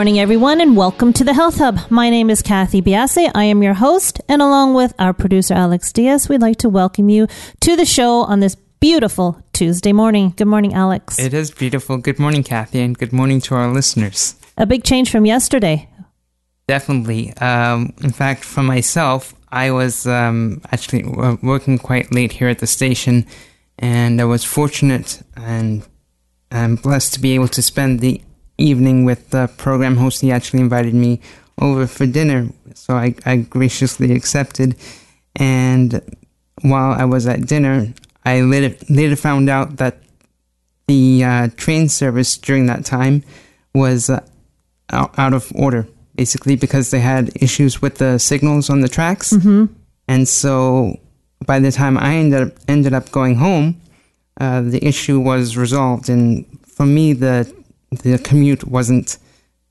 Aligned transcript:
Morning, 0.00 0.18
everyone, 0.18 0.62
and 0.62 0.78
welcome 0.78 1.12
to 1.12 1.22
the 1.22 1.34
Health 1.34 1.58
Hub. 1.58 1.78
My 1.90 2.08
name 2.08 2.30
is 2.30 2.40
Kathy 2.40 2.80
Biase. 2.80 3.30
I 3.34 3.44
am 3.44 3.62
your 3.62 3.74
host, 3.74 4.18
and 4.30 4.40
along 4.40 4.72
with 4.72 4.94
our 4.98 5.12
producer, 5.12 5.52
Alex 5.52 5.92
Diaz, 5.92 6.26
we'd 6.26 6.40
like 6.40 6.56
to 6.60 6.70
welcome 6.70 7.10
you 7.10 7.26
to 7.60 7.76
the 7.76 7.84
show 7.84 8.22
on 8.22 8.40
this 8.40 8.54
beautiful 8.54 9.44
Tuesday 9.52 9.92
morning. 9.92 10.32
Good 10.38 10.46
morning, 10.46 10.72
Alex. 10.72 11.18
It 11.18 11.34
is 11.34 11.50
beautiful. 11.50 11.98
Good 11.98 12.18
morning, 12.18 12.42
Kathy, 12.42 12.80
and 12.80 12.96
good 12.96 13.12
morning 13.12 13.42
to 13.42 13.54
our 13.54 13.70
listeners. 13.70 14.36
A 14.56 14.64
big 14.64 14.84
change 14.84 15.10
from 15.10 15.26
yesterday. 15.26 15.86
Definitely. 16.66 17.34
Um, 17.36 17.92
in 18.02 18.10
fact, 18.10 18.42
for 18.42 18.62
myself, 18.62 19.34
I 19.52 19.70
was 19.70 20.06
um, 20.06 20.62
actually 20.72 21.04
working 21.42 21.76
quite 21.76 22.10
late 22.10 22.32
here 22.32 22.48
at 22.48 22.60
the 22.60 22.66
station, 22.66 23.26
and 23.78 24.18
I 24.18 24.24
was 24.24 24.44
fortunate 24.44 25.20
and 25.36 25.86
I'm 26.50 26.76
blessed 26.76 27.12
to 27.14 27.20
be 27.20 27.34
able 27.34 27.48
to 27.48 27.60
spend 27.62 28.00
the 28.00 28.22
evening 28.60 29.04
with 29.04 29.30
the 29.30 29.48
program 29.56 29.96
host. 29.96 30.20
He 30.20 30.30
actually 30.30 30.60
invited 30.60 30.94
me 30.94 31.20
over 31.58 31.86
for 31.86 32.06
dinner, 32.06 32.48
so 32.74 32.94
I, 32.94 33.14
I 33.26 33.36
graciously 33.38 34.12
accepted. 34.12 34.76
And 35.36 36.00
while 36.62 36.92
I 36.92 37.04
was 37.04 37.26
at 37.26 37.46
dinner, 37.46 37.92
I 38.24 38.42
later, 38.42 38.76
later 38.88 39.16
found 39.16 39.48
out 39.48 39.76
that 39.76 39.98
the 40.86 41.24
uh, 41.24 41.48
train 41.56 41.88
service 41.88 42.36
during 42.36 42.66
that 42.66 42.84
time 42.84 43.22
was 43.74 44.10
uh, 44.10 44.20
out, 44.90 45.16
out 45.18 45.34
of 45.34 45.52
order, 45.54 45.86
basically 46.16 46.56
because 46.56 46.90
they 46.90 47.00
had 47.00 47.30
issues 47.36 47.80
with 47.80 47.98
the 47.98 48.18
signals 48.18 48.70
on 48.70 48.80
the 48.80 48.88
tracks. 48.88 49.32
Mm-hmm. 49.32 49.66
And 50.08 50.28
so 50.28 50.98
by 51.46 51.60
the 51.60 51.70
time 51.70 51.96
I 51.96 52.14
ended 52.14 52.48
up, 52.48 52.52
ended 52.66 52.94
up 52.94 53.10
going 53.12 53.36
home, 53.36 53.80
uh, 54.40 54.62
the 54.62 54.84
issue 54.84 55.20
was 55.20 55.56
resolved. 55.56 56.08
And 56.08 56.44
for 56.66 56.86
me, 56.86 57.12
the 57.12 57.59
the 57.90 58.18
commute 58.18 58.64
wasn't 58.66 59.18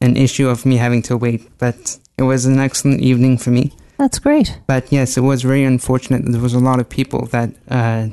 an 0.02 0.16
issue 0.18 0.48
of 0.48 0.66
me 0.66 0.78
having 0.78 1.02
to 1.04 1.18
wait, 1.18 1.50
but 1.58 1.98
it 2.18 2.24
was 2.24 2.46
an 2.46 2.60
excellent 2.60 3.02
evening 3.02 3.38
for 3.38 3.50
me. 3.50 3.72
That's 3.98 4.20
great. 4.20 4.60
But 4.68 4.92
yes, 4.92 5.18
it 5.18 5.22
was 5.22 5.42
very 5.42 5.64
unfortunate. 5.64 6.24
There 6.26 6.42
was 6.42 6.54
a 6.54 6.60
lot 6.60 6.80
of 6.80 6.88
people 6.88 7.26
that 7.28 7.50
uh, 7.70 8.08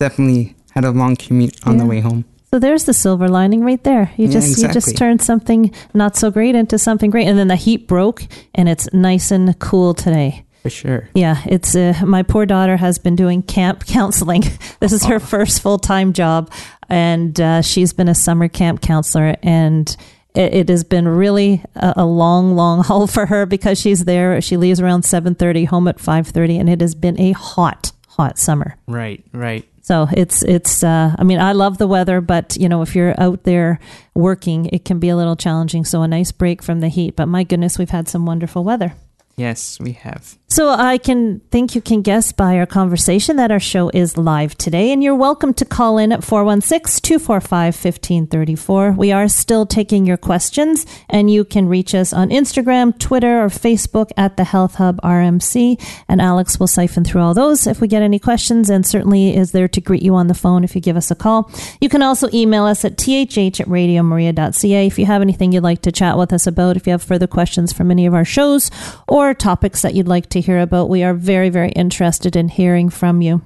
definitely 0.00 0.56
had 0.72 0.84
a 0.84 0.90
long 0.90 1.16
commute 1.16 1.54
on 1.66 1.76
the 1.76 1.86
way 1.86 2.00
home. 2.00 2.24
So 2.52 2.58
there's 2.58 2.84
the 2.84 2.94
silver 2.94 3.28
lining 3.28 3.64
right 3.64 3.82
there. 3.84 4.12
You 4.16 4.26
Yeah, 4.26 4.32
just 4.32 4.58
you 4.60 4.68
just 4.72 4.96
turned 4.96 5.22
something 5.22 5.72
not 5.94 6.16
so 6.16 6.32
great 6.32 6.56
into 6.56 6.78
something 6.78 7.08
great, 7.10 7.28
and 7.28 7.38
then 7.38 7.46
the 7.46 7.54
heat 7.54 7.86
broke, 7.86 8.26
and 8.56 8.68
it's 8.68 8.92
nice 8.92 9.30
and 9.30 9.56
cool 9.60 9.94
today. 9.94 10.44
For 10.62 10.70
sure. 10.70 11.08
Yeah, 11.14 11.42
it's 11.46 11.74
uh, 11.74 11.94
my 12.04 12.22
poor 12.22 12.44
daughter 12.44 12.76
has 12.76 12.98
been 12.98 13.16
doing 13.16 13.42
camp 13.42 13.86
counseling. 13.86 14.42
this 14.80 14.92
is 14.92 15.04
her 15.04 15.18
first 15.18 15.62
full 15.62 15.78
time 15.78 16.12
job, 16.12 16.50
and 16.88 17.40
uh, 17.40 17.62
she's 17.62 17.92
been 17.92 18.08
a 18.08 18.14
summer 18.14 18.48
camp 18.48 18.82
counselor, 18.82 19.36
and 19.42 19.96
it, 20.34 20.54
it 20.54 20.68
has 20.68 20.84
been 20.84 21.08
really 21.08 21.64
a, 21.74 21.94
a 21.98 22.06
long, 22.06 22.56
long 22.56 22.82
haul 22.84 23.06
for 23.06 23.26
her 23.26 23.46
because 23.46 23.80
she's 23.80 24.04
there. 24.04 24.40
She 24.40 24.56
leaves 24.56 24.80
around 24.80 25.04
seven 25.04 25.34
thirty, 25.34 25.64
home 25.64 25.88
at 25.88 25.98
five 25.98 26.28
thirty, 26.28 26.58
and 26.58 26.68
it 26.68 26.80
has 26.80 26.94
been 26.94 27.18
a 27.18 27.32
hot, 27.32 27.92
hot 28.08 28.38
summer. 28.38 28.76
Right, 28.86 29.24
right. 29.32 29.66
So 29.82 30.08
it's 30.12 30.42
it's. 30.42 30.84
Uh, 30.84 31.14
I 31.18 31.24
mean, 31.24 31.40
I 31.40 31.52
love 31.52 31.78
the 31.78 31.88
weather, 31.88 32.20
but 32.20 32.56
you 32.58 32.68
know, 32.68 32.82
if 32.82 32.94
you're 32.94 33.18
out 33.18 33.44
there 33.44 33.80
working, 34.14 34.66
it 34.66 34.84
can 34.84 34.98
be 34.98 35.08
a 35.08 35.16
little 35.16 35.36
challenging. 35.36 35.86
So 35.86 36.02
a 36.02 36.08
nice 36.08 36.32
break 36.32 36.62
from 36.62 36.80
the 36.80 36.88
heat. 36.88 37.16
But 37.16 37.26
my 37.26 37.44
goodness, 37.44 37.78
we've 37.78 37.90
had 37.90 38.08
some 38.08 38.26
wonderful 38.26 38.62
weather. 38.62 38.94
Yes, 39.36 39.80
we 39.80 39.92
have. 39.92 40.36
So 40.52 40.68
I 40.68 40.98
can 40.98 41.38
think 41.52 41.76
you 41.76 41.80
can 41.80 42.02
guess 42.02 42.32
by 42.32 42.58
our 42.58 42.66
conversation 42.66 43.36
that 43.36 43.52
our 43.52 43.60
show 43.60 43.88
is 43.90 44.18
live 44.18 44.58
today, 44.58 44.90
and 44.90 45.00
you're 45.00 45.14
welcome 45.14 45.54
to 45.54 45.64
call 45.64 45.96
in 45.96 46.10
at 46.10 46.22
416-245-1534. 46.22 48.96
We 48.96 49.12
are 49.12 49.28
still 49.28 49.64
taking 49.64 50.06
your 50.06 50.16
questions, 50.16 50.86
and 51.08 51.30
you 51.30 51.44
can 51.44 51.68
reach 51.68 51.94
us 51.94 52.12
on 52.12 52.30
Instagram, 52.30 52.98
Twitter, 52.98 53.40
or 53.40 53.46
Facebook 53.46 54.10
at 54.16 54.36
the 54.36 54.42
Health 54.42 54.74
Hub 54.74 55.00
RMC, 55.02 55.80
and 56.08 56.20
Alex 56.20 56.58
will 56.58 56.66
siphon 56.66 57.04
through 57.04 57.20
all 57.20 57.32
those 57.32 57.68
if 57.68 57.80
we 57.80 57.86
get 57.86 58.02
any 58.02 58.18
questions, 58.18 58.68
and 58.68 58.84
certainly 58.84 59.36
is 59.36 59.52
there 59.52 59.68
to 59.68 59.80
greet 59.80 60.02
you 60.02 60.16
on 60.16 60.26
the 60.26 60.34
phone 60.34 60.64
if 60.64 60.74
you 60.74 60.80
give 60.80 60.96
us 60.96 61.12
a 61.12 61.14
call. 61.14 61.48
You 61.80 61.88
can 61.88 62.02
also 62.02 62.28
email 62.34 62.64
us 62.64 62.84
at 62.84 62.96
thh 62.96 63.38
at 63.38 63.68
radiomaria.ca 63.68 64.84
if 64.84 64.98
you 64.98 65.06
have 65.06 65.22
anything 65.22 65.52
you'd 65.52 65.62
like 65.62 65.82
to 65.82 65.92
chat 65.92 66.18
with 66.18 66.32
us 66.32 66.48
about, 66.48 66.76
if 66.76 66.88
you 66.88 66.90
have 66.90 67.04
further 67.04 67.28
questions 67.28 67.72
from 67.72 67.92
any 67.92 68.04
of 68.04 68.14
our 68.14 68.24
shows, 68.24 68.68
or 69.06 69.32
topics 69.32 69.82
that 69.82 69.94
you'd 69.94 70.08
like 70.08 70.28
to 70.30 70.39
hear 70.40 70.60
about. 70.60 70.88
We 70.88 71.02
are 71.02 71.14
very, 71.14 71.48
very 71.48 71.70
interested 71.70 72.36
in 72.36 72.48
hearing 72.48 72.90
from 72.90 73.22
you. 73.22 73.42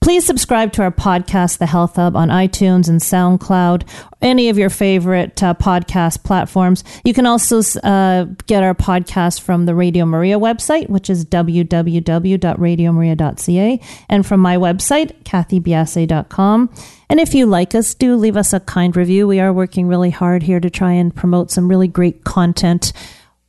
Please 0.00 0.24
subscribe 0.24 0.72
to 0.72 0.82
our 0.82 0.90
podcast, 0.90 1.58
The 1.58 1.66
Health 1.66 1.96
Hub, 1.96 2.16
on 2.16 2.30
iTunes 2.30 2.88
and 2.88 3.00
SoundCloud, 3.00 3.86
any 4.22 4.48
of 4.48 4.56
your 4.56 4.70
favorite 4.70 5.42
uh, 5.42 5.52
podcast 5.52 6.24
platforms. 6.24 6.82
You 7.04 7.12
can 7.12 7.26
also 7.26 7.60
uh, 7.80 8.24
get 8.46 8.62
our 8.62 8.74
podcast 8.74 9.42
from 9.42 9.66
the 9.66 9.74
Radio 9.74 10.06
Maria 10.06 10.38
website, 10.38 10.88
which 10.88 11.10
is 11.10 11.26
www.radiomaria.ca, 11.26 13.80
and 14.08 14.26
from 14.26 14.40
my 14.40 14.56
website, 14.56 15.22
kathybiase.com. 15.24 16.74
And 17.10 17.20
if 17.20 17.34
you 17.34 17.44
like 17.44 17.74
us, 17.74 17.94
do 17.94 18.16
leave 18.16 18.38
us 18.38 18.54
a 18.54 18.60
kind 18.60 18.96
review. 18.96 19.28
We 19.28 19.40
are 19.40 19.52
working 19.52 19.86
really 19.86 20.10
hard 20.10 20.44
here 20.44 20.60
to 20.60 20.70
try 20.70 20.92
and 20.92 21.14
promote 21.14 21.50
some 21.50 21.68
really 21.68 21.88
great 21.88 22.24
content. 22.24 22.94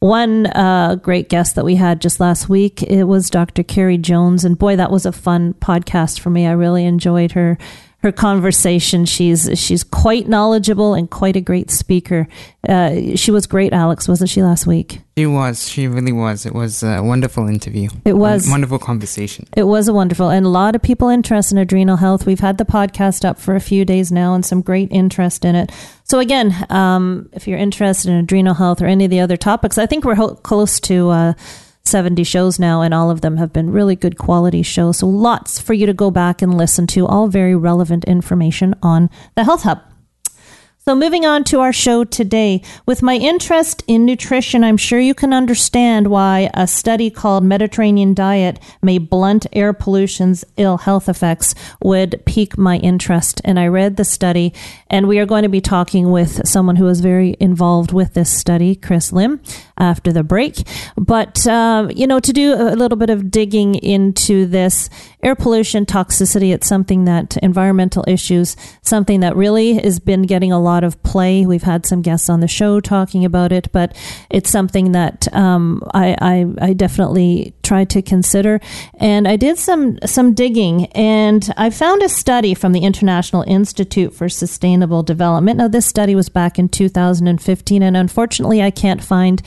One 0.02 0.48
uh, 0.48 0.96
great 0.96 1.30
guest 1.30 1.54
that 1.54 1.64
we 1.64 1.76
had 1.76 2.02
just 2.02 2.20
last 2.20 2.50
week 2.50 2.82
it 2.82 3.04
was 3.04 3.30
Dr. 3.30 3.62
Carrie 3.62 4.00
Jones, 4.00 4.44
and 4.44 4.58
boy, 4.58 4.76
that 4.76 4.90
was 4.90 5.06
a 5.06 5.12
fun 5.12 5.54
podcast 5.54 6.20
for 6.20 6.32
me. 6.32 6.48
I 6.48 6.54
really 6.54 6.86
enjoyed 6.86 7.34
her 7.34 7.60
her 8.04 8.12
conversation. 8.12 9.06
She's 9.06 9.50
she's 9.60 9.84
quite 9.84 10.28
knowledgeable 10.28 10.94
and 10.94 11.10
quite 11.10 11.36
a 11.36 11.42
great 11.42 11.70
speaker. 11.70 12.28
Uh, 12.68 13.16
she 13.16 13.32
was 13.32 13.48
great, 13.48 13.74
Alex, 13.74 14.08
wasn't 14.08 14.30
she 14.30 14.42
last 14.42 14.66
week? 14.68 15.00
She 15.18 15.26
was. 15.26 15.68
She 15.70 15.88
really 15.88 16.12
was. 16.12 16.46
It 16.46 16.54
was 16.54 16.84
a 16.84 17.02
wonderful 17.04 17.48
interview. 17.48 17.90
It 18.06 18.14
was. 18.14 18.46
Won- 18.46 18.52
wonderful 18.54 18.80
conversation. 18.80 19.48
It 19.56 19.64
was 19.64 19.88
a 19.88 19.94
wonderful 19.94 20.30
and 20.30 20.46
a 20.46 20.50
lot 20.50 20.76
of 20.76 20.82
people 20.82 21.10
interested 21.10 21.56
in 21.56 21.62
adrenal 21.62 21.98
health. 21.98 22.26
We've 22.26 22.40
had 22.40 22.58
the 22.58 22.66
podcast 22.66 23.24
up 23.26 23.40
for 23.40 23.56
a 23.56 23.60
few 23.60 23.86
days 23.86 24.12
now 24.12 24.34
and 24.34 24.46
some 24.46 24.62
great 24.62 24.90
interest 24.92 25.46
in 25.46 25.56
it. 25.56 25.72
So 26.04 26.20
again, 26.20 26.54
um, 26.70 27.30
if 27.34 27.48
you're 27.48 27.58
interested 27.60 28.10
in 28.10 28.16
adrenal 28.18 28.54
health 28.56 28.82
or 28.82 28.86
any 28.88 29.06
of 29.06 29.12
the 29.12 29.20
other 29.20 29.38
topics, 29.38 29.78
I 29.78 29.86
think 29.86 30.06
we're 30.06 30.16
ho- 30.16 30.36
close 30.36 30.80
to 30.82 31.10
uh, 31.10 31.34
70 31.92 32.24
shows 32.24 32.58
now, 32.58 32.82
and 32.82 32.94
all 32.94 33.12
of 33.12 33.22
them 33.22 33.38
have 33.38 33.54
been 33.54 33.72
really 33.72 33.96
good 33.96 34.18
quality 34.18 34.64
shows. 34.64 35.00
So 35.00 35.08
lots 35.08 35.60
for 35.60 35.74
you 35.74 35.86
to 35.86 35.94
go 35.94 36.10
back 36.10 36.42
and 36.42 36.58
listen 36.58 36.88
to, 36.88 37.06
all 37.06 37.28
very 37.28 37.56
relevant 37.56 38.06
information 38.06 38.74
on 38.82 39.10
the 39.36 39.44
Health 39.44 39.64
Hub. 39.64 39.91
So, 40.84 40.96
moving 40.96 41.28
on 41.28 41.44
to 41.44 41.60
our 41.60 41.72
show 41.72 42.04
today. 42.04 42.64
With 42.88 43.04
my 43.04 43.14
interest 43.14 43.84
in 43.86 44.04
nutrition, 44.04 44.64
I'm 44.64 44.78
sure 44.78 45.00
you 45.00 45.14
can 45.14 45.32
understand 45.32 46.08
why 46.08 46.50
a 46.56 46.66
study 46.66 47.12
called 47.12 47.44
Mediterranean 47.44 48.16
Diet 48.16 48.60
May 48.82 48.98
Blunt 48.98 49.46
Air 49.54 49.74
Pollution's 49.74 50.44
Ill 50.58 50.80
Health 50.80 51.08
Effects 51.08 51.54
would 51.84 52.24
pique 52.26 52.58
my 52.58 52.78
interest. 52.78 53.42
And 53.46 53.60
I 53.60 53.68
read 53.68 53.98
the 53.98 54.04
study, 54.04 54.56
and 54.90 55.08
we 55.08 55.20
are 55.20 55.28
going 55.28 55.44
to 55.44 55.50
be 55.50 55.62
talking 55.62 56.10
with 56.10 56.48
someone 56.48 56.78
who 56.78 56.88
is 56.88 57.00
very 57.00 57.38
involved 57.40 57.92
with 57.92 58.16
this 58.16 58.36
study, 58.36 58.74
Chris 58.74 59.14
Lim, 59.14 59.40
after 59.78 60.12
the 60.12 60.24
break. 60.24 60.64
But, 60.98 61.46
uh, 61.46 61.90
you 61.96 62.08
know, 62.08 62.20
to 62.20 62.34
do 62.34 62.56
a 62.56 62.74
little 62.76 62.98
bit 62.98 63.12
of 63.12 63.30
digging 63.30 63.76
into 63.76 64.48
this, 64.48 64.90
air 65.24 65.36
pollution, 65.36 65.86
toxicity, 65.86 66.54
it's 66.54 66.68
something 66.68 67.06
that 67.06 67.38
environmental 67.38 68.04
issues, 68.08 68.56
something 68.82 69.20
that 69.22 69.36
really 69.36 69.74
has 69.76 70.00
been 70.00 70.24
getting 70.24 70.52
a 70.52 70.60
lot 70.60 70.84
of 70.84 71.02
play. 71.04 71.46
We've 71.46 71.64
had 71.64 71.86
some 71.86 72.02
guests 72.02 72.30
on 72.30 72.40
the 72.40 72.48
show 72.48 72.80
talking 72.80 73.26
about 73.26 73.52
it, 73.52 73.72
but 73.72 73.96
it's 74.30 74.50
something 74.50 74.92
that 74.94 75.34
um, 75.34 75.84
I, 75.94 76.16
I, 76.22 76.46
I 76.70 76.74
definitely 76.74 77.54
try 77.64 77.86
to 77.86 78.02
consider. 78.02 78.60
And 78.96 79.28
I 79.28 79.36
did 79.36 79.58
some 79.58 80.00
some 80.06 80.34
digging, 80.34 80.88
and 80.88 81.54
I 81.58 81.70
found 81.70 82.02
a 82.04 82.10
study 82.10 82.54
from 82.54 82.74
the 82.74 82.82
International 82.82 83.44
Institute 83.48 84.14
for 84.14 84.30
Sustainable 84.30 85.04
Development. 85.04 85.58
Now, 85.58 85.68
this 85.68 85.86
study 85.86 86.16
was 86.16 86.30
back 86.30 86.60
in 86.60 86.70
2015, 86.70 87.84
and 87.84 87.96
unfortunately, 87.96 88.62
I 88.62 88.72
can't 88.72 89.04
find 89.04 89.42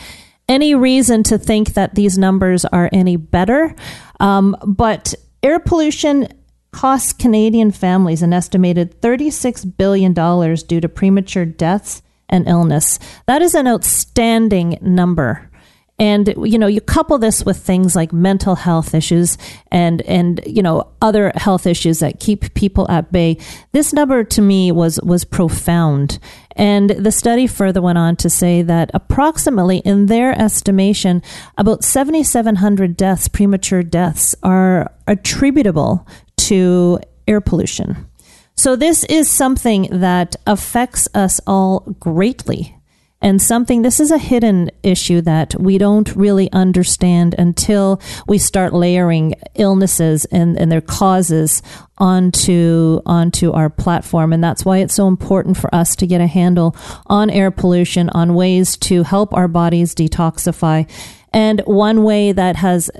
any 0.49 0.75
reason 0.75 1.23
to 1.25 1.38
think 1.38 1.75
that 1.75 1.94
these 1.94 2.19
numbers 2.19 2.65
are 2.67 2.88
any 2.93 3.17
better. 3.17 3.75
Um, 4.20 4.56
but 4.67 5.15
air 5.44 5.61
pollution 5.61 6.26
costs 6.73 7.12
Canadian 7.12 7.70
families 7.70 8.23
an 8.23 8.32
estimated 8.32 9.00
$36 9.00 9.76
billion 9.76 10.12
due 10.12 10.81
to 10.81 10.88
premature 10.88 11.44
deaths 11.44 12.02
and 12.29 12.49
illness. 12.49 12.99
That 13.26 13.43
is 13.43 13.55
an 13.55 13.69
outstanding 13.69 14.79
number. 14.81 15.50
And 15.96 16.35
you 16.44 16.58
know, 16.58 16.67
you 16.67 16.81
couple 16.81 17.19
this 17.19 17.44
with 17.44 17.56
things 17.58 17.94
like 17.94 18.12
mental 18.12 18.56
health 18.56 18.94
issues 18.94 19.38
and 19.70 20.02
and 20.02 20.41
you 20.44 20.61
know 20.61 20.88
other 21.00 21.31
health 21.37 21.69
issues 21.69 22.00
that 22.00 22.19
keep 22.19 22.52
people 22.55 22.91
at 22.91 23.12
bay. 23.12 23.38
This 23.70 23.93
number 23.93 24.25
to 24.25 24.43
me 24.43 24.73
was 24.73 24.99
was 25.05 25.25
profound. 25.25 26.19
And 26.56 26.91
the 26.91 27.12
study 27.12 27.47
further 27.47 27.83
went 27.83 27.99
on 27.99 28.17
to 28.17 28.31
say 28.31 28.62
that 28.62 28.91
approximately, 28.95 29.79
in 29.79 30.06
their 30.06 30.39
estimation, 30.39 31.23
about 31.59 31.85
7,700 31.85 32.97
deaths, 32.97 33.29
premature 33.29 33.83
deaths, 33.83 34.35
are 34.43 34.93
attributable 35.06 36.06
to 36.37 37.01
air 37.27 37.41
pollution. 37.41 38.09
So, 38.56 38.77
this 38.77 39.05
is 39.05 39.29
something 39.29 39.89
that 39.91 40.37
affects 40.47 41.09
us 41.15 41.41
all 41.47 41.81
greatly 41.99 42.77
and 43.25 43.41
something 43.41 43.81
this 43.81 44.00
is 44.00 44.11
a 44.11 44.19
hidden 44.19 44.71
issue 44.82 45.23
that 45.23 45.59
we 45.59 45.79
don't 45.79 46.15
really 46.15 46.53
understand 46.53 47.35
until 47.38 47.99
we 48.29 48.37
start 48.37 48.75
layering 48.75 49.35
illnesses 49.55 50.26
and, 50.26 50.59
and 50.59 50.71
their 50.71 50.82
causes 50.82 51.62
onto 51.97 53.00
onto 53.06 53.50
our 53.53 53.71
platform. 53.71 54.35
And 54.35 54.44
that's 54.44 54.67
why 54.67 54.79
it's 54.79 54.94
so 54.94 55.09
important 55.09 55.56
for 55.56 55.75
us 55.75 55.97
to 55.97 56.06
get 56.06 56.21
a 56.21 56.26
handle 56.26 56.76
on 57.06 57.31
air 57.31 57.50
pollution 57.50 58.11
on 58.11 58.35
ways 58.35 58.76
to 58.79 59.05
help 59.05 59.32
our 59.32 59.49
bodies 59.49 59.94
detoxify. 59.94 60.87
And 61.32 61.62
one 61.62 62.03
way 62.03 62.32
that 62.32 62.56
has 62.56 62.91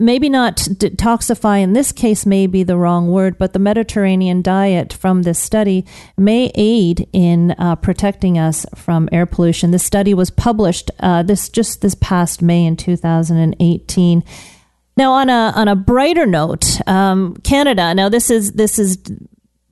maybe 0.00 0.28
not 0.28 0.56
detoxify 0.56 1.62
in 1.62 1.74
this 1.74 1.92
case 1.92 2.24
may 2.24 2.46
be 2.46 2.62
the 2.62 2.76
wrong 2.76 3.08
word, 3.08 3.36
but 3.36 3.52
the 3.52 3.58
Mediterranean 3.58 4.40
diet 4.40 4.92
from 4.92 5.22
this 5.22 5.38
study 5.38 5.84
may 6.16 6.50
aid 6.54 7.08
in 7.12 7.52
uh, 7.52 7.76
protecting 7.76 8.38
us 8.38 8.64
from 8.74 9.08
air 9.12 9.26
pollution. 9.26 9.70
This 9.70 9.84
study 9.84 10.14
was 10.14 10.30
published 10.30 10.90
uh, 11.00 11.22
this 11.22 11.48
just 11.48 11.82
this 11.82 11.94
past 11.96 12.40
May 12.40 12.64
in 12.64 12.76
2018. 12.76 14.24
Now, 14.96 15.12
on 15.12 15.28
a 15.28 15.52
on 15.54 15.68
a 15.68 15.76
brighter 15.76 16.26
note, 16.26 16.80
um, 16.86 17.36
Canada. 17.44 17.94
Now, 17.94 18.08
this 18.08 18.30
is 18.30 18.52
this 18.52 18.78
is 18.78 18.98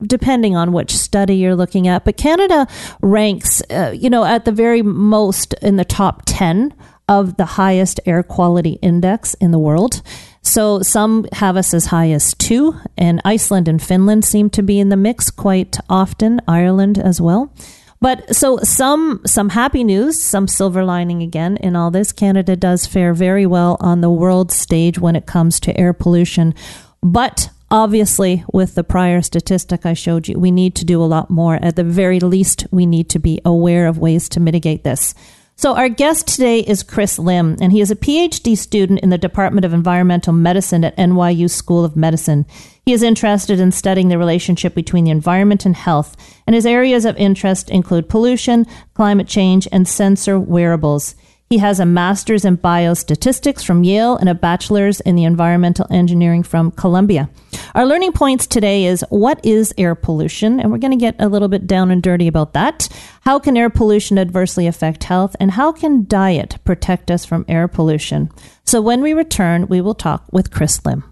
depending 0.03 0.55
on 0.55 0.71
which 0.71 0.95
study 0.95 1.35
you're 1.35 1.55
looking 1.55 1.87
at, 1.87 2.05
but 2.05 2.17
Canada 2.17 2.67
ranks, 3.01 3.61
uh, 3.69 3.93
you 3.95 4.09
know, 4.09 4.23
at 4.23 4.45
the 4.45 4.51
very 4.51 4.81
most 4.81 5.53
in 5.61 5.77
the 5.77 5.85
top 5.85 6.23
ten 6.25 6.73
of 7.11 7.35
the 7.35 7.45
highest 7.45 7.99
air 8.05 8.23
quality 8.23 8.79
index 8.81 9.33
in 9.35 9.51
the 9.51 9.59
world. 9.59 10.01
So 10.43 10.81
some 10.81 11.27
have 11.33 11.57
us 11.57 11.73
as 11.73 11.87
high 11.87 12.09
as 12.11 12.33
two, 12.33 12.79
and 12.97 13.21
Iceland 13.25 13.67
and 13.67 13.83
Finland 13.83 14.23
seem 14.23 14.49
to 14.51 14.63
be 14.63 14.79
in 14.79 14.87
the 14.87 14.95
mix 14.95 15.29
quite 15.29 15.77
often, 15.89 16.39
Ireland 16.47 16.97
as 16.97 17.19
well. 17.19 17.53
But 17.99 18.33
so 18.33 18.59
some 18.59 19.21
some 19.25 19.49
happy 19.49 19.83
news, 19.83 20.19
some 20.19 20.47
silver 20.47 20.85
lining 20.85 21.21
again 21.21 21.57
in 21.57 21.75
all 21.75 21.91
this. 21.91 22.13
Canada 22.13 22.55
does 22.55 22.87
fare 22.87 23.13
very 23.13 23.45
well 23.45 23.75
on 23.81 23.99
the 23.99 24.09
world 24.09 24.49
stage 24.51 24.97
when 24.97 25.17
it 25.17 25.27
comes 25.27 25.59
to 25.59 25.77
air 25.77 25.93
pollution. 25.93 26.55
But 27.03 27.49
obviously, 27.69 28.43
with 28.53 28.73
the 28.73 28.85
prior 28.85 29.21
statistic 29.21 29.85
I 29.85 29.93
showed 29.93 30.29
you, 30.29 30.39
we 30.39 30.49
need 30.49 30.75
to 30.75 30.85
do 30.85 31.03
a 31.03 31.11
lot 31.15 31.29
more. 31.29 31.59
At 31.61 31.75
the 31.75 31.83
very 31.83 32.21
least, 32.21 32.65
we 32.71 32.85
need 32.85 33.09
to 33.09 33.19
be 33.19 33.41
aware 33.43 33.85
of 33.85 33.99
ways 33.99 34.29
to 34.29 34.39
mitigate 34.39 34.83
this. 34.83 35.13
So, 35.61 35.75
our 35.75 35.89
guest 35.89 36.27
today 36.27 36.61
is 36.61 36.81
Chris 36.81 37.19
Lim, 37.19 37.55
and 37.61 37.71
he 37.71 37.81
is 37.81 37.91
a 37.91 37.95
PhD 37.95 38.57
student 38.57 39.01
in 39.01 39.11
the 39.11 39.17
Department 39.19 39.63
of 39.63 39.73
Environmental 39.73 40.33
Medicine 40.33 40.83
at 40.83 40.97
NYU 40.97 41.47
School 41.51 41.85
of 41.85 41.95
Medicine. 41.95 42.47
He 42.83 42.93
is 42.93 43.03
interested 43.03 43.59
in 43.59 43.71
studying 43.71 44.07
the 44.07 44.17
relationship 44.17 44.73
between 44.73 45.03
the 45.03 45.11
environment 45.11 45.63
and 45.63 45.75
health, 45.75 46.17
and 46.47 46.55
his 46.55 46.65
areas 46.65 47.05
of 47.05 47.15
interest 47.17 47.69
include 47.69 48.09
pollution, 48.09 48.65
climate 48.95 49.27
change, 49.27 49.67
and 49.71 49.87
sensor 49.87 50.39
wearables. 50.39 51.13
He 51.51 51.57
has 51.57 51.81
a 51.81 51.85
master's 51.85 52.45
in 52.45 52.59
biostatistics 52.59 53.61
from 53.65 53.83
Yale 53.83 54.15
and 54.15 54.29
a 54.29 54.33
bachelor's 54.33 55.01
in 55.01 55.15
the 55.15 55.25
environmental 55.25 55.85
engineering 55.89 56.43
from 56.43 56.71
Columbia. 56.71 57.29
Our 57.75 57.85
learning 57.85 58.13
points 58.13 58.47
today 58.47 58.85
is 58.85 59.03
what 59.09 59.45
is 59.45 59.73
air 59.77 59.93
pollution? 59.93 60.61
And 60.61 60.71
we're 60.71 60.77
going 60.77 60.97
to 60.97 61.05
get 61.05 61.17
a 61.19 61.27
little 61.27 61.49
bit 61.49 61.67
down 61.67 61.91
and 61.91 62.01
dirty 62.01 62.29
about 62.29 62.53
that. 62.53 62.87
How 63.23 63.37
can 63.37 63.57
air 63.57 63.69
pollution 63.69 64.17
adversely 64.17 64.65
affect 64.65 65.03
health? 65.03 65.35
And 65.41 65.51
how 65.51 65.73
can 65.73 66.05
diet 66.07 66.57
protect 66.63 67.11
us 67.11 67.25
from 67.25 67.43
air 67.49 67.67
pollution? 67.67 68.31
So 68.63 68.79
when 68.79 69.01
we 69.01 69.11
return, 69.11 69.67
we 69.67 69.81
will 69.81 69.93
talk 69.93 70.23
with 70.31 70.51
Chris 70.51 70.85
Lim. 70.85 71.10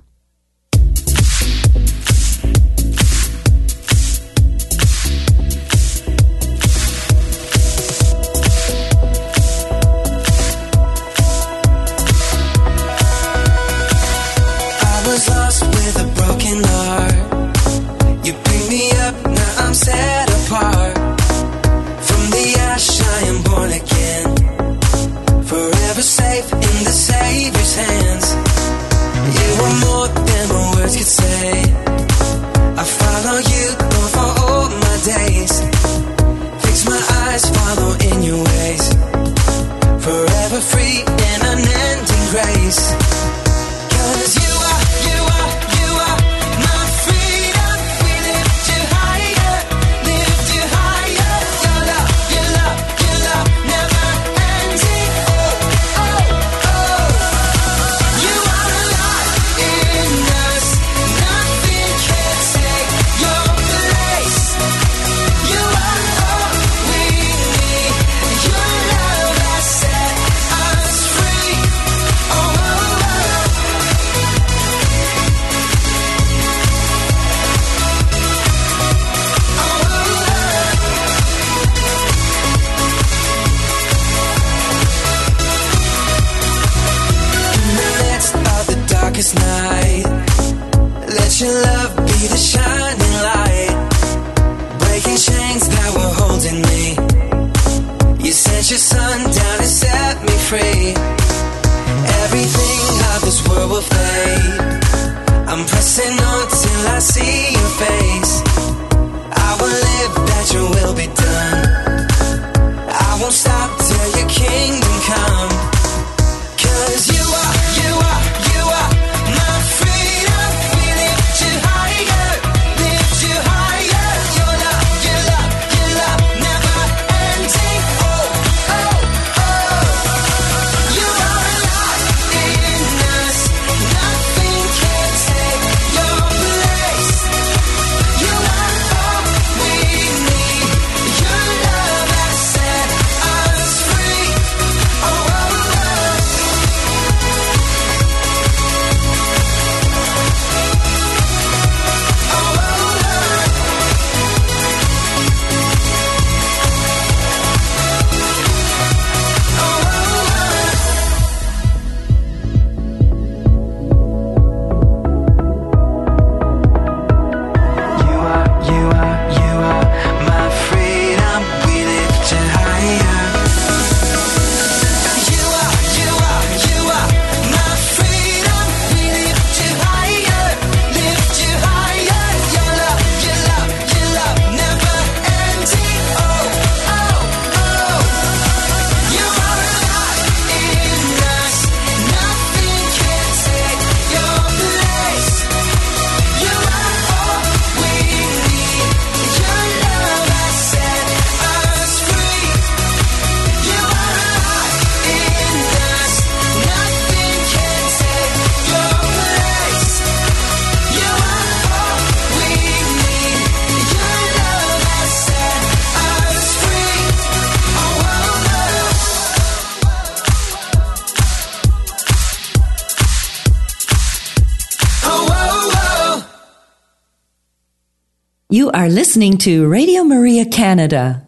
You 228.52 228.72
are 228.72 228.90
listening 228.90 229.38
to 229.46 229.68
Radio 229.68 230.04
Maria 230.04 230.44
Canada. 230.44 231.28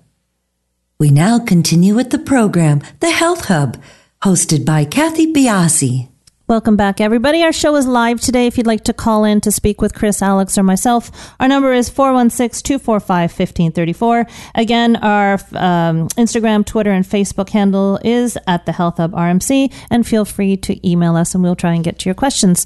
We 1.00 1.12
now 1.12 1.38
continue 1.38 1.94
with 1.94 2.10
the 2.10 2.18
program, 2.18 2.82
The 3.00 3.12
Health 3.12 3.46
Hub, 3.46 3.80
hosted 4.24 4.66
by 4.66 4.86
Kathy 4.86 5.32
Biase. 5.32 6.10
Welcome 6.48 6.78
back, 6.78 7.00
everybody. 7.00 7.44
Our 7.44 7.54
show 7.54 7.76
is 7.76 7.86
live 7.86 8.20
today. 8.20 8.48
If 8.48 8.58
you'd 8.58 8.66
like 8.66 8.86
to 8.86 8.94
call 8.94 9.24
in 9.24 9.40
to 9.42 9.52
speak 9.52 9.82
with 9.82 9.94
Chris, 9.94 10.24
Alex, 10.24 10.58
or 10.58 10.64
myself, 10.64 11.12
our 11.40 11.48
number 11.48 11.72
is 11.72 11.90
416 11.90 12.64
245 12.64 13.30
1534. 13.30 14.26
Again, 14.56 14.96
our 14.96 15.34
um, 15.54 16.10
Instagram, 16.18 16.66
Twitter, 16.66 16.92
and 16.92 17.06
Facebook 17.06 17.50
handle 17.50 18.00
is 18.04 18.36
at 18.48 18.66
the 18.66 18.72
Health 18.72 18.98
Hub 18.98 19.12
RMC, 19.12 19.72
and 19.92 20.08
feel 20.08 20.26
free 20.26 20.58
to 20.58 20.90
email 20.90 21.16
us 21.16 21.36
and 21.36 21.44
we'll 21.44 21.56
try 21.56 21.76
and 21.76 21.84
get 21.84 22.00
to 22.00 22.10
your 22.10 22.16
questions. 22.16 22.66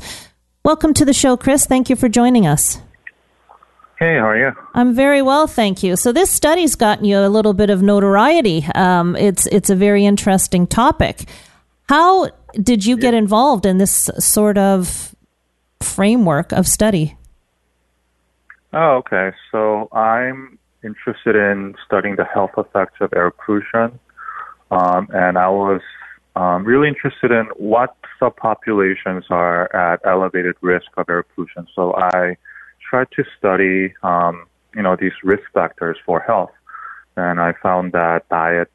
Welcome 0.64 0.94
to 0.94 1.04
the 1.04 1.14
show, 1.14 1.36
Chris. 1.36 1.66
Thank 1.66 1.90
you 1.90 1.98
for 1.98 2.08
joining 2.08 2.48
us. 2.48 2.80
Hey, 3.98 4.18
how 4.18 4.28
are 4.28 4.38
you? 4.38 4.52
I'm 4.74 4.94
very 4.94 5.22
well, 5.22 5.48
thank 5.48 5.82
you. 5.82 5.96
So 5.96 6.12
this 6.12 6.30
study's 6.30 6.76
gotten 6.76 7.06
you 7.06 7.20
a 7.20 7.30
little 7.30 7.54
bit 7.54 7.70
of 7.70 7.82
notoriety. 7.82 8.66
Um, 8.76 9.16
it's 9.16 9.46
it's 9.48 9.70
a 9.70 9.76
very 9.76 10.06
interesting 10.06 10.68
topic. 10.68 11.30
How 11.88 12.30
did 12.62 12.86
you 12.86 12.98
get 12.98 13.14
involved 13.14 13.66
in 13.66 13.78
this 13.78 14.10
sort 14.20 14.58
of 14.58 15.16
framework 15.80 16.52
of 16.52 16.68
study? 16.68 17.16
Oh, 18.74 18.98
okay. 18.98 19.32
So 19.52 19.88
I'm 19.94 20.60
interested 20.84 21.38
in 21.38 21.76
studying 21.86 22.18
the 22.18 22.26
health 22.26 22.52
effects 22.58 22.98
of 23.00 23.14
air 23.16 23.32
pollution, 23.32 23.98
um, 24.72 25.08
and 25.14 25.38
I 25.38 25.48
was 25.48 25.82
um, 26.36 26.66
really 26.66 26.90
interested 26.90 27.32
in 27.32 27.46
what 27.56 27.96
subpopulations 28.20 29.24
are 29.30 29.74
at 29.74 30.02
elevated 30.06 30.56
risk 30.60 30.88
of 30.98 31.10
air 31.10 31.24
pollution. 31.24 31.66
So 31.74 31.96
I 31.96 32.36
tried 32.90 33.08
to 33.16 33.24
study, 33.38 33.94
um, 34.04 34.46
you 34.76 34.82
know, 34.82 34.96
these 34.96 35.14
risk 35.24 35.44
factors 35.54 35.98
for 36.06 36.20
health, 36.20 36.52
and 37.16 37.40
I 37.40 37.54
found 37.62 37.94
that 37.94 38.28
diet 38.30 38.70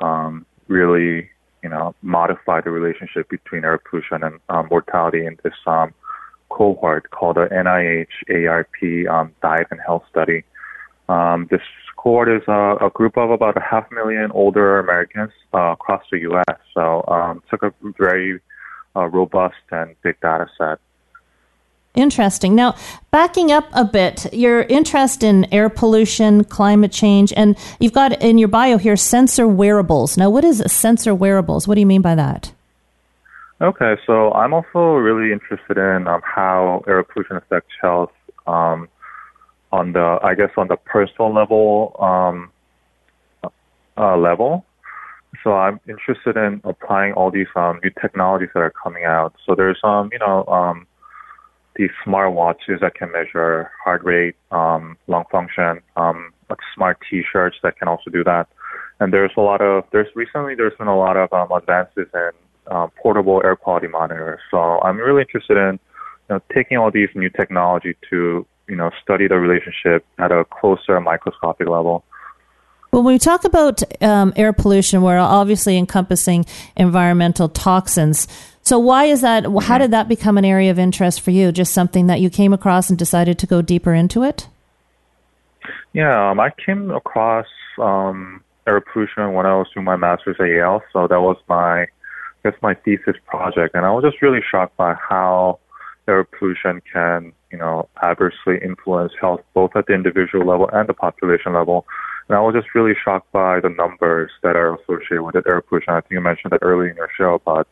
um, 0.00 0.46
really 0.68 1.30
you 1.64 1.70
know, 1.70 1.94
modify 2.02 2.60
the 2.60 2.70
relationship 2.70 3.28
between 3.30 3.64
air 3.64 3.78
pollution 3.78 4.22
and 4.22 4.38
um, 4.50 4.68
mortality 4.70 5.24
in 5.24 5.38
this 5.42 5.54
um, 5.66 5.94
cohort 6.50 7.10
called 7.10 7.36
the 7.36 7.48
NIH 7.50 8.14
AARP 8.28 9.10
um, 9.10 9.32
Diet 9.40 9.68
and 9.70 9.80
Health 9.80 10.04
Study. 10.10 10.44
Um, 11.08 11.48
this 11.50 11.62
cohort 11.96 12.28
is 12.28 12.42
a, 12.48 12.76
a, 12.82 12.90
group 12.90 13.16
of 13.16 13.30
about 13.30 13.56
a 13.56 13.60
half 13.60 13.90
million 13.90 14.30
older 14.32 14.78
Americans 14.78 15.32
uh, 15.54 15.72
across 15.72 16.02
the 16.12 16.18
U.S. 16.20 16.58
So 16.74 17.02
um, 17.08 17.42
like 17.50 17.62
a 17.62 17.72
very 17.98 18.40
uh, 18.94 19.06
robust 19.06 19.64
and 19.70 19.96
big 20.02 20.20
data 20.20 20.46
set. 20.58 20.78
Interesting. 21.94 22.56
Now, 22.56 22.74
backing 23.12 23.52
up 23.52 23.68
a 23.72 23.84
bit, 23.84 24.32
your 24.34 24.62
interest 24.62 25.22
in 25.22 25.46
air 25.54 25.68
pollution, 25.68 26.42
climate 26.42 26.90
change, 26.90 27.32
and 27.36 27.56
you've 27.78 27.92
got 27.92 28.20
in 28.20 28.36
your 28.36 28.48
bio 28.48 28.78
here 28.78 28.96
sensor 28.96 29.46
wearables. 29.46 30.16
Now, 30.16 30.28
what 30.28 30.44
is 30.44 30.60
sensor 30.66 31.14
wearables? 31.14 31.68
What 31.68 31.76
do 31.76 31.80
you 31.80 31.86
mean 31.86 32.02
by 32.02 32.16
that? 32.16 32.52
Okay, 33.60 33.94
so 34.06 34.32
I'm 34.32 34.52
also 34.52 34.96
really 34.96 35.32
interested 35.32 35.78
in 35.78 36.08
um, 36.08 36.20
how 36.24 36.82
air 36.88 37.04
pollution 37.04 37.36
affects 37.36 37.70
health 37.80 38.10
um, 38.48 38.88
on 39.70 39.92
the, 39.92 40.18
I 40.20 40.34
guess, 40.34 40.50
on 40.56 40.66
the 40.66 40.76
personal 40.76 41.32
level 41.32 41.94
um, 42.00 42.50
uh, 43.96 44.16
level. 44.16 44.66
So 45.44 45.52
I'm 45.52 45.78
interested 45.88 46.36
in 46.36 46.60
applying 46.64 47.12
all 47.12 47.30
these 47.30 47.46
um, 47.54 47.78
new 47.84 47.90
technologies 48.00 48.48
that 48.54 48.60
are 48.60 48.72
coming 48.82 49.04
out. 49.04 49.34
So 49.46 49.54
there's, 49.54 49.78
um, 49.84 50.10
you 50.12 50.18
know, 50.18 50.44
um, 50.46 50.86
these 51.76 51.90
smart 52.04 52.32
watches 52.32 52.80
that 52.80 52.94
can 52.94 53.10
measure 53.12 53.70
heart 53.82 54.04
rate, 54.04 54.36
um, 54.50 54.96
lung 55.06 55.24
function, 55.30 55.80
um, 55.96 56.32
like 56.48 56.58
smart 56.74 56.98
T-shirts 57.08 57.56
that 57.62 57.76
can 57.78 57.88
also 57.88 58.10
do 58.10 58.22
that. 58.24 58.48
And 59.00 59.12
there's 59.12 59.32
a 59.36 59.40
lot 59.40 59.60
of 59.60 59.84
there's 59.90 60.08
recently 60.14 60.54
there's 60.54 60.76
been 60.78 60.88
a 60.88 60.96
lot 60.96 61.16
of 61.16 61.32
um, 61.32 61.50
advances 61.50 62.06
in 62.14 62.30
um, 62.68 62.90
portable 63.02 63.42
air 63.44 63.56
quality 63.56 63.88
monitors. 63.88 64.40
So 64.50 64.80
I'm 64.82 64.98
really 64.98 65.22
interested 65.22 65.56
in 65.56 65.78
you 66.28 66.36
know, 66.36 66.40
taking 66.54 66.78
all 66.78 66.90
these 66.90 67.08
new 67.14 67.28
technology 67.28 67.96
to 68.10 68.46
you 68.68 68.76
know 68.76 68.90
study 69.02 69.28
the 69.28 69.36
relationship 69.36 70.06
at 70.18 70.32
a 70.32 70.44
closer 70.44 71.00
microscopic 71.00 71.68
level. 71.68 72.04
Well, 72.92 73.02
when 73.02 73.14
we 73.14 73.18
talk 73.18 73.44
about 73.44 73.82
um, 74.02 74.32
air 74.36 74.52
pollution, 74.52 75.02
we're 75.02 75.18
obviously 75.18 75.76
encompassing 75.76 76.46
environmental 76.76 77.48
toxins. 77.48 78.28
So 78.64 78.78
why 78.78 79.04
is 79.04 79.20
that? 79.20 79.44
How 79.62 79.76
did 79.76 79.90
that 79.90 80.08
become 80.08 80.38
an 80.38 80.44
area 80.44 80.70
of 80.70 80.78
interest 80.78 81.20
for 81.20 81.30
you? 81.30 81.52
Just 81.52 81.74
something 81.74 82.06
that 82.06 82.20
you 82.20 82.30
came 82.30 82.54
across 82.54 82.88
and 82.88 82.98
decided 82.98 83.38
to 83.40 83.46
go 83.46 83.60
deeper 83.60 83.92
into 83.92 84.22
it? 84.22 84.48
Yeah, 85.92 86.30
um, 86.30 86.40
I 86.40 86.50
came 86.64 86.90
across 86.90 87.46
um, 87.78 88.42
air 88.66 88.80
pollution 88.80 89.34
when 89.34 89.44
I 89.44 89.54
was 89.54 89.66
doing 89.74 89.84
my 89.84 89.96
master's 89.96 90.36
at 90.40 90.46
Yale. 90.46 90.82
So 90.94 91.06
that 91.06 91.20
was 91.20 91.36
my, 91.46 91.82
I 91.82 91.86
guess, 92.42 92.54
my 92.62 92.72
thesis 92.72 93.16
project, 93.26 93.74
and 93.74 93.84
I 93.84 93.90
was 93.90 94.02
just 94.02 94.22
really 94.22 94.40
shocked 94.50 94.76
by 94.78 94.94
how 94.94 95.58
air 96.08 96.24
pollution 96.24 96.80
can, 96.90 97.32
you 97.52 97.58
know, 97.58 97.88
adversely 98.02 98.58
influence 98.62 99.12
health 99.20 99.40
both 99.52 99.76
at 99.76 99.86
the 99.86 99.94
individual 99.94 100.46
level 100.46 100.70
and 100.72 100.88
the 100.88 100.94
population 100.94 101.52
level. 101.52 101.86
And 102.28 102.36
I 102.36 102.40
was 102.40 102.54
just 102.54 102.74
really 102.74 102.94
shocked 103.04 103.30
by 103.32 103.60
the 103.60 103.68
numbers 103.68 104.30
that 104.42 104.56
are 104.56 104.74
associated 104.74 105.22
with 105.22 105.36
air 105.46 105.60
pollution. 105.60 105.92
I 105.92 106.00
think 106.00 106.12
you 106.12 106.20
mentioned 106.22 106.52
that 106.52 106.60
early 106.62 106.88
in 106.88 106.96
your 106.96 107.10
show, 107.16 107.42
but 107.44 107.66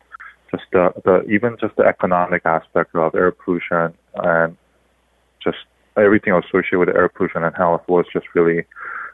just 0.52 0.64
the, 0.72 0.92
the 1.04 1.22
even 1.28 1.56
just 1.60 1.74
the 1.76 1.84
economic 1.84 2.42
aspect 2.44 2.94
of 2.94 3.14
air 3.14 3.32
pollution 3.32 3.92
and 4.14 4.56
just 5.42 5.58
everything 5.96 6.32
associated 6.32 6.78
with 6.78 6.88
air 6.90 7.08
pollution 7.08 7.42
and 7.42 7.56
health 7.56 7.82
was 7.88 8.06
just 8.12 8.26
really 8.34 8.64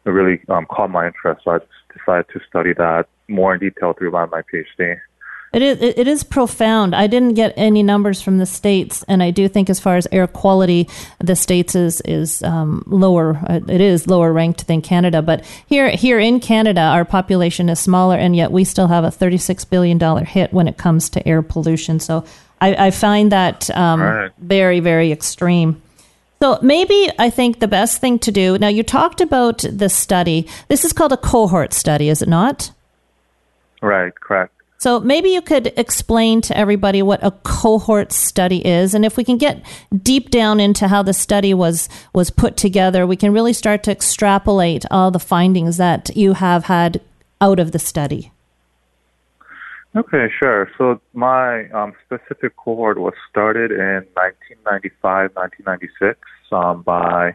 really 0.04 0.40
um, 0.49 0.66
caught 0.66 0.90
my 0.90 1.07
interest. 1.07 1.42
So 1.45 1.52
I 1.52 1.59
decided 1.97 2.26
to 2.33 2.40
study 2.49 2.73
that 2.75 3.07
more 3.28 3.54
in 3.54 3.61
detail 3.61 3.92
through 3.92 4.11
my, 4.11 4.26
my 4.26 4.42
PhD. 4.42 4.99
It 5.50 5.62
is 5.62 5.81
it 5.81 6.07
is 6.07 6.25
profound. 6.25 6.95
I 6.95 7.07
didn't 7.07 7.33
get 7.33 7.55
any 7.57 7.83
numbers 7.83 8.21
from 8.21 8.37
the 8.37 8.45
states, 8.45 9.02
and 9.09 9.23
I 9.23 9.31
do 9.31 9.49
think 9.49 9.71
as 9.71 9.81
far 9.81 9.97
as 9.97 10.07
air 10.12 10.26
quality, 10.26 10.88
the 11.21 11.35
states 11.35 11.75
is 11.75 12.02
is 12.02 12.43
um, 12.43 12.83
lower. 12.87 13.37
Uh, 13.49 13.61
it 13.67 13.81
is 13.81 14.07
lower 14.07 14.31
ranked 14.31 14.67
than 14.67 14.83
Canada. 14.83 15.23
But 15.23 15.47
here 15.67 15.88
here 15.88 16.19
in 16.19 16.40
Canada, 16.40 16.83
our 16.83 17.07
population 17.07 17.71
is 17.71 17.81
smaller, 17.81 18.17
and 18.17 18.37
yet 18.37 18.52
we 18.52 18.64
still 18.64 18.88
have 18.88 19.05
a 19.05 19.11
thirty 19.11 19.38
six 19.38 19.64
billion 19.64 19.97
dollar 19.97 20.25
hit 20.25 20.52
when 20.52 20.69
it 20.69 20.76
comes 20.76 21.09
to 21.11 21.26
air 21.26 21.40
pollution. 21.40 21.99
So 21.99 22.26
I, 22.61 22.88
I 22.88 22.90
find 22.90 23.33
that 23.33 23.71
um, 23.71 24.02
right. 24.02 24.33
very 24.37 24.81
very 24.81 25.12
extreme. 25.12 25.81
So 26.43 26.59
maybe 26.61 27.11
I 27.19 27.31
think 27.31 27.59
the 27.59 27.69
best 27.69 28.02
thing 28.02 28.19
to 28.21 28.31
do. 28.31 28.59
Now 28.59 28.69
you 28.69 28.83
talked 28.83 29.23
about 29.23 29.64
the 29.69 29.88
study. 29.88 30.47
This 30.69 30.85
is 30.85 30.93
called 30.93 31.12
a 31.12 31.17
cohort 31.17 31.73
study, 31.73 32.11
is 32.11 32.21
it 32.21 32.28
not? 32.28 32.71
Right. 33.81 34.14
Correct. 34.14 34.52
So 34.80 35.00
maybe 35.00 35.30
you 35.30 35.42
could 35.42 35.73
explain 35.76 36.40
to 36.42 36.56
everybody 36.56 37.02
what 37.02 37.18
a 37.20 37.32
cohort 37.42 38.12
study 38.12 38.64
is, 38.64 38.94
and 38.94 39.04
if 39.04 39.16
we 39.16 39.25
can 39.25 39.37
get 39.37 39.61
deep 40.04 40.30
down 40.30 40.61
into 40.61 40.87
how 40.87 41.02
the 41.02 41.12
study 41.12 41.52
was 41.52 41.88
was 42.14 42.30
put 42.30 42.56
together, 42.56 43.04
we 43.04 43.16
can 43.16 43.32
really 43.32 43.52
start 43.52 43.82
to 43.85 43.90
extrapolate 43.90 44.85
all 44.88 45.11
the 45.11 45.18
findings 45.18 45.78
that 45.78 46.16
you 46.16 46.35
have 46.35 46.66
had 46.66 47.00
out 47.40 47.58
of 47.58 47.73
the 47.73 47.80
study. 47.80 48.30
Okay, 49.97 50.28
sure. 50.38 50.70
So 50.78 51.00
my 51.12 51.68
um, 51.70 51.92
specific 52.06 52.54
cohort 52.56 52.99
was 52.99 53.14
started 53.28 53.73
in 53.73 54.06
1995, 54.14 55.35
1996 55.35 56.20
um, 56.52 56.82
by 56.82 57.35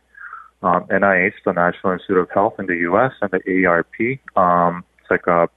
um, 0.62 0.85
NIH, 0.85 1.33
the 1.43 1.51
National 1.51 1.91
Institute 1.91 2.19
of 2.19 2.29
Health 2.29 2.53
in 2.57 2.67
the 2.67 2.77
U.S., 2.88 3.12
and 3.21 3.31
the 3.31 3.39
AARP. 3.39 4.19
Um, 4.38 4.85
it's 5.01 5.12
like 5.12 5.27
a 5.27 5.50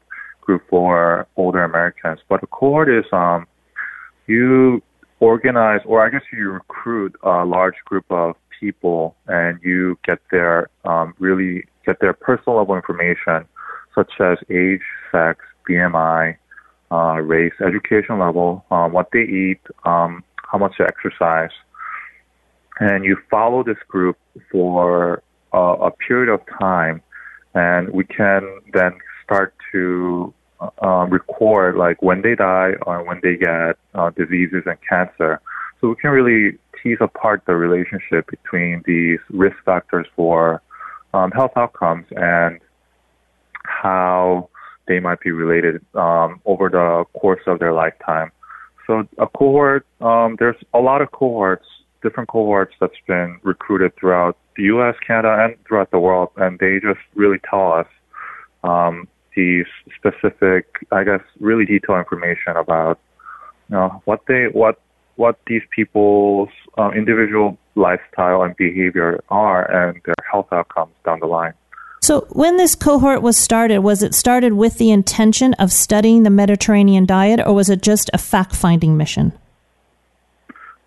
group 0.47 0.63
for 0.71 1.27
older 1.37 1.63
Americans. 1.63 2.21
But 2.29 2.41
the 2.41 2.47
cohort 2.47 2.89
is 2.89 3.05
um, 3.13 3.47
you 4.27 4.83
organize, 5.21 5.81
or 5.85 6.07
I 6.07 6.09
guess 6.11 6.23
you 6.33 6.51
recruit 6.51 7.17
a 7.23 7.45
large 7.45 7.75
group 7.85 8.07
of 8.11 8.37
people, 8.59 9.17
and 9.27 9.59
you 9.63 9.99
get 10.07 10.21
their 10.31 10.71
um, 10.85 11.15
really 11.19 11.65
get 11.85 12.01
their 12.01 12.13
personal 12.13 12.59
level 12.59 12.77
information, 12.77 13.45
such 13.95 14.13
as 14.21 14.39
age, 14.51 14.87
sex, 15.13 15.45
BMI, 15.69 16.37
uh, 16.91 17.19
race, 17.21 17.53
education 17.65 18.19
level, 18.19 18.65
um, 18.71 18.93
what 18.93 19.09
they 19.13 19.23
eat, 19.23 19.61
um, 19.85 20.23
how 20.51 20.59
much 20.59 20.75
they 20.79 20.85
exercise, 20.85 21.51
and 22.79 23.05
you 23.05 23.17
follow 23.31 23.63
this 23.63 23.79
group 23.89 24.17
for 24.51 25.23
uh, 25.53 25.77
a 25.81 25.91
period 25.91 26.33
of 26.33 26.41
time, 26.61 27.03
and 27.55 27.91
we 27.91 28.05
can 28.05 28.43
then 28.73 28.93
start 29.25 29.55
to 29.73 30.33
uh, 30.61 31.07
record 31.09 31.77
like 31.77 32.01
when 32.03 32.23
they 32.23 32.35
die 32.35 32.73
or 32.87 33.05
when 33.05 33.21
they 33.23 33.37
get 33.37 33.77
uh, 33.95 34.11
diseases 34.11 34.63
and 34.67 34.79
cancer. 34.89 35.41
So 35.81 35.89
we 35.89 35.97
can 35.97 36.11
really 36.11 36.59
tease 36.83 36.99
apart 37.01 37.43
the 37.47 37.55
relationship 37.55 38.31
between 38.31 38.83
these 38.87 39.19
risk 39.31 39.57
factors 39.65 40.07
for 40.17 40.63
um, 41.13 41.31
health 41.31 41.53
outcomes 41.57 42.07
and 42.11 42.61
how 43.65 44.49
they 44.89 45.01
might 45.01 45.21
be 45.21 45.33
related 45.33 45.85
um, 45.95 46.41
over 46.45 46.69
the 46.69 47.05
course 47.19 47.43
of 47.47 47.59
their 47.59 47.73
lifetime. 47.73 48.31
So 48.87 49.07
a 49.19 49.27
cohort, 49.27 49.85
um, 50.01 50.37
there's 50.39 50.57
a 50.73 50.79
lot 50.79 51.03
of 51.03 51.11
cohorts 51.11 51.67
different 52.07 52.29
cohorts 52.29 52.75
that's 52.81 53.01
been 53.07 53.39
recruited 53.43 53.93
throughout 53.97 54.37
the 54.57 54.65
U.S., 54.65 54.95
Canada, 55.05 55.37
and 55.45 55.57
throughout 55.67 55.91
the 55.91 55.99
world, 55.99 56.31
and 56.37 56.59
they 56.59 56.79
just 56.81 57.01
really 57.15 57.39
tell 57.51 57.73
us 57.73 57.87
um, 58.63 59.09
these 59.37 59.67
specific, 59.95 60.67
I 60.91 61.05
guess, 61.05 61.21
really 61.39 61.65
detailed 61.65 61.99
information 61.99 62.57
about 62.57 62.99
you 63.69 63.77
know 63.77 64.03
what 64.05 64.23
they 64.27 64.47
what 64.53 64.81
what 65.17 65.39
these 65.47 65.63
people's 65.75 66.49
um, 66.79 66.93
individual 66.93 67.57
lifestyle 67.75 68.43
and 68.43 68.57
behavior 68.57 69.23
are 69.29 69.71
and 69.71 70.01
their 70.05 70.15
health 70.31 70.49
outcomes 70.53 70.93
down 71.05 71.21
the 71.21 71.27
line. 71.27 71.55
So, 72.03 72.27
when 72.31 72.57
this 72.57 72.75
cohort 72.75 73.23
was 73.23 73.37
started, 73.37 73.81
was 73.81 74.03
it 74.03 74.15
started 74.15 74.53
with 74.53 74.79
the 74.79 74.91
intention 74.91 75.55
of 75.55 75.73
studying 75.73 76.23
the 76.23 76.31
Mediterranean 76.31 77.05
diet, 77.07 77.41
or 77.45 77.55
was 77.55 77.69
it 77.69 77.83
just 77.83 78.11
a 78.13 78.19
fact 78.19 78.55
finding 78.55 78.97
mission? 78.97 79.33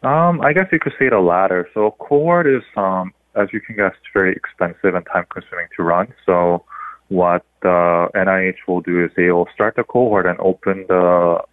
Um, 0.01 0.39
I 0.41 0.53
guess 0.53 0.67
you 0.71 0.79
could 0.79 0.93
say 0.97 1.09
the 1.09 1.19
latter. 1.19 1.67
So, 1.73 1.87
a 1.87 1.91
cohort 1.91 2.47
is, 2.47 2.63
um, 2.77 3.13
as 3.35 3.49
you 3.51 3.59
can 3.59 3.75
guess, 3.75 3.93
very 4.13 4.33
expensive 4.33 4.95
and 4.95 5.05
time 5.07 5.25
consuming 5.29 5.67
to 5.75 5.83
run. 5.83 6.13
So, 6.25 6.63
what 7.09 7.43
NIH 7.63 8.55
will 8.67 8.81
do 8.81 9.03
is 9.03 9.12
they 9.17 9.31
will 9.31 9.47
start 9.53 9.75
the 9.75 9.84
cohort 9.84 10.25
and 10.25 10.39
open 10.39 10.86
the, 10.88 11.43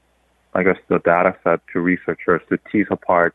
I 0.54 0.62
guess, 0.62 0.76
the 0.88 0.98
data 0.98 1.36
set 1.42 1.60
to 1.72 1.80
researchers 1.80 2.42
to 2.50 2.58
tease 2.70 2.86
apart 2.90 3.34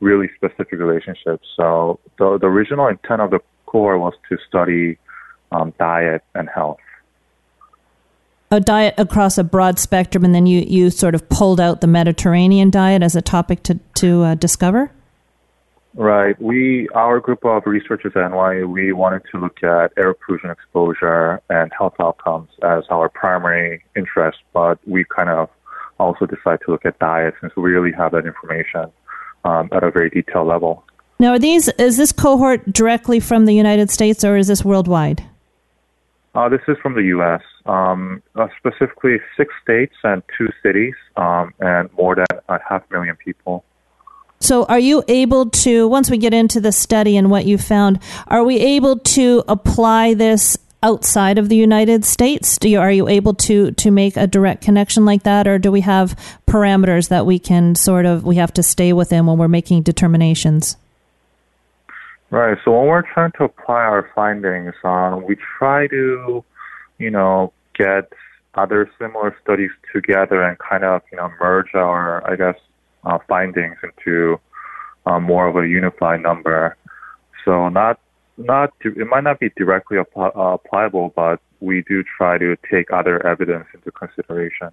really 0.00 0.28
specific 0.34 0.78
relationships. 0.78 1.46
So, 1.56 2.00
the, 2.18 2.38
the 2.38 2.46
original 2.46 2.88
intent 2.88 3.20
of 3.20 3.30
the 3.30 3.40
cohort 3.66 4.00
was 4.00 4.14
to 4.28 4.38
study 4.48 4.98
um, 5.52 5.72
diet 5.78 6.22
and 6.34 6.48
health. 6.48 6.78
A 8.50 8.58
diet 8.58 8.94
across 8.98 9.38
a 9.38 9.44
broad 9.44 9.78
spectrum, 9.78 10.24
and 10.24 10.34
then 10.34 10.46
you, 10.46 10.64
you 10.66 10.90
sort 10.90 11.14
of 11.14 11.28
pulled 11.28 11.60
out 11.60 11.80
the 11.80 11.86
Mediterranean 11.86 12.70
diet 12.70 13.02
as 13.02 13.14
a 13.14 13.22
topic 13.22 13.62
to, 13.64 13.78
to 13.94 14.22
uh, 14.24 14.34
discover? 14.34 14.90
Right. 15.94 16.40
We, 16.40 16.88
our 16.94 17.18
group 17.18 17.44
of 17.44 17.64
researchers 17.66 18.12
at 18.14 18.22
NYU, 18.30 18.68
we 18.68 18.92
wanted 18.92 19.22
to 19.32 19.40
look 19.40 19.62
at 19.62 19.92
air 19.96 20.14
pollution 20.14 20.50
exposure 20.50 21.42
and 21.50 21.72
health 21.76 21.94
outcomes 22.00 22.48
as 22.62 22.84
our 22.90 23.08
primary 23.08 23.82
interest, 23.96 24.38
but 24.52 24.78
we 24.86 25.04
kind 25.04 25.28
of 25.28 25.48
also 25.98 26.26
decided 26.26 26.60
to 26.64 26.70
look 26.70 26.86
at 26.86 26.98
diet 27.00 27.34
since 27.40 27.54
we 27.56 27.70
really 27.70 27.92
have 27.92 28.12
that 28.12 28.24
information 28.24 28.86
um, 29.44 29.68
at 29.72 29.82
a 29.82 29.90
very 29.90 30.10
detailed 30.10 30.46
level. 30.46 30.84
Now, 31.18 31.32
are 31.32 31.38
these 31.38 31.68
is 31.70 31.96
this 31.96 32.12
cohort 32.12 32.72
directly 32.72 33.20
from 33.20 33.44
the 33.44 33.52
United 33.52 33.90
States 33.90 34.24
or 34.24 34.36
is 34.36 34.46
this 34.46 34.64
worldwide? 34.64 35.22
Uh, 36.34 36.48
this 36.48 36.60
is 36.68 36.76
from 36.80 36.94
the 36.94 37.02
U.S., 37.16 37.42
um, 37.66 38.22
uh, 38.36 38.46
specifically 38.56 39.16
six 39.36 39.52
states 39.62 39.94
and 40.04 40.22
two 40.38 40.48
cities, 40.62 40.94
um, 41.16 41.52
and 41.58 41.92
more 41.94 42.14
than 42.14 42.26
a 42.48 42.58
half 42.66 42.88
million 42.90 43.16
people. 43.16 43.64
So, 44.42 44.64
are 44.64 44.78
you 44.78 45.04
able 45.06 45.50
to, 45.50 45.86
once 45.86 46.10
we 46.10 46.16
get 46.16 46.32
into 46.32 46.60
the 46.60 46.72
study 46.72 47.18
and 47.18 47.30
what 47.30 47.44
you 47.44 47.58
found, 47.58 48.00
are 48.26 48.42
we 48.42 48.56
able 48.56 48.98
to 48.98 49.44
apply 49.46 50.14
this 50.14 50.56
outside 50.82 51.36
of 51.36 51.50
the 51.50 51.56
United 51.56 52.06
States? 52.06 52.56
Do 52.56 52.68
you, 52.70 52.80
are 52.80 52.90
you 52.90 53.06
able 53.06 53.34
to 53.34 53.72
to 53.72 53.90
make 53.90 54.16
a 54.16 54.26
direct 54.26 54.62
connection 54.62 55.04
like 55.04 55.24
that, 55.24 55.46
or 55.46 55.58
do 55.58 55.70
we 55.70 55.82
have 55.82 56.18
parameters 56.46 57.10
that 57.10 57.26
we 57.26 57.38
can 57.38 57.74
sort 57.74 58.06
of 58.06 58.24
we 58.24 58.36
have 58.36 58.54
to 58.54 58.62
stay 58.62 58.94
within 58.94 59.26
when 59.26 59.36
we're 59.36 59.46
making 59.48 59.82
determinations? 59.82 60.78
Right. 62.30 62.56
So 62.64 62.70
when 62.70 62.86
we're 62.86 63.02
trying 63.02 63.32
to 63.32 63.44
apply 63.44 63.82
our 63.82 64.10
findings, 64.14 64.72
um, 64.84 65.24
we 65.26 65.36
try 65.58 65.86
to, 65.88 66.44
you 66.98 67.10
know, 67.10 67.52
get 67.74 68.12
other 68.54 68.90
similar 68.98 69.36
studies 69.42 69.70
together 69.92 70.42
and 70.42 70.58
kind 70.58 70.84
of, 70.84 71.02
you 71.10 71.18
know, 71.18 71.30
merge 71.40 71.74
our, 71.74 72.26
I 72.30 72.36
guess, 72.36 72.56
uh, 73.04 73.18
findings 73.28 73.76
into 73.82 74.40
uh, 75.06 75.20
more 75.20 75.48
of 75.48 75.56
a 75.56 75.66
unified 75.66 76.22
number. 76.22 76.76
So 77.44 77.68
not, 77.68 77.98
not, 78.36 78.72
it 78.84 79.06
might 79.08 79.24
not 79.24 79.40
be 79.40 79.50
directly 79.56 79.98
apply, 79.98 80.28
uh, 80.28 80.54
applicable, 80.54 81.12
but 81.14 81.40
we 81.60 81.82
do 81.82 82.02
try 82.16 82.38
to 82.38 82.56
take 82.70 82.92
other 82.92 83.24
evidence 83.26 83.66
into 83.74 83.90
consideration. 83.90 84.70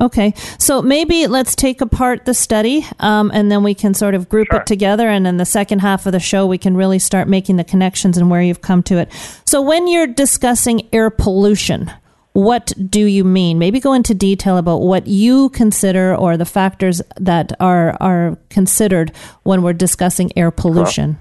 Okay, 0.00 0.32
so 0.58 0.80
maybe 0.80 1.26
let's 1.26 1.56
take 1.56 1.80
apart 1.80 2.24
the 2.24 2.34
study 2.34 2.86
um, 3.00 3.32
and 3.34 3.50
then 3.50 3.64
we 3.64 3.74
can 3.74 3.94
sort 3.94 4.14
of 4.14 4.28
group 4.28 4.46
sure. 4.48 4.60
it 4.60 4.66
together. 4.66 5.08
And 5.08 5.26
in 5.26 5.38
the 5.38 5.44
second 5.44 5.80
half 5.80 6.06
of 6.06 6.12
the 6.12 6.20
show, 6.20 6.46
we 6.46 6.56
can 6.56 6.76
really 6.76 7.00
start 7.00 7.26
making 7.26 7.56
the 7.56 7.64
connections 7.64 8.16
and 8.16 8.30
where 8.30 8.40
you've 8.40 8.62
come 8.62 8.84
to 8.84 8.98
it. 8.98 9.12
So, 9.44 9.60
when 9.60 9.88
you're 9.88 10.06
discussing 10.06 10.88
air 10.92 11.10
pollution, 11.10 11.90
what 12.38 12.72
do 12.88 13.04
you 13.04 13.24
mean? 13.24 13.58
Maybe 13.58 13.80
go 13.80 13.92
into 13.92 14.14
detail 14.14 14.58
about 14.58 14.78
what 14.78 15.08
you 15.08 15.48
consider 15.48 16.14
or 16.14 16.36
the 16.36 16.44
factors 16.44 17.02
that 17.16 17.52
are, 17.58 17.96
are 18.00 18.38
considered 18.48 19.10
when 19.42 19.62
we're 19.62 19.72
discussing 19.72 20.30
air 20.36 20.52
pollution. 20.52 21.18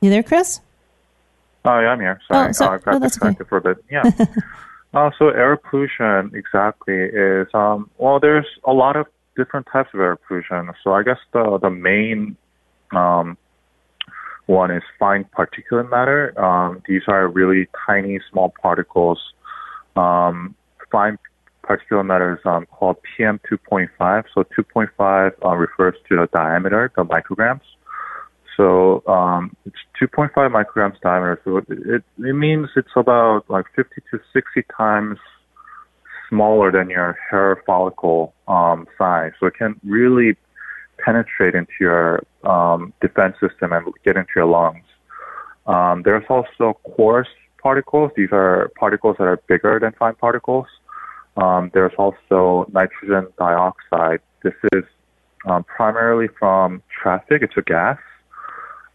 You 0.00 0.10
there, 0.10 0.24
Chris? 0.24 0.60
Oh, 1.64 1.78
yeah, 1.78 1.90
I'm 1.90 2.00
here. 2.00 2.20
Sorry. 2.26 2.48
Oh, 2.48 2.52
so, 2.52 2.66
oh, 2.66 2.70
I 2.72 2.78
got 2.78 2.94
oh, 2.96 2.98
disconnected 2.98 3.42
okay. 3.42 3.48
for 3.48 3.58
a 3.58 3.74
bit. 3.74 3.84
Yeah. 3.90 4.02
Uh, 4.92 5.12
so 5.16 5.28
air 5.28 5.56
pollution 5.56 6.32
exactly 6.34 6.96
is 6.96 7.46
um, 7.54 7.88
well, 7.98 8.18
there's 8.18 8.46
a 8.64 8.72
lot 8.72 8.96
of 8.96 9.06
different 9.36 9.68
types 9.72 9.90
of 9.94 10.00
air 10.00 10.16
pollution. 10.16 10.68
So 10.82 10.94
I 10.94 11.04
guess 11.04 11.18
the 11.32 11.60
the 11.62 11.70
main 11.70 12.36
um, 12.90 13.38
one 14.50 14.72
is 14.72 14.82
fine 14.98 15.24
particulate 15.38 15.88
matter. 15.90 16.38
Um, 16.38 16.82
these 16.88 17.02
are 17.06 17.28
really 17.28 17.68
tiny, 17.86 18.18
small 18.30 18.52
particles. 18.60 19.18
Um, 19.94 20.56
fine 20.90 21.18
particulate 21.64 22.06
matter 22.06 22.34
is 22.34 22.40
um, 22.44 22.66
called 22.66 22.96
PM 23.16 23.40
2.5. 23.48 24.24
So 24.34 24.42
2.5 24.58 25.32
uh, 25.44 25.54
refers 25.54 25.94
to 26.08 26.16
the 26.16 26.28
diameter, 26.32 26.90
the 26.96 27.04
micrograms. 27.04 27.60
So 28.56 29.04
um, 29.06 29.56
it's 29.64 29.76
2.5 30.02 30.32
micrograms 30.34 31.00
diameter. 31.00 31.40
So 31.44 31.58
it, 31.58 31.64
it, 31.68 32.02
it 32.18 32.34
means 32.34 32.70
it's 32.74 32.96
about 32.96 33.44
like 33.48 33.66
50 33.76 33.94
to 34.10 34.18
60 34.32 34.64
times 34.76 35.18
smaller 36.28 36.72
than 36.72 36.90
your 36.90 37.16
hair 37.30 37.62
follicle 37.64 38.34
um, 38.48 38.88
size. 38.98 39.30
So 39.38 39.46
it 39.46 39.54
can 39.54 39.80
really 39.84 40.36
penetrate 41.04 41.54
into 41.54 41.72
your 41.78 42.24
um, 42.44 42.92
defense 43.00 43.36
system 43.40 43.72
and 43.72 43.86
get 44.04 44.16
into 44.16 44.30
your 44.36 44.46
lungs. 44.46 44.84
Um, 45.66 46.02
there's 46.02 46.24
also 46.28 46.78
coarse 46.84 47.28
particles. 47.62 48.10
These 48.16 48.30
are 48.32 48.70
particles 48.78 49.16
that 49.18 49.24
are 49.24 49.36
bigger 49.48 49.78
than 49.80 49.92
fine 49.92 50.14
particles. 50.14 50.66
Um, 51.36 51.70
there's 51.74 51.92
also 51.98 52.68
nitrogen 52.72 53.28
dioxide. 53.38 54.20
This 54.42 54.54
is 54.72 54.84
um, 55.46 55.64
primarily 55.64 56.28
from 56.38 56.82
traffic. 56.90 57.42
It's 57.42 57.56
a 57.56 57.62
gas. 57.62 57.98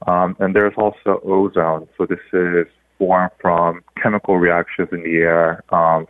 Um, 0.07 0.35
and 0.39 0.55
there's 0.55 0.73
also 0.77 1.21
ozone. 1.23 1.87
So 1.97 2.05
this 2.05 2.19
is 2.33 2.67
formed 2.97 3.31
from 3.41 3.83
chemical 4.01 4.37
reactions 4.37 4.89
in 4.91 5.03
the 5.03 5.17
air 5.17 5.63
um, 5.73 6.07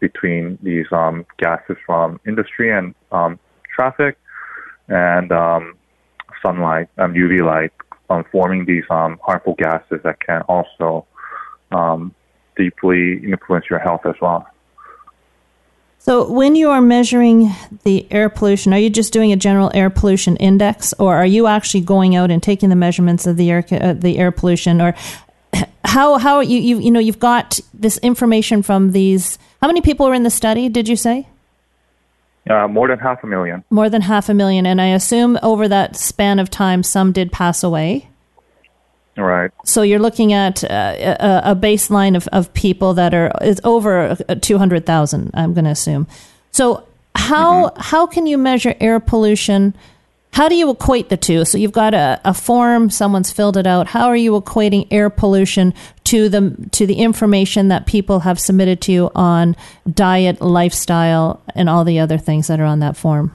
between 0.00 0.58
these 0.62 0.86
um, 0.92 1.24
gases 1.38 1.76
from 1.86 2.20
industry 2.26 2.70
and 2.70 2.94
um, 3.10 3.38
traffic 3.74 4.18
and 4.88 5.32
sunlight, 6.44 6.88
um, 6.98 7.14
UV 7.14 7.44
light, 7.44 7.72
um, 8.10 8.24
forming 8.30 8.64
these 8.64 8.84
um, 8.90 9.18
harmful 9.22 9.54
gases 9.54 10.00
that 10.04 10.20
can 10.20 10.42
also 10.42 11.06
um, 11.72 12.14
deeply 12.56 13.24
influence 13.24 13.66
your 13.70 13.78
health 13.78 14.02
as 14.06 14.14
well. 14.20 14.46
So, 15.98 16.30
when 16.30 16.54
you 16.54 16.68
are 16.68 16.82
measuring 16.82 17.50
the 17.84 18.06
air 18.12 18.28
pollution, 18.28 18.74
are 18.74 18.78
you 18.78 18.90
just 18.90 19.10
doing 19.10 19.32
a 19.32 19.36
general 19.36 19.70
air 19.72 19.88
pollution 19.88 20.36
index, 20.36 20.92
or 20.98 21.16
are 21.16 21.24
you 21.24 21.46
actually 21.46 21.80
going 21.80 22.14
out 22.14 22.30
and 22.30 22.42
taking 22.42 22.68
the 22.68 22.76
measurements 22.76 23.26
of 23.26 23.38
the 23.38 23.50
air 23.50 23.64
uh, 23.72 23.94
the 23.94 24.18
air 24.18 24.30
pollution, 24.30 24.82
or 24.82 24.94
how 25.84 26.18
how 26.18 26.40
you 26.40 26.58
you 26.58 26.78
you 26.78 26.90
know 26.90 27.00
you've 27.00 27.18
got 27.18 27.58
this 27.72 27.96
information 27.98 28.62
from 28.62 28.92
these? 28.92 29.38
How 29.62 29.66
many 29.66 29.80
people 29.80 30.04
were 30.06 30.12
in 30.12 30.24
the 30.24 30.30
study? 30.30 30.68
Did 30.68 30.88
you 30.88 30.96
say? 30.96 31.26
Uh, 32.48 32.68
more 32.68 32.88
than 32.88 32.98
half 32.98 33.24
a 33.24 33.26
million. 33.26 33.64
More 33.70 33.88
than 33.88 34.02
half 34.02 34.28
a 34.28 34.34
million, 34.34 34.66
and 34.66 34.80
I 34.80 34.88
assume 34.88 35.38
over 35.42 35.66
that 35.68 35.96
span 35.96 36.38
of 36.38 36.50
time, 36.50 36.82
some 36.82 37.10
did 37.12 37.32
pass 37.32 37.62
away. 37.62 38.08
Right. 39.16 39.50
So 39.64 39.82
you're 39.82 40.00
looking 40.00 40.32
at 40.32 40.64
uh, 40.64 41.40
a, 41.44 41.54
baseline 41.54 42.16
of, 42.16 42.28
of 42.28 42.52
people 42.52 42.94
that 42.94 43.14
are 43.14 43.30
is 43.40 43.60
over 43.62 44.16
two 44.40 44.58
hundred 44.58 44.86
thousand. 44.86 45.30
I'm 45.34 45.54
going 45.54 45.64
to 45.64 45.70
assume. 45.70 46.06
So 46.50 46.86
how 47.14 47.68
mm-hmm. 47.68 47.80
how 47.80 48.06
can 48.06 48.26
you 48.26 48.36
measure 48.36 48.74
air 48.80 48.98
pollution? 49.00 49.74
How 50.32 50.48
do 50.48 50.56
you 50.56 50.68
equate 50.70 51.10
the 51.10 51.16
two? 51.16 51.44
So 51.44 51.58
you've 51.58 51.70
got 51.70 51.94
a, 51.94 52.20
a 52.24 52.34
form, 52.34 52.90
someone's 52.90 53.30
filled 53.30 53.56
it 53.56 53.68
out. 53.68 53.86
How 53.86 54.06
are 54.06 54.16
you 54.16 54.32
equating 54.32 54.88
air 54.90 55.08
pollution 55.08 55.72
to 56.04 56.28
the 56.28 56.68
to 56.72 56.86
the 56.86 56.94
information 56.94 57.68
that 57.68 57.86
people 57.86 58.20
have 58.20 58.38
submitted 58.38 58.80
to 58.82 58.92
you 58.92 59.10
on 59.14 59.56
diet, 59.90 60.40
lifestyle, 60.40 61.42
and 61.54 61.68
all 61.68 61.84
the 61.84 61.98
other 61.98 62.18
things 62.18 62.46
that 62.48 62.60
are 62.60 62.64
on 62.64 62.80
that 62.80 62.96
form? 62.96 63.32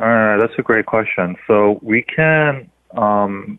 Uh, 0.00 0.36
that's 0.38 0.52
a 0.58 0.62
great 0.62 0.86
question. 0.86 1.36
So 1.46 1.78
we 1.82 2.02
can 2.02 2.70
um, 2.96 3.58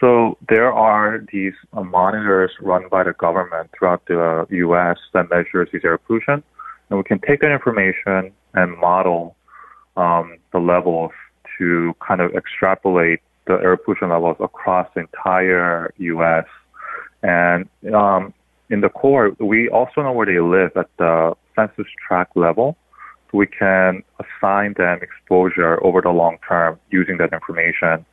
so 0.00 0.36
there 0.48 0.72
are 0.72 1.24
these 1.32 1.54
uh, 1.72 1.82
monitors 1.82 2.50
run 2.60 2.88
by 2.90 3.04
the 3.04 3.12
government 3.12 3.70
throughout 3.76 4.04
the 4.06 4.46
U.S. 4.50 4.98
that 5.14 5.30
measures 5.30 5.68
these 5.72 5.82
air 5.84 5.98
pollution, 5.98 6.42
and 6.90 6.98
we 6.98 7.02
can 7.02 7.18
take 7.20 7.40
that 7.40 7.52
information 7.52 8.32
and 8.54 8.76
model 8.78 9.36
um, 9.96 10.36
the 10.52 10.58
levels 10.58 11.12
to 11.58 11.94
kind 12.06 12.20
of 12.20 12.34
extrapolate 12.34 13.20
the 13.46 13.54
air 13.54 13.76
pollution 13.76 14.10
levels 14.10 14.36
across 14.40 14.88
the 14.94 15.00
entire 15.00 15.92
U.S. 15.96 16.44
And 17.26 17.68
um, 17.92 18.32
in 18.70 18.82
the 18.82 18.88
core, 18.88 19.32
we 19.40 19.68
also 19.68 20.00
know 20.02 20.12
where 20.12 20.26
they 20.26 20.38
live 20.38 20.70
at 20.76 20.88
the 20.96 21.34
census 21.56 21.86
tract 22.06 22.36
level. 22.36 22.76
We 23.32 23.46
can 23.46 24.02
assign 24.22 24.74
them 24.78 25.00
exposure 25.02 25.84
over 25.84 26.00
the 26.00 26.10
long 26.10 26.38
term 26.48 26.78
using 26.90 27.18
that 27.18 27.32
information. 27.32 28.06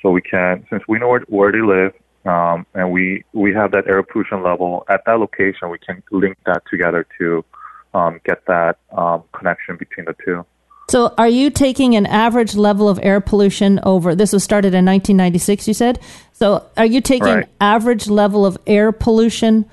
So 0.00 0.10
we 0.10 0.22
can, 0.22 0.64
since 0.70 0.84
we 0.88 0.98
know 0.98 1.08
where, 1.08 1.24
where 1.28 1.52
they 1.52 1.60
live, 1.60 1.92
um, 2.24 2.64
and 2.74 2.92
we, 2.92 3.24
we 3.32 3.52
have 3.54 3.72
that 3.72 3.88
air 3.88 4.02
pollution 4.02 4.42
level 4.42 4.84
at 4.88 5.02
that 5.04 5.18
location, 5.18 5.68
we 5.68 5.78
can 5.78 6.02
link 6.12 6.38
that 6.46 6.62
together 6.70 7.04
to 7.18 7.44
um, 7.92 8.20
get 8.24 8.46
that 8.46 8.78
um, 8.96 9.24
connection 9.32 9.76
between 9.76 10.06
the 10.06 10.14
two. 10.24 10.46
So, 10.90 11.14
are 11.16 11.28
you 11.28 11.50
taking 11.50 11.94
an 11.94 12.06
average 12.06 12.56
level 12.56 12.88
of 12.88 12.98
air 13.00 13.20
pollution 13.20 13.78
over? 13.84 14.16
This 14.16 14.32
was 14.32 14.42
started 14.42 14.74
in 14.74 14.84
1996, 14.84 15.68
you 15.68 15.74
said. 15.74 16.00
So, 16.40 16.66
are 16.78 16.86
you 16.86 17.02
taking 17.02 17.26
right. 17.26 17.48
average 17.60 18.08
level 18.08 18.46
of 18.46 18.56
air 18.66 18.92
pollution 18.92 19.66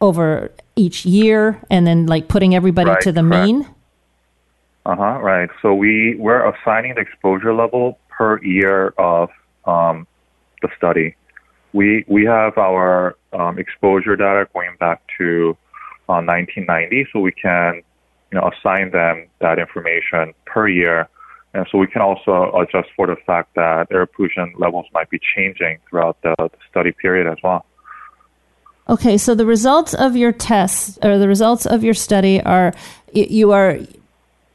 over 0.00 0.50
each 0.74 1.04
year, 1.04 1.60
and 1.68 1.86
then 1.86 2.06
like 2.06 2.26
putting 2.26 2.54
everybody 2.54 2.88
right, 2.88 3.02
to 3.02 3.12
the 3.12 3.20
correct. 3.20 3.46
mean? 3.46 3.68
Uh 4.86 4.96
huh. 4.96 5.20
Right. 5.20 5.50
So 5.60 5.74
we 5.74 6.16
we're 6.18 6.48
assigning 6.48 6.94
the 6.94 7.02
exposure 7.02 7.52
level 7.52 7.98
per 8.08 8.42
year 8.42 8.94
of 8.96 9.28
um, 9.66 10.06
the 10.62 10.70
study. 10.74 11.16
We 11.74 12.06
we 12.08 12.24
have 12.24 12.56
our 12.56 13.16
um, 13.34 13.58
exposure 13.58 14.16
data 14.16 14.48
going 14.54 14.76
back 14.80 15.02
to 15.18 15.54
uh, 16.08 16.24
1990, 16.24 17.08
so 17.12 17.20
we 17.20 17.32
can 17.32 17.82
you 18.32 18.40
know, 18.40 18.50
assign 18.50 18.90
them 18.90 19.26
that 19.40 19.58
information 19.58 20.32
per 20.46 20.66
year. 20.66 21.08
And 21.52 21.66
so 21.70 21.78
we 21.78 21.86
can 21.86 22.00
also 22.00 22.52
adjust 22.56 22.90
for 22.94 23.06
the 23.06 23.16
fact 23.26 23.54
that 23.56 23.88
air 23.90 24.06
pollution 24.06 24.54
levels 24.56 24.86
might 24.92 25.10
be 25.10 25.18
changing 25.34 25.78
throughout 25.88 26.16
the, 26.22 26.34
the 26.38 26.50
study 26.70 26.92
period 26.92 27.26
as 27.26 27.38
well. 27.42 27.64
Okay, 28.88 29.18
so 29.18 29.34
the 29.34 29.46
results 29.46 29.94
of 29.94 30.16
your 30.16 30.32
tests 30.32 30.98
or 31.02 31.18
the 31.18 31.28
results 31.28 31.66
of 31.66 31.84
your 31.84 31.94
study 31.94 32.42
are 32.42 32.72
you 33.12 33.52
are 33.52 33.78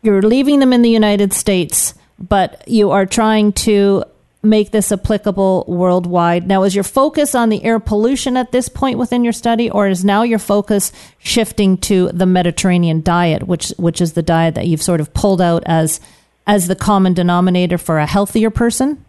you're 0.01 0.21
leaving 0.21 0.59
them 0.59 0.71
in 0.71 0.81
the 0.81 0.89
United 0.89 1.33
States, 1.33 1.93
but 2.19 2.63
you 2.67 2.91
are 2.91 3.05
trying 3.05 3.53
to 3.53 4.03
make 4.43 4.71
this 4.71 4.91
applicable 4.91 5.65
worldwide. 5.67 6.47
Now, 6.47 6.63
is 6.63 6.75
your 6.75 6.83
focus 6.83 7.33
on 7.33 7.49
the 7.49 7.63
air 7.63 7.79
pollution 7.79 8.37
at 8.37 8.51
this 8.51 8.69
point 8.69 8.99
within 8.99 9.23
your 9.23 9.33
study, 9.33 9.69
or 9.69 9.87
is 9.87 10.05
now 10.05 10.23
your 10.23 10.39
focus 10.39 10.91
shifting 11.17 11.77
to 11.79 12.09
the 12.11 12.25
Mediterranean 12.25 13.01
diet, 13.01 13.43
which 13.47 13.69
which 13.77 14.01
is 14.01 14.13
the 14.13 14.21
diet 14.21 14.55
that 14.55 14.67
you've 14.67 14.83
sort 14.83 15.01
of 15.01 15.13
pulled 15.13 15.41
out 15.41 15.63
as 15.65 15.99
as 16.47 16.67
the 16.67 16.75
common 16.75 17.13
denominator 17.13 17.77
for 17.77 17.99
a 17.99 18.05
healthier 18.05 18.49
person? 18.49 19.03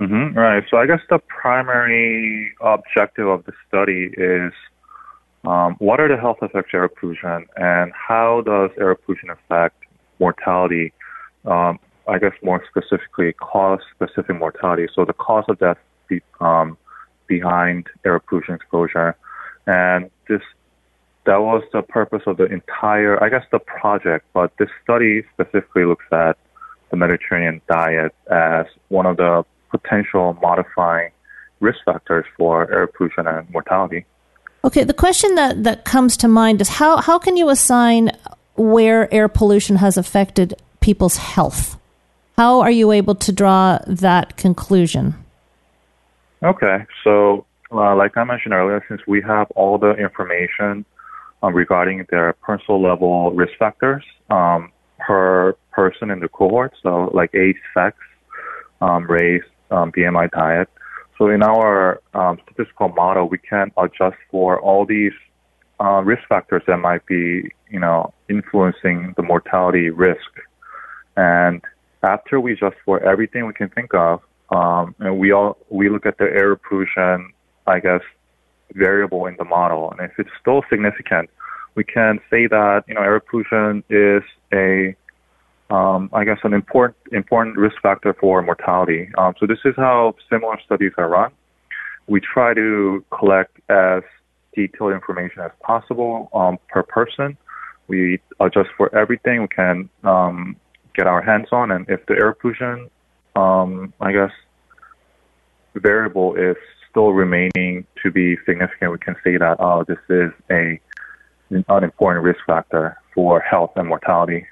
Mm-hmm, 0.00 0.36
right. 0.36 0.64
So 0.70 0.78
I 0.78 0.86
guess 0.86 1.00
the 1.08 1.18
primary 1.18 2.54
objective 2.60 3.28
of 3.28 3.44
the 3.44 3.52
study 3.68 4.10
is 4.16 4.52
um, 5.44 5.76
what 5.78 6.00
are 6.00 6.08
the 6.08 6.16
health 6.16 6.38
effects 6.42 6.70
of 6.72 6.80
air 6.80 6.88
pollution, 6.88 7.46
and 7.56 7.92
how 7.92 8.42
does 8.42 8.70
air 8.78 8.94
pollution 8.94 9.30
affect 9.30 9.76
mortality 10.18 10.92
um, 11.44 11.78
I 12.08 12.18
guess 12.18 12.32
more 12.42 12.62
specifically, 12.68 13.32
cause-specific 13.34 14.36
mortality. 14.36 14.88
So 14.94 15.04
the 15.04 15.12
cause 15.12 15.44
of 15.48 15.58
death 15.58 15.78
be, 16.08 16.20
um, 16.40 16.76
behind 17.26 17.86
air 18.04 18.18
pollution 18.18 18.54
exposure, 18.54 19.16
and 19.66 20.10
this 20.28 20.42
that 21.24 21.40
was 21.40 21.62
the 21.72 21.82
purpose 21.82 22.22
of 22.26 22.36
the 22.36 22.46
entire, 22.46 23.22
I 23.22 23.28
guess, 23.28 23.44
the 23.52 23.58
project. 23.58 24.26
But 24.32 24.52
this 24.58 24.68
study 24.82 25.22
specifically 25.32 25.84
looks 25.84 26.04
at 26.10 26.36
the 26.90 26.96
Mediterranean 26.96 27.60
diet 27.68 28.14
as 28.30 28.66
one 28.88 29.06
of 29.06 29.16
the 29.16 29.44
potential 29.70 30.36
modifying 30.42 31.10
risk 31.60 31.78
factors 31.84 32.26
for 32.36 32.70
air 32.72 32.86
pollution 32.86 33.26
and 33.26 33.48
mortality. 33.50 34.04
Okay, 34.64 34.84
the 34.84 34.94
question 34.94 35.34
that, 35.36 35.64
that 35.64 35.84
comes 35.84 36.16
to 36.18 36.28
mind 36.28 36.60
is 36.60 36.68
how, 36.68 36.98
how 36.98 37.18
can 37.18 37.36
you 37.36 37.48
assign 37.48 38.10
where 38.56 39.12
air 39.12 39.28
pollution 39.28 39.76
has 39.76 39.96
affected 39.96 40.54
people's 40.80 41.16
health? 41.16 41.78
How 42.36 42.60
are 42.60 42.70
you 42.70 42.92
able 42.92 43.14
to 43.16 43.32
draw 43.32 43.78
that 43.86 44.36
conclusion? 44.36 45.14
Okay, 46.42 46.84
so 47.04 47.46
uh, 47.70 47.94
like 47.96 48.16
I 48.16 48.24
mentioned 48.24 48.54
earlier, 48.54 48.84
since 48.88 49.00
we 49.06 49.22
have 49.22 49.50
all 49.52 49.78
the 49.78 49.92
information 49.94 50.84
um, 51.42 51.54
regarding 51.54 52.06
their 52.10 52.32
personal 52.34 52.80
level 52.80 53.32
risk 53.32 53.52
factors 53.58 54.04
um, 54.30 54.70
per 54.98 55.54
person 55.72 56.10
in 56.10 56.20
the 56.20 56.28
cohort, 56.28 56.72
so 56.82 57.10
like 57.12 57.34
age, 57.34 57.56
sex, 57.74 57.96
um, 58.80 59.06
race, 59.10 59.42
um, 59.70 59.90
BMI, 59.92 60.30
diet. 60.30 60.68
So 61.18 61.28
in 61.28 61.42
our 61.42 62.00
um, 62.14 62.38
statistical 62.44 62.88
model, 62.88 63.28
we 63.28 63.38
can 63.38 63.70
adjust 63.76 64.16
for 64.30 64.60
all 64.60 64.86
these 64.86 65.12
uh, 65.80 66.02
risk 66.02 66.22
factors 66.28 66.62
that 66.66 66.78
might 66.78 67.04
be, 67.06 67.50
you 67.70 67.80
know, 67.80 68.12
influencing 68.28 69.14
the 69.16 69.22
mortality 69.22 69.90
risk. 69.90 70.30
And 71.16 71.62
after 72.02 72.40
we 72.40 72.52
adjust 72.52 72.76
for 72.84 73.00
everything 73.02 73.46
we 73.46 73.52
can 73.52 73.68
think 73.68 73.94
of, 73.94 74.20
um, 74.50 74.94
and 74.98 75.18
we 75.18 75.32
all 75.32 75.56
we 75.70 75.88
look 75.88 76.06
at 76.06 76.18
the 76.18 76.24
air 76.24 76.56
pollution, 76.56 77.32
I 77.66 77.80
guess, 77.80 78.02
variable 78.74 79.26
in 79.26 79.36
the 79.38 79.44
model, 79.44 79.90
and 79.90 80.00
if 80.00 80.12
it's 80.18 80.30
still 80.40 80.62
significant, 80.70 81.30
we 81.74 81.84
can 81.84 82.18
say 82.30 82.46
that 82.46 82.84
you 82.86 82.94
know 82.94 83.02
air 83.02 83.20
pollution 83.20 83.82
is 83.88 84.22
a 84.52 84.94
um, 85.70 86.10
I 86.12 86.24
guess 86.24 86.38
an 86.44 86.52
important 86.52 86.96
important 87.12 87.56
risk 87.56 87.76
factor 87.82 88.14
for 88.18 88.42
mortality. 88.42 89.10
Um, 89.16 89.34
so 89.38 89.46
this 89.46 89.58
is 89.64 89.74
how 89.76 90.14
similar 90.30 90.58
studies 90.64 90.92
are 90.98 91.08
run. 91.08 91.32
We 92.06 92.20
try 92.20 92.52
to 92.54 93.04
collect 93.16 93.58
as 93.70 94.02
detailed 94.54 94.92
information 94.92 95.40
as 95.42 95.50
possible 95.62 96.28
um, 96.34 96.58
per 96.68 96.82
person. 96.82 97.38
We 97.88 98.20
adjust 98.40 98.70
for 98.76 98.94
everything. 98.94 99.42
We 99.42 99.48
can 99.48 99.88
um, 100.04 100.56
get 100.94 101.06
our 101.06 101.22
hands 101.22 101.48
on. 101.52 101.70
And 101.70 101.88
if 101.88 102.04
the 102.06 102.14
air 102.14 102.34
pollution, 102.34 102.90
um, 103.36 103.92
I 104.00 104.12
guess, 104.12 104.32
variable 105.74 106.34
is 106.34 106.56
still 106.92 107.12
remaining 107.12 107.84
to 108.02 108.10
be 108.12 108.36
significant, 108.46 108.92
we 108.92 108.98
can 108.98 109.16
say 109.24 109.36
that, 109.36 109.56
oh, 109.58 109.84
this 109.88 109.98
is 110.08 110.30
a 110.50 110.80
an 111.68 111.84
important 111.84 112.24
risk 112.24 112.40
factor 112.46 112.96
for 113.14 113.38
health 113.40 113.72
and 113.76 113.86
mortality. 113.86 114.46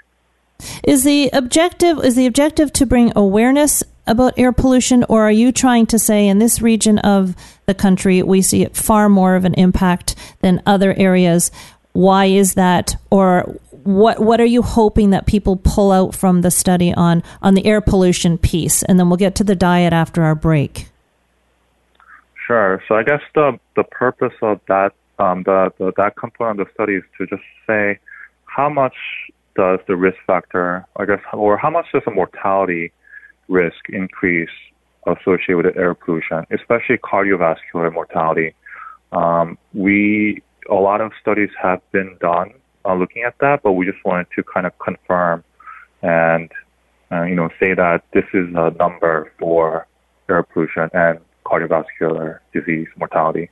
Is 0.85 1.05
the 1.05 1.31
objective 1.33 2.05
is 2.05 2.17
the 2.17 2.27
objective 2.27 2.73
to 2.75 2.87
bring 2.87 3.13
awareness 3.17 3.83
about 4.07 4.35
air 4.39 4.53
pollution, 4.53 5.05
or 5.09 5.23
are 5.23 5.31
you 5.31 5.53
trying 5.53 5.87
to 5.87 5.99
say 5.99 6.27
in 6.27 6.39
this 6.39 6.61
region 6.61 6.99
of 6.99 7.35
the 7.67 7.75
country 7.75 8.23
we 8.23 8.43
see 8.43 8.67
far 8.67 9.09
more 9.09 9.35
of 9.35 9.45
an 9.45 9.55
impact 9.55 10.15
than 10.41 10.63
other 10.67 10.93
areas? 10.95 11.51
Why 11.93 12.27
is 12.27 12.55
that, 12.55 12.97
or 13.11 13.59
what 13.71 14.21
what 14.21 14.41
are 14.41 14.47
you 14.47 14.63
hoping 14.63 15.11
that 15.11 15.27
people 15.27 15.57
pull 15.57 15.93
out 15.93 16.15
from 16.15 16.43
the 16.43 16.51
study 16.51 16.93
on 16.93 17.23
on 17.41 17.55
the 17.55 17.65
air 17.65 17.81
pollution 17.81 18.37
piece 18.37 18.83
and 18.83 18.99
then 18.99 19.09
we'll 19.09 19.17
get 19.17 19.35
to 19.37 19.45
the 19.45 19.57
diet 19.57 19.95
after 19.95 20.23
our 20.23 20.35
break 20.35 20.90
sure. 22.51 22.83
So 22.89 22.95
i 22.97 23.03
guess 23.03 23.21
the 23.35 23.59
the 23.77 23.85
purpose 23.85 24.35
of 24.43 24.61
that 24.69 24.93
um, 25.19 25.43
the, 25.45 25.73
the 25.79 25.93
that 25.97 26.17
component 26.17 26.61
of 26.61 26.67
the 26.67 26.73
study 26.73 26.95
is 26.95 27.05
to 27.19 27.27
just 27.27 27.43
say 27.67 27.99
how 28.47 28.69
much 28.69 28.95
does 29.57 29.79
the 29.87 29.97
risk 29.97 30.19
factor 30.27 30.85
i 30.97 31.05
guess 31.05 31.21
or 31.33 31.57
how 31.57 31.71
much 31.71 31.87
does 31.93 32.03
the 32.05 32.11
mortality 32.11 32.93
risk 33.49 33.89
increase 33.89 34.57
associated 35.07 35.57
with 35.57 35.77
air 35.77 35.95
pollution 35.95 36.45
especially 36.51 36.99
cardiovascular 36.99 37.93
mortality? 37.93 38.55
Um, 39.13 39.59
we 39.75 40.43
a 40.71 40.75
lot 40.75 41.01
of 41.01 41.13
studies 41.21 41.51
have 41.61 41.81
been 41.91 42.17
done 42.21 42.53
uh, 42.85 42.95
looking 42.95 43.25
at 43.25 43.35
that, 43.41 43.63
but 43.63 43.73
we 43.73 43.87
just 43.87 44.05
wanted 44.05 44.27
to 44.37 44.43
kind 44.43 44.67
of 44.67 44.73
confirm 44.79 45.43
and 46.03 46.51
uh, 47.13 47.23
you 47.25 47.35
know 47.35 47.49
say 47.59 47.75
that 47.75 48.03
this 48.13 48.25
is 48.33 48.49
a 48.55 48.71
number 48.79 49.33
for 49.39 49.87
air 50.29 50.43
pollution 50.43 50.89
and 50.93 51.19
cardiovascular 51.51 52.39
disease 52.53 52.87
mortality. 52.97 53.51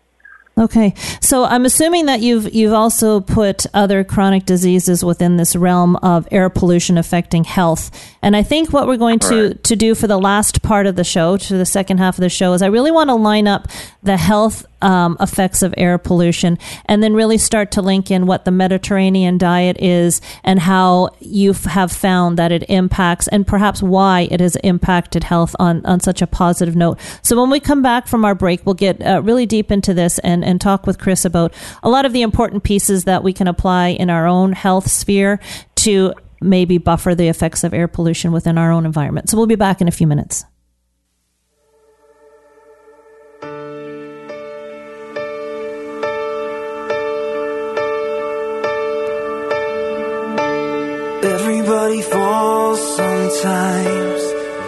Okay, 0.58 0.94
so 1.20 1.44
I'm 1.44 1.64
assuming 1.64 2.06
that 2.06 2.20
you've 2.20 2.52
you've 2.52 2.72
also 2.72 3.20
put 3.20 3.64
other 3.74 4.02
chronic 4.02 4.44
diseases 4.44 5.04
within 5.04 5.37
this 5.37 5.54
realm 5.54 5.94
of 5.96 6.26
air 6.32 6.50
pollution 6.50 6.98
affecting 6.98 7.44
health, 7.44 7.92
and 8.22 8.34
I 8.34 8.42
think 8.42 8.72
what 8.72 8.88
we're 8.88 8.96
going 8.96 9.20
to 9.20 9.54
to 9.54 9.76
do 9.76 9.94
for 9.94 10.08
the 10.08 10.18
last 10.18 10.62
part 10.62 10.87
of 10.87 10.96
the 10.96 11.04
show, 11.04 11.37
to 11.37 11.56
the 11.56 11.64
second 11.64 11.98
half 11.98 12.18
of 12.18 12.22
the 12.22 12.28
show, 12.28 12.54
is 12.54 12.62
I 12.62 12.66
really 12.66 12.90
want 12.90 13.08
to 13.08 13.14
line 13.14 13.46
up 13.46 13.68
the 14.02 14.16
health 14.16 14.66
um, 14.82 15.16
effects 15.20 15.62
of 15.62 15.74
air 15.76 15.98
pollution, 15.98 16.58
and 16.86 17.02
then 17.02 17.14
really 17.14 17.38
start 17.38 17.70
to 17.72 17.82
link 17.82 18.10
in 18.10 18.26
what 18.26 18.44
the 18.44 18.50
Mediterranean 18.50 19.38
diet 19.38 19.76
is 19.80 20.20
and 20.44 20.58
how 20.60 21.10
you 21.20 21.52
have 21.52 21.92
found 21.92 22.38
that 22.38 22.52
it 22.52 22.64
impacts, 22.68 23.28
and 23.28 23.46
perhaps 23.46 23.82
why 23.82 24.28
it 24.30 24.40
has 24.40 24.56
impacted 24.56 25.24
health 25.24 25.54
on, 25.58 25.84
on 25.86 26.00
such 26.00 26.22
a 26.22 26.26
positive 26.26 26.76
note. 26.76 26.98
So 27.22 27.40
when 27.40 27.50
we 27.50 27.60
come 27.60 27.82
back 27.82 28.06
from 28.06 28.24
our 28.24 28.34
break, 28.34 28.64
we'll 28.64 28.74
get 28.74 29.04
uh, 29.04 29.22
really 29.22 29.46
deep 29.46 29.70
into 29.70 29.94
this 29.94 30.18
and, 30.20 30.44
and 30.44 30.60
talk 30.60 30.86
with 30.86 30.98
Chris 30.98 31.24
about 31.24 31.52
a 31.82 31.88
lot 31.88 32.06
of 32.06 32.12
the 32.12 32.22
important 32.22 32.62
pieces 32.62 33.04
that 33.04 33.22
we 33.22 33.32
can 33.32 33.48
apply 33.48 33.88
in 33.88 34.10
our 34.10 34.26
own 34.26 34.52
health 34.52 34.90
sphere 34.90 35.40
to 35.76 36.12
maybe 36.40 36.78
buffer 36.78 37.14
the 37.14 37.28
effects 37.28 37.64
of 37.64 37.74
air 37.74 37.88
pollution 37.88 38.32
within 38.32 38.58
our 38.58 38.70
own 38.70 38.86
environment. 38.86 39.28
So 39.28 39.36
we'll 39.36 39.46
be 39.46 39.56
back 39.56 39.80
in 39.80 39.88
a 39.88 39.92
few 39.92 40.06
minutes. 40.06 40.44
Sometimes. 52.76 54.22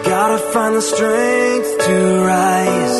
Gotta 0.05 0.39
find 0.53 0.75
the 0.75 0.81
strength 0.81 1.71
to 1.87 1.97
rise 2.33 2.97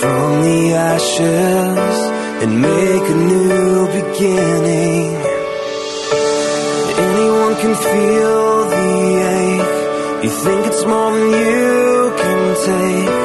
from 0.00 0.42
the 0.48 0.60
ashes 0.74 1.96
and 2.42 2.50
make 2.60 3.04
a 3.16 3.18
new 3.32 3.86
beginning. 3.98 5.10
Anyone 7.06 7.54
can 7.62 7.74
feel 7.88 8.44
the 8.74 8.88
ache. 9.38 10.24
You 10.24 10.30
think 10.44 10.66
it's 10.70 10.84
more 10.84 11.10
than 11.16 11.28
you 11.44 12.12
can 12.22 12.42
take, 12.70 13.16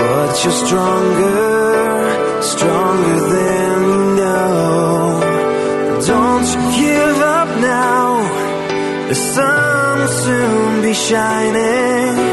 but 0.00 0.30
you're 0.42 0.58
stronger, 0.64 2.42
stronger 2.54 3.18
than 3.34 3.76
you 3.90 4.02
know. 4.20 5.20
Don't 6.12 6.46
you 6.54 6.60
give 6.82 7.18
up 7.38 7.50
now. 7.60 8.06
The 9.08 9.14
sun 9.14 9.55
shining. 11.08 12.25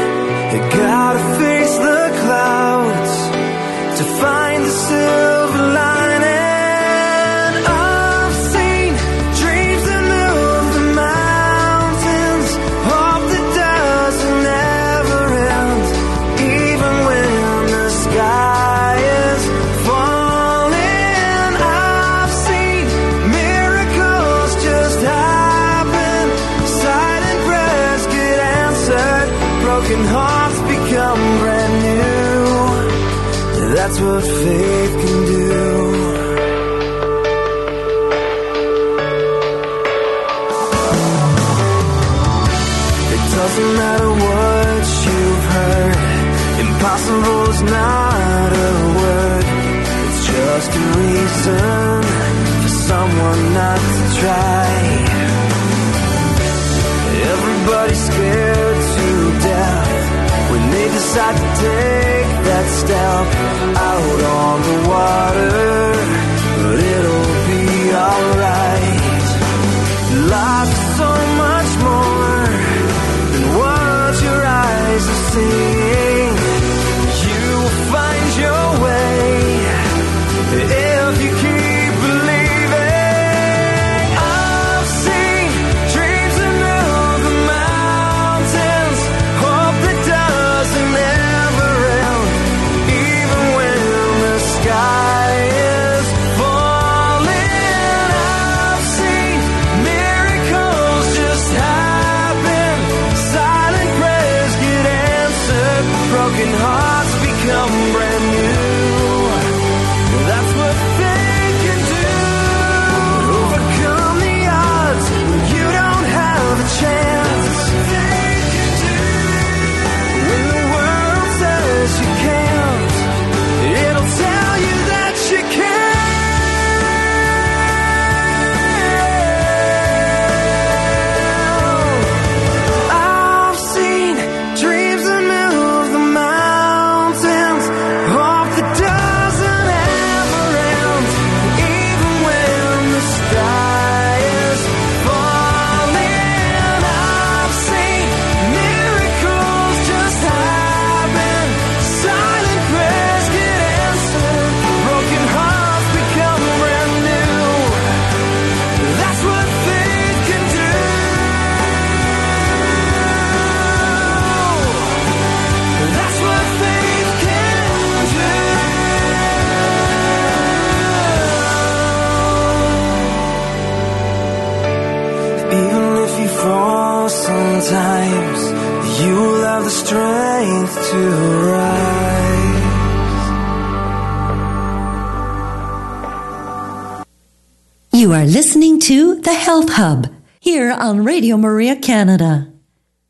Radio 191.34 191.50
Maria 191.50 191.74
Canada. 191.74 192.52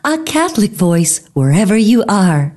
A 0.03 0.17
Catholic 0.25 0.71
voice 0.71 1.29
wherever 1.35 1.77
you 1.77 2.03
are. 2.09 2.57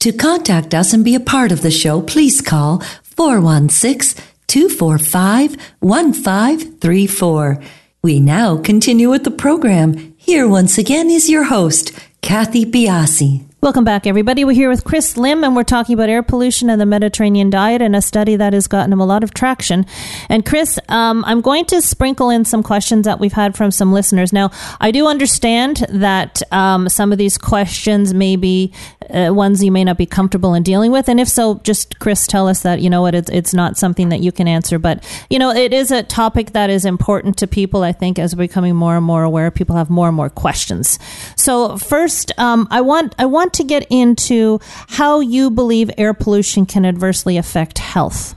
To 0.00 0.12
contact 0.12 0.74
us 0.74 0.92
and 0.92 1.02
be 1.02 1.14
a 1.14 1.20
part 1.20 1.52
of 1.52 1.62
the 1.62 1.70
show, 1.70 2.02
please 2.02 2.42
call 2.42 2.80
416 3.02 4.22
245 4.46 5.56
1534. 5.80 7.62
We 8.02 8.20
now 8.20 8.58
continue 8.58 9.08
with 9.08 9.24
the 9.24 9.30
program. 9.30 10.14
Here 10.18 10.46
once 10.46 10.76
again 10.76 11.08
is 11.08 11.30
your 11.30 11.44
host, 11.44 11.92
Kathy 12.20 12.66
Biase. 12.66 13.49
Welcome 13.62 13.84
back, 13.84 14.06
everybody. 14.06 14.42
We're 14.42 14.54
here 14.54 14.70
with 14.70 14.84
Chris 14.84 15.18
Lim, 15.18 15.44
and 15.44 15.54
we're 15.54 15.64
talking 15.64 15.92
about 15.92 16.08
air 16.08 16.22
pollution 16.22 16.70
and 16.70 16.80
the 16.80 16.86
Mediterranean 16.86 17.50
diet 17.50 17.82
and 17.82 17.94
a 17.94 18.00
study 18.00 18.34
that 18.36 18.54
has 18.54 18.66
gotten 18.66 18.90
him 18.90 19.00
a 19.00 19.04
lot 19.04 19.22
of 19.22 19.34
traction. 19.34 19.84
And 20.30 20.46
Chris, 20.46 20.78
um, 20.88 21.22
I'm 21.26 21.42
going 21.42 21.66
to 21.66 21.82
sprinkle 21.82 22.30
in 22.30 22.46
some 22.46 22.62
questions 22.62 23.04
that 23.04 23.20
we've 23.20 23.34
had 23.34 23.54
from 23.54 23.70
some 23.70 23.92
listeners. 23.92 24.32
Now, 24.32 24.50
I 24.80 24.90
do 24.90 25.06
understand 25.06 25.84
that 25.90 26.40
um, 26.50 26.88
some 26.88 27.12
of 27.12 27.18
these 27.18 27.36
questions 27.36 28.14
may 28.14 28.36
be 28.36 28.72
uh, 29.10 29.28
ones 29.34 29.62
you 29.62 29.70
may 29.70 29.84
not 29.84 29.98
be 29.98 30.06
comfortable 30.06 30.54
in 30.54 30.62
dealing 30.62 30.90
with, 30.90 31.06
and 31.08 31.20
if 31.20 31.28
so, 31.28 31.56
just 31.58 31.98
Chris, 31.98 32.26
tell 32.26 32.48
us 32.48 32.62
that 32.62 32.80
you 32.80 32.88
know 32.88 33.02
what 33.02 33.14
it's, 33.14 33.28
it's 33.28 33.52
not 33.52 33.76
something 33.76 34.08
that 34.08 34.20
you 34.20 34.32
can 34.32 34.48
answer. 34.48 34.78
But 34.78 35.04
you 35.28 35.38
know, 35.38 35.50
it 35.50 35.74
is 35.74 35.90
a 35.90 36.02
topic 36.02 36.52
that 36.52 36.70
is 36.70 36.86
important 36.86 37.36
to 37.38 37.46
people. 37.46 37.82
I 37.82 37.92
think 37.92 38.18
as 38.18 38.34
we're 38.34 38.44
becoming 38.44 38.74
more 38.74 38.96
and 38.96 39.04
more 39.04 39.22
aware, 39.22 39.50
people 39.50 39.76
have 39.76 39.90
more 39.90 40.08
and 40.08 40.16
more 40.16 40.30
questions. 40.30 40.98
So 41.36 41.76
first, 41.76 42.32
um, 42.38 42.66
I 42.70 42.80
want 42.80 43.14
I 43.18 43.26
want 43.26 43.49
to 43.54 43.64
get 43.64 43.86
into 43.90 44.60
how 44.88 45.20
you 45.20 45.50
believe 45.50 45.90
air 45.98 46.14
pollution 46.14 46.66
can 46.66 46.84
adversely 46.84 47.36
affect 47.36 47.78
health. 47.78 48.34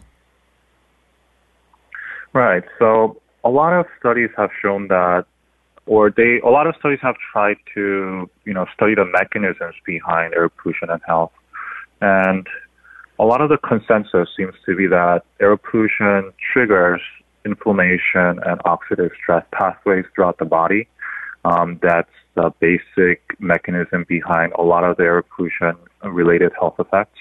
Right. 2.33 2.63
So 2.79 3.21
a 3.43 3.49
lot 3.49 3.73
of 3.73 3.85
studies 3.99 4.29
have 4.37 4.49
shown 4.61 4.87
that 4.87 5.25
or 5.85 6.09
they 6.09 6.39
a 6.39 6.49
lot 6.49 6.67
of 6.67 6.75
studies 6.79 6.99
have 7.01 7.15
tried 7.31 7.57
to 7.73 8.29
you 8.45 8.53
know 8.53 8.65
study 8.73 8.95
the 8.95 9.05
mechanisms 9.05 9.75
behind 9.85 10.33
air 10.33 10.49
pollution 10.49 10.89
and 10.89 11.01
health, 11.05 11.33
and 12.01 12.47
a 13.19 13.25
lot 13.25 13.41
of 13.41 13.49
the 13.49 13.57
consensus 13.57 14.29
seems 14.35 14.53
to 14.65 14.75
be 14.75 14.87
that 14.87 15.23
air 15.39 15.57
pollution 15.57 16.31
triggers 16.53 17.01
inflammation 17.45 18.39
and 18.45 18.59
oxidative 18.65 19.11
stress 19.21 19.45
pathways 19.51 20.05
throughout 20.15 20.37
the 20.37 20.45
body. 20.45 20.87
Um, 21.43 21.79
that's 21.81 22.09
the 22.35 22.51
basic 22.59 23.21
mechanism 23.39 24.05
behind 24.07 24.53
a 24.53 24.61
lot 24.61 24.83
of 24.83 24.97
the 24.97 25.03
air 25.03 25.21
pollution 25.21 25.75
related 26.03 26.51
health 26.59 26.75
effects. 26.79 27.19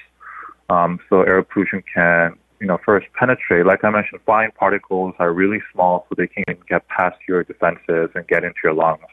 Um, 0.70 0.98
so 1.08 1.22
air 1.22 1.42
pollution 1.42 1.82
can, 1.92 2.36
you 2.60 2.66
know, 2.66 2.78
first 2.84 3.06
penetrate. 3.18 3.66
Like 3.66 3.84
I 3.84 3.90
mentioned, 3.90 4.20
fine 4.24 4.50
particles 4.52 5.14
are 5.18 5.32
really 5.32 5.60
small, 5.72 6.06
so 6.08 6.14
they 6.16 6.28
can 6.28 6.44
get 6.68 6.86
past 6.88 7.18
your 7.28 7.44
defenses 7.44 8.10
and 8.14 8.26
get 8.26 8.44
into 8.44 8.58
your 8.64 8.72
lungs, 8.72 9.12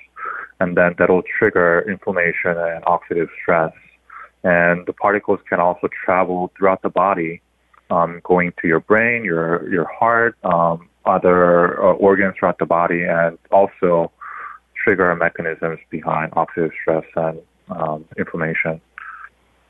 and 0.59 0.77
then 0.77 0.95
that'll 0.97 1.23
trigger 1.37 1.83
inflammation 1.89 2.51
and 2.51 2.83
oxidative 2.85 3.29
stress. 3.41 3.73
And 4.43 4.85
the 4.85 4.93
particles 4.93 5.39
can 5.49 5.59
also 5.59 5.89
travel 6.05 6.51
throughout 6.57 6.81
the 6.81 6.89
body, 6.89 7.41
um, 7.89 8.21
going 8.23 8.53
to 8.61 8.67
your 8.67 8.79
brain, 8.79 9.25
your 9.25 9.69
your 9.69 9.85
heart, 9.85 10.37
um, 10.43 10.87
other 11.05 11.83
uh, 11.83 11.93
organs 11.93 12.35
throughout 12.37 12.59
the 12.59 12.65
body, 12.65 13.03
and 13.03 13.37
also 13.51 14.11
trigger 14.89 15.15
mechanisms 15.15 15.79
behind 15.91 16.31
oxidative 16.31 16.71
stress 16.81 17.05
and 17.15 17.39
um, 17.69 18.05
inflammation. 18.17 18.81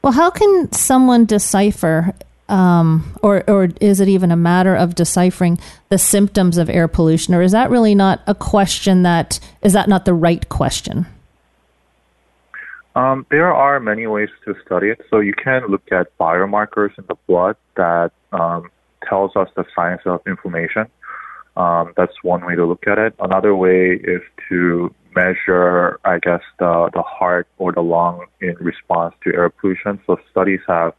Well, 0.02 0.14
how 0.14 0.30
can 0.30 0.72
someone 0.72 1.26
decipher, 1.26 2.14
um, 2.48 3.14
or 3.22 3.44
or 3.50 3.68
is 3.82 4.00
it 4.00 4.08
even 4.08 4.32
a 4.32 4.38
matter 4.38 4.74
of 4.74 4.96
deciphering 4.96 5.60
the 5.90 5.98
symptoms 5.98 6.58
of 6.58 6.70
air 6.70 6.88
pollution, 6.88 7.34
or 7.34 7.42
is 7.42 7.52
that 7.52 7.70
really 7.70 7.96
not 7.96 8.22
a 8.28 8.34
question 8.34 9.04
that 9.04 9.42
is 9.62 9.74
that 9.74 9.90
not 9.90 10.06
the 10.06 10.14
right 10.14 10.48
question? 10.48 11.06
Um, 12.96 13.26
there 13.30 13.54
are 13.54 13.80
many 13.82 14.08
ways 14.08 14.30
to 14.46 14.56
study 14.66 14.88
it. 14.88 15.02
So 15.10 15.20
you 15.20 15.34
can 15.34 15.68
look 15.68 15.92
at 15.92 16.18
biomarkers 16.18 16.98
in 16.98 17.04
the 17.08 17.16
blood 17.28 17.58
that 17.76 18.12
um, 18.32 18.72
tells 19.08 19.36
us 19.36 19.50
the 19.56 19.66
signs 19.76 20.02
of 20.06 20.22
inflammation. 20.26 20.88
Um, 21.56 21.94
that's 21.98 22.14
one 22.24 22.46
way 22.46 22.56
to 22.56 22.66
look 22.66 22.88
at 22.88 22.98
it. 22.98 23.14
Another 23.20 23.54
way 23.54 23.92
is 23.92 24.22
to 24.48 24.94
measure, 25.16 26.00
I 26.06 26.20
guess, 26.20 26.42
the, 26.60 26.90
the 26.94 27.02
heart 27.02 27.48
or 27.58 27.72
the 27.72 27.82
lung 27.82 28.26
in 28.42 28.56
response 28.60 29.16
to 29.24 29.34
air 29.34 29.50
pollution. 29.50 30.00
So 30.06 30.18
studies 30.32 30.62
have, 30.68 30.94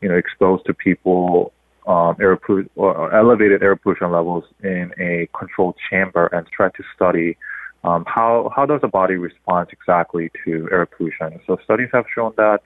you 0.00 0.08
know, 0.08 0.16
exposed 0.16 0.66
to 0.66 0.74
people 0.74 1.52
um, 1.86 2.16
air 2.20 2.36
pollution 2.36 2.70
or 2.76 3.12
elevated 3.14 3.62
air 3.62 3.74
pollution 3.74 4.12
levels 4.12 4.44
in 4.62 4.92
a 4.98 5.28
controlled 5.36 5.76
chamber 5.90 6.26
and 6.32 6.46
tried 6.48 6.74
to 6.74 6.84
study 6.94 7.36
um, 7.84 8.04
how 8.06 8.50
how 8.54 8.66
does 8.66 8.80
the 8.80 8.88
body 8.88 9.14
respond 9.14 9.68
exactly 9.72 10.30
to 10.44 10.68
air 10.70 10.84
pollution. 10.84 11.40
So 11.46 11.58
studies 11.64 11.88
have 11.92 12.04
shown 12.14 12.34
that 12.36 12.60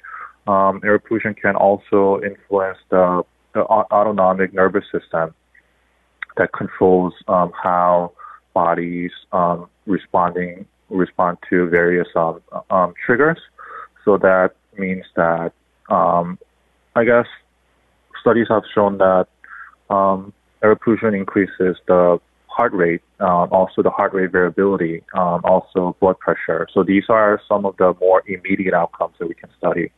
um, 0.47 0.81
air 0.85 0.99
pollution 0.99 1.35
can 1.35 1.55
also 1.55 2.21
influence 2.25 2.79
the, 2.91 3.23
the 3.55 3.61
autonomic 3.63 4.53
nervous 4.53 4.85
system 4.91 5.35
that 6.37 6.53
controls 6.53 7.15
um, 7.29 7.53
how 7.63 8.13
bodies 8.55 9.13
um, 9.33 9.69
responding 9.87 10.67
respond 10.93 11.39
to 11.51 11.69
various 11.69 12.09
um, 12.15 12.41
um, 12.71 12.95
triggers. 13.05 13.39
So 14.05 14.19
that 14.19 14.53
means 14.79 15.05
that 15.17 15.53
um, 15.89 16.39
I 16.95 17.05
guess 17.05 17.27
studies 18.21 18.47
have 18.49 18.63
shown 18.75 18.99
that 18.99 19.27
um, 19.91 20.33
air 20.63 20.77
pollution 20.77 21.15
increases 21.15 21.77
the 21.87 22.21
heart 22.47 22.73
rate, 22.75 23.03
um, 23.21 23.49
also 23.51 23.83
the 23.83 23.91
heart 23.91 24.13
rate 24.13 24.31
variability, 24.31 25.03
um, 25.15 25.41
also 25.45 25.97
blood 26.01 26.19
pressure. 26.19 26.69
So 26.73 26.83
these 26.83 27.05
are 27.09 27.41
some 27.49 27.65
of 27.65 27.77
the 27.79 27.95
more 28.01 28.23
immediate 28.27 28.75
outcomes 28.75 29.15
that 29.19 29.29
we 29.29 29.35
can 29.35 29.49
study. 29.59 29.91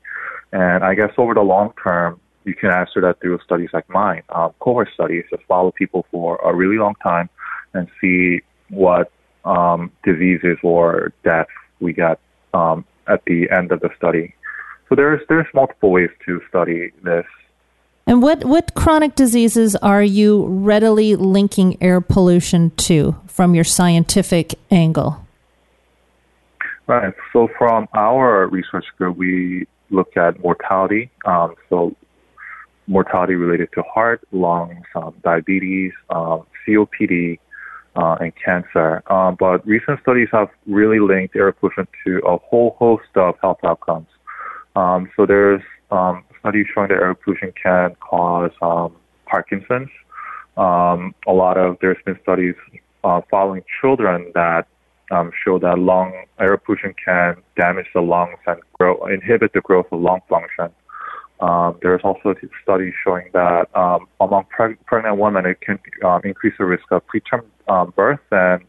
And 0.52 0.84
I 0.84 0.94
guess 0.94 1.10
over 1.18 1.34
the 1.34 1.42
long 1.42 1.72
term, 1.82 2.20
you 2.44 2.54
can 2.54 2.70
answer 2.70 3.00
that 3.00 3.20
through 3.20 3.40
studies 3.44 3.70
like 3.72 3.88
mine, 3.88 4.22
um, 4.28 4.52
cohort 4.60 4.88
studies, 4.94 5.24
just 5.30 5.42
follow 5.44 5.72
people 5.72 6.06
for 6.10 6.36
a 6.44 6.54
really 6.54 6.76
long 6.76 6.94
time 7.02 7.28
and 7.72 7.88
see 8.00 8.42
what 8.68 9.10
um, 9.44 9.90
diseases 10.04 10.58
or 10.62 11.12
deaths 11.22 11.50
we 11.80 11.92
get 11.92 12.18
um, 12.52 12.84
at 13.08 13.24
the 13.26 13.48
end 13.50 13.72
of 13.72 13.80
the 13.80 13.90
study. 13.96 14.34
So 14.88 14.94
there's 14.94 15.20
there's 15.28 15.46
multiple 15.54 15.90
ways 15.90 16.10
to 16.26 16.40
study 16.48 16.92
this. 17.02 17.26
And 18.06 18.20
what, 18.20 18.44
what 18.44 18.74
chronic 18.74 19.14
diseases 19.14 19.74
are 19.76 20.02
you 20.02 20.44
readily 20.44 21.16
linking 21.16 21.82
air 21.82 22.02
pollution 22.02 22.70
to 22.76 23.16
from 23.26 23.54
your 23.54 23.64
scientific 23.64 24.54
angle? 24.70 25.24
Right. 26.86 27.14
So 27.32 27.48
from 27.56 27.88
our 27.94 28.46
research 28.48 28.84
group, 28.98 29.16
we 29.16 29.66
look 29.90 30.18
at 30.18 30.38
mortality. 30.42 31.10
Um, 31.24 31.54
so 31.70 31.96
mortality 32.86 33.36
related 33.36 33.70
to 33.72 33.82
heart, 33.82 34.20
lungs, 34.32 34.84
um, 34.94 35.14
diabetes, 35.22 35.92
um, 36.10 36.44
COPD, 36.66 37.38
uh, 37.96 38.16
and 38.20 38.32
cancer. 38.36 39.02
Um, 39.12 39.36
but 39.38 39.66
recent 39.66 40.00
studies 40.02 40.28
have 40.32 40.48
really 40.66 41.00
linked 41.00 41.36
air 41.36 41.52
pollution 41.52 41.86
to 42.04 42.18
a 42.26 42.36
whole 42.38 42.76
host 42.78 43.08
of 43.16 43.34
health 43.40 43.58
outcomes. 43.64 44.08
Um, 44.76 45.10
so 45.16 45.26
there's 45.26 45.62
um, 45.90 46.24
studies 46.40 46.66
showing 46.74 46.88
that 46.88 46.98
air 46.98 47.14
pollution 47.14 47.52
can 47.60 47.94
cause 48.00 48.50
um, 48.60 48.94
Parkinson's. 49.26 49.90
Um, 50.56 51.14
a 51.26 51.32
lot 51.32 51.56
of 51.56 51.76
there's 51.80 51.98
been 52.04 52.18
studies 52.22 52.54
uh, 53.02 53.20
following 53.30 53.62
children 53.80 54.30
that 54.34 54.66
um, 55.10 55.30
show 55.44 55.58
that 55.58 55.78
lung 55.78 56.12
air 56.40 56.56
pollution 56.56 56.94
can 57.04 57.36
damage 57.56 57.86
the 57.94 58.00
lungs 58.00 58.38
and 58.46 58.60
grow, 58.72 59.04
inhibit 59.06 59.52
the 59.52 59.60
growth 59.60 59.86
of 59.92 60.00
lung 60.00 60.20
function. 60.28 60.68
Um, 61.40 61.78
there's 61.82 62.00
also 62.04 62.34
studies 62.62 62.94
showing 63.04 63.28
that 63.32 63.68
um, 63.76 64.06
among 64.20 64.46
preg- 64.56 64.78
pregnant 64.86 65.18
women, 65.18 65.46
it 65.46 65.60
can 65.60 65.78
um, 66.04 66.20
increase 66.24 66.54
the 66.58 66.64
risk 66.64 66.84
of 66.90 67.02
preterm 67.06 67.44
um, 67.68 67.92
birth 67.96 68.20
and 68.30 68.62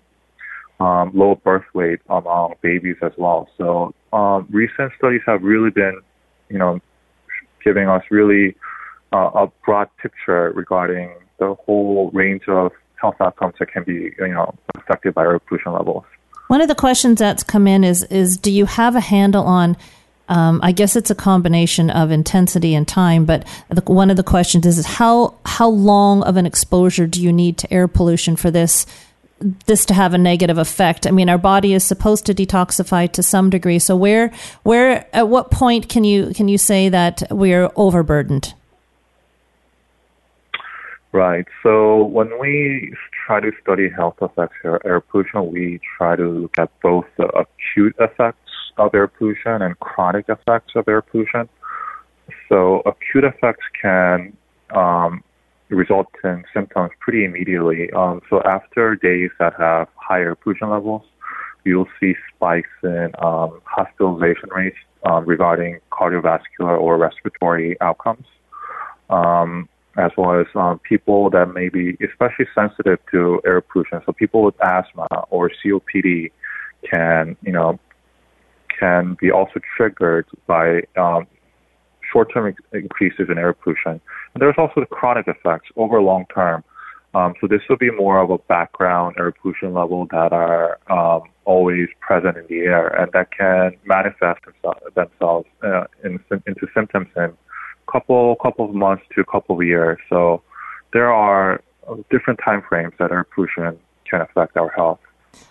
um, 0.80 1.12
low 1.14 1.36
birth 1.36 1.66
weight 1.74 2.00
among 2.10 2.56
babies 2.62 2.98
as 3.02 3.12
well. 3.18 3.48
So 3.58 3.94
um, 4.12 4.48
recent 4.50 4.92
studies 4.98 5.22
have 5.26 5.44
really 5.44 5.70
been, 5.70 6.02
you 6.50 6.58
know, 6.58 6.80
giving 7.64 7.88
us 7.88 8.04
really 8.10 8.56
uh, 9.14 9.30
a 9.36 9.48
broad 9.64 9.90
picture 10.02 10.52
regarding 10.56 11.14
the 11.40 11.56
whole 11.66 12.12
range 12.14 12.44
of 12.48 12.72
health 13.00 13.16
outcomes 13.20 13.56
that 13.60 13.72
can 13.72 13.84
be, 13.84 14.14
you 14.18 14.28
know, 14.28 14.54
affected 14.76 15.14
by 15.14 15.24
air 15.24 15.40
pollution 15.40 15.74
levels. 15.74 16.04
One 16.48 16.62
of 16.62 16.68
the 16.68 16.76
questions 16.76 17.20
that's 17.20 17.44
come 17.44 17.68
in 17.68 17.84
is 17.84 18.04
is 18.04 18.38
do 18.38 18.52
you 18.52 18.66
have 18.66 18.96
a 18.96 19.00
handle 19.00 19.44
on 19.46 19.78
um, 20.28 20.60
I 20.64 20.72
guess 20.72 20.96
it's 20.96 21.12
a 21.12 21.16
combination 21.16 21.90
of 21.90 22.12
intensity 22.12 22.74
and 22.74 22.88
time, 22.88 23.26
but 23.26 23.46
the, 23.70 23.82
one 23.82 24.10
of 24.10 24.18
the 24.18 24.24
questions 24.24 24.66
is, 24.66 24.86
how 24.86 25.36
how 25.46 25.70
long 25.70 26.24
of 26.24 26.38
an 26.38 26.46
exposure 26.46 27.08
do 27.08 27.22
you 27.22 27.32
need 27.32 27.58
to 27.60 27.74
air 27.74 27.88
pollution 27.88 28.36
for 28.36 28.50
this 28.50 28.86
this 29.66 29.86
to 29.86 29.94
have 29.94 30.14
a 30.14 30.18
negative 30.18 30.58
effect? 30.58 31.06
I 31.06 31.12
mean, 31.12 31.30
our 31.30 31.38
body 31.38 31.74
is 31.74 31.84
supposed 31.84 32.26
to 32.26 32.34
detoxify 32.34 33.12
to 33.12 33.22
some 33.22 33.50
degree. 33.50 33.80
So 33.80 33.96
where 33.96 34.32
where 34.64 35.06
at 35.14 35.28
what 35.28 35.52
point 35.52 35.90
can 35.90 36.04
you 36.04 36.34
can 36.34 36.48
you 36.48 36.58
say 36.58 36.90
that 36.90 37.24
we're 37.30 37.70
overburdened? 37.76 38.54
Right. 41.12 41.46
So 41.64 42.04
when 42.04 42.40
we 42.40 42.94
try 43.26 43.40
to 43.40 43.52
study 43.62 43.90
health 43.90 44.18
effects 44.22 44.58
of 44.66 44.82
air 44.84 45.00
pollution, 45.00 45.52
we 45.52 45.80
try 45.98 46.16
to 46.16 46.28
look 46.28 46.58
at 46.58 46.70
both 46.82 47.06
the 47.18 47.28
acute 47.28 47.96
effects 48.00 48.45
of 48.78 48.94
air 48.94 49.08
pollution 49.08 49.62
and 49.62 49.80
chronic 49.80 50.26
effects 50.30 50.74
of 50.76 50.88
air 50.88 51.02
pollution. 51.02 51.48
So 52.50 52.82
acute 52.86 53.24
effects 53.24 53.66
can 53.82 54.36
um, 54.74 55.24
result 55.70 56.08
in 56.24 56.44
symptoms 56.54 56.92
pretty 57.00 57.26
immediately. 57.26 57.92
Um, 57.92 58.22
so 58.30 58.42
after 58.44 58.96
days 58.96 59.32
that 59.40 59.54
have 59.58 59.88
higher 59.96 60.36
pollution 60.36 60.70
levels, 60.70 61.04
you'll 61.64 61.88
see 62.00 62.14
spikes 62.34 62.70
in 62.84 63.12
um, 63.20 63.60
hospitalization 63.66 64.50
rates 64.56 64.78
um, 65.06 65.26
regarding 65.26 65.80
cardiovascular 65.92 66.80
or 66.80 66.98
respiratory 66.98 67.80
outcomes, 67.82 68.26
um, 69.10 69.68
as 69.98 70.12
well 70.18 70.40
as 70.40 70.48
um, 70.56 70.80
people 70.80 71.30
that 71.32 71.54
may 71.54 71.70
be 71.70 71.98
especially 72.04 72.48
sensitive 72.54 73.00
to 73.12 73.42
air 73.46 73.62
pollution. 73.62 74.02
So 74.06 74.14
people 74.14 74.44
with 74.44 74.56
asthma 74.64 75.08
or 75.30 75.52
COPD 75.64 76.32
can, 76.92 77.36
you 77.42 77.52
know, 77.52 77.80
can 78.80 79.18
be 79.20 79.32
also 79.32 79.60
triggered 79.76 80.26
by 80.48 80.82
um, 80.98 81.28
short-term 82.12 82.56
increases 82.74 83.28
in 83.30 83.38
air 83.38 83.54
pollution. 83.54 84.00
And 84.34 84.42
there's 84.42 84.56
also 84.58 84.82
the 84.82 84.86
chronic 84.86 85.28
effects 85.28 85.70
over 85.76 86.02
long 86.02 86.26
term. 86.34 86.64
Um, 87.14 87.34
so 87.40 87.48
this 87.48 87.62
will 87.70 87.78
be 87.78 87.92
more 87.92 88.20
of 88.20 88.30
a 88.30 88.38
background 88.38 89.16
air 89.18 89.32
pollution 89.32 89.74
level 89.74 90.06
that 90.12 90.34
are 90.34 90.78
um, 90.90 91.24
always 91.46 91.88
present 92.02 92.36
in 92.38 92.46
the 92.48 92.60
air, 92.66 92.88
and 92.88 93.10
that 93.14 93.32
can 93.32 93.72
manifest 93.86 94.42
themselves 94.96 95.48
uh, 95.64 95.86
in, 96.04 96.20
into 96.46 96.68
symptoms 96.74 97.08
in 97.16 97.32
couple 97.92 98.36
couple 98.42 98.66
of 98.66 98.76
months 98.76 99.04
to 99.14 99.22
a 99.22 99.26
couple 99.26 99.56
of 99.56 99.66
years. 99.66 99.98
So 100.10 100.42
there 100.92 101.12
are 101.12 101.62
different 102.10 102.40
time 102.44 102.64
frames 102.68 102.94
that 103.00 103.12
air 103.12 103.26
pollution 103.34 103.78
can 104.10 104.22
affect 104.22 104.58
our 104.58 104.70
health. 104.70 105.00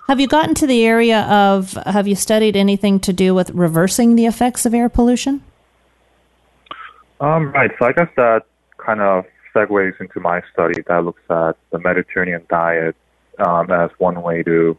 Have 0.09 0.21
you 0.21 0.27
gotten 0.27 0.55
to 0.57 0.67
the 0.67 0.85
area 0.85 1.23
of, 1.23 1.73
have 1.87 2.07
you 2.07 2.15
studied 2.15 2.57
anything 2.57 3.01
to 3.01 3.13
do 3.13 3.35
with 3.35 3.51
reversing 3.51 4.17
the 4.17 4.27
effects 4.27 4.67
of 4.67 4.75
air 4.75 4.89
pollution? 4.89 5.43
Um, 7.21 7.53
right. 7.53 7.71
So 7.79 7.87
I 7.87 7.93
guess 7.93 8.09
that 8.17 8.43
kind 8.77 9.01
of 9.01 9.25
segues 9.55 9.99
into 10.01 10.21
my 10.21 10.43
study 10.53 10.83
that 10.89 11.05
looks 11.05 11.23
at 11.31 11.57
the 11.71 11.79
Mediterranean 11.79 12.43
diet 12.51 12.97
um, 13.39 13.71
as 13.71 13.91
one 13.99 14.21
way 14.21 14.43
to 14.43 14.77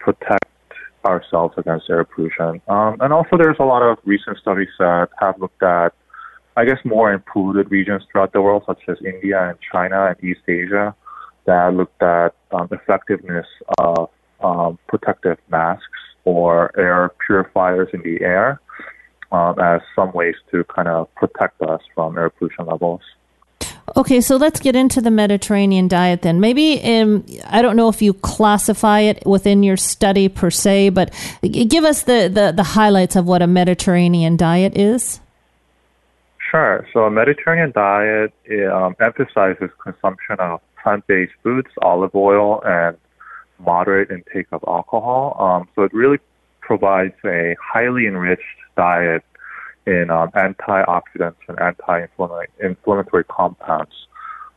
protect 0.00 0.44
ourselves 1.04 1.54
against 1.56 1.88
air 1.88 2.04
pollution. 2.04 2.60
Um, 2.68 2.96
and 3.00 3.12
also, 3.12 3.36
there's 3.36 3.58
a 3.60 3.64
lot 3.64 3.82
of 3.82 3.98
recent 4.04 4.38
studies 4.38 4.68
that 4.78 5.08
have 5.20 5.38
looked 5.38 5.62
at, 5.62 5.92
I 6.56 6.64
guess, 6.64 6.78
more 6.84 7.12
in 7.12 7.22
polluted 7.32 7.70
regions 7.70 8.02
throughout 8.10 8.32
the 8.32 8.42
world, 8.42 8.64
such 8.66 8.80
as 8.88 8.96
India 9.04 9.50
and 9.50 9.58
China 9.72 10.06
and 10.06 10.24
East 10.24 10.40
Asia, 10.48 10.94
that 11.46 11.74
looked 11.74 12.02
at 12.02 12.34
um, 12.50 12.68
effectiveness 12.72 13.46
of 13.78 14.10
um, 14.40 14.78
protective 14.86 15.38
masks 15.48 15.84
or 16.24 16.70
air 16.78 17.12
purifiers 17.26 17.88
in 17.92 18.02
the 18.02 18.20
air 18.22 18.60
um, 19.32 19.58
as 19.58 19.80
some 19.94 20.12
ways 20.12 20.34
to 20.50 20.64
kind 20.64 20.88
of 20.88 21.12
protect 21.14 21.60
us 21.62 21.80
from 21.94 22.16
air 22.16 22.30
pollution 22.30 22.66
levels. 22.66 23.00
Okay, 23.96 24.20
so 24.20 24.36
let's 24.36 24.60
get 24.60 24.76
into 24.76 25.00
the 25.00 25.10
Mediterranean 25.10 25.88
diet 25.88 26.20
then. 26.22 26.40
Maybe 26.40 26.80
um, 26.82 27.24
I 27.46 27.62
don't 27.62 27.74
know 27.74 27.88
if 27.88 28.02
you 28.02 28.12
classify 28.12 29.00
it 29.00 29.24
within 29.24 29.62
your 29.62 29.78
study 29.78 30.28
per 30.28 30.50
se, 30.50 30.90
but 30.90 31.12
give 31.42 31.84
us 31.84 32.02
the, 32.02 32.30
the, 32.32 32.52
the 32.54 32.62
highlights 32.62 33.16
of 33.16 33.26
what 33.26 33.40
a 33.40 33.46
Mediterranean 33.46 34.36
diet 34.36 34.76
is. 34.76 35.20
Sure. 36.50 36.86
So 36.92 37.04
a 37.04 37.10
Mediterranean 37.10 37.72
diet 37.72 38.32
um, 38.72 38.94
emphasizes 39.00 39.70
consumption 39.82 40.36
of 40.38 40.60
plant-based 40.82 41.32
foods, 41.42 41.68
olive 41.82 42.14
oil, 42.14 42.62
and 42.64 42.96
moderate 43.58 44.10
intake 44.10 44.46
of 44.52 44.64
alcohol. 44.66 45.36
Um, 45.38 45.68
so 45.74 45.82
it 45.82 45.92
really 45.92 46.18
provides 46.60 47.14
a 47.24 47.56
highly 47.62 48.06
enriched 48.06 48.42
diet 48.76 49.24
in 49.86 50.10
um, 50.10 50.30
antioxidants 50.32 51.36
and 51.48 51.58
anti-inflammatory 51.60 53.24
compounds. 53.24 53.92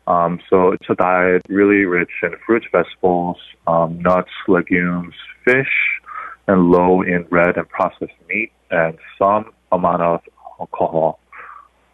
Um, 0.08 0.40
so 0.50 0.72
it's 0.72 0.90
a 0.90 0.96
diet 0.96 1.44
really 1.48 1.86
rich 1.86 2.12
in 2.22 2.32
fruits, 2.46 2.66
vegetables, 2.72 3.38
um, 3.68 4.02
nuts, 4.02 4.32
legumes, 4.48 5.14
fish, 5.46 6.02
and 6.48 6.70
low 6.70 7.02
in 7.02 7.26
red 7.30 7.56
and 7.56 7.70
processed 7.70 8.12
meat, 8.28 8.52
and 8.72 8.98
some 9.18 9.52
amount 9.72 10.02
of 10.02 10.22
alcohol. 10.60 11.20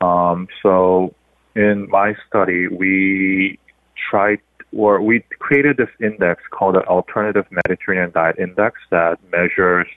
Um, 0.01 0.47
so 0.64 1.14
in 1.55 1.88
my 1.89 2.16
study, 2.28 2.68
we 2.68 3.60
tried 4.10 4.39
or 4.76 5.01
we 5.01 5.24
created 5.39 5.78
this 5.78 5.89
index 6.01 6.43
called 6.51 6.76
the 6.76 6.84
Alternative 6.86 7.45
Mediterranean 7.51 8.11
Diet 8.11 8.38
Index 8.38 8.80
that 8.91 9.18
measures, 9.32 9.88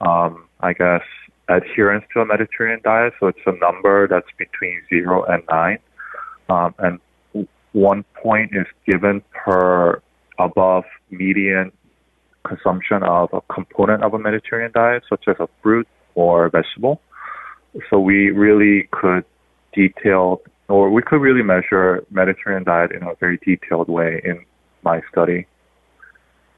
um, 0.00 0.46
I 0.60 0.72
guess, 0.72 1.02
adherence 1.48 2.04
to 2.12 2.20
a 2.20 2.26
Mediterranean 2.26 2.80
diet. 2.84 3.14
So 3.18 3.26
it's 3.26 3.38
a 3.46 3.52
number 3.52 4.06
that's 4.06 4.28
between 4.36 4.82
zero 4.88 5.24
and 5.24 5.42
nine. 5.50 5.78
Um, 6.48 6.74
and 6.78 7.48
one 7.72 8.04
point 8.22 8.52
is 8.54 8.66
given 8.86 9.22
per 9.32 10.00
above 10.38 10.84
median 11.10 11.72
consumption 12.44 13.02
of 13.02 13.28
a 13.32 13.40
component 13.52 14.02
of 14.02 14.14
a 14.14 14.18
Mediterranean 14.18 14.72
diet, 14.72 15.02
such 15.08 15.24
as 15.26 15.36
a 15.40 15.48
fruit 15.62 15.88
or 16.14 16.46
a 16.46 16.50
vegetable. 16.50 17.00
So 17.90 17.98
we 17.98 18.30
really 18.30 18.88
could 18.90 19.24
detail, 19.74 20.40
or 20.68 20.90
we 20.90 21.02
could 21.02 21.20
really 21.20 21.42
measure 21.42 22.04
Mediterranean 22.10 22.64
diet 22.64 22.92
in 22.92 23.02
a 23.02 23.14
very 23.14 23.38
detailed 23.38 23.88
way 23.88 24.20
in 24.24 24.44
my 24.82 25.00
study. 25.10 25.46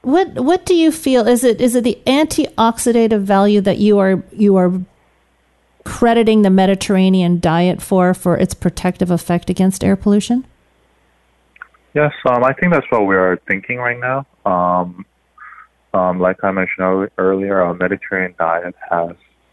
What 0.01 0.35
what 0.35 0.65
do 0.65 0.75
you 0.75 0.91
feel 0.91 1.27
is 1.27 1.43
it 1.43 1.61
is 1.61 1.75
it 1.75 1.83
the 1.83 1.97
antioxidative 2.05 3.21
value 3.21 3.61
that 3.61 3.77
you 3.77 3.99
are 3.99 4.23
you 4.31 4.55
are 4.57 4.81
crediting 5.83 6.41
the 6.41 6.49
Mediterranean 6.49 7.39
diet 7.39 7.81
for 7.81 8.13
for 8.13 8.35
its 8.37 8.53
protective 8.53 9.11
effect 9.11 9.49
against 9.49 9.83
air 9.83 9.95
pollution? 9.95 10.45
Yes, 11.93 12.13
um, 12.25 12.43
I 12.43 12.53
think 12.53 12.73
that's 12.73 12.89
what 12.89 13.05
we 13.05 13.15
are 13.15 13.37
thinking 13.47 13.77
right 13.77 13.99
now. 13.99 14.25
Um, 14.45 15.05
um, 15.93 16.19
like 16.19 16.43
I 16.43 16.51
mentioned 16.51 17.09
earlier, 17.17 17.59
a 17.59 17.75
Mediterranean 17.75 18.33
diet 18.39 18.75
has 18.89 19.11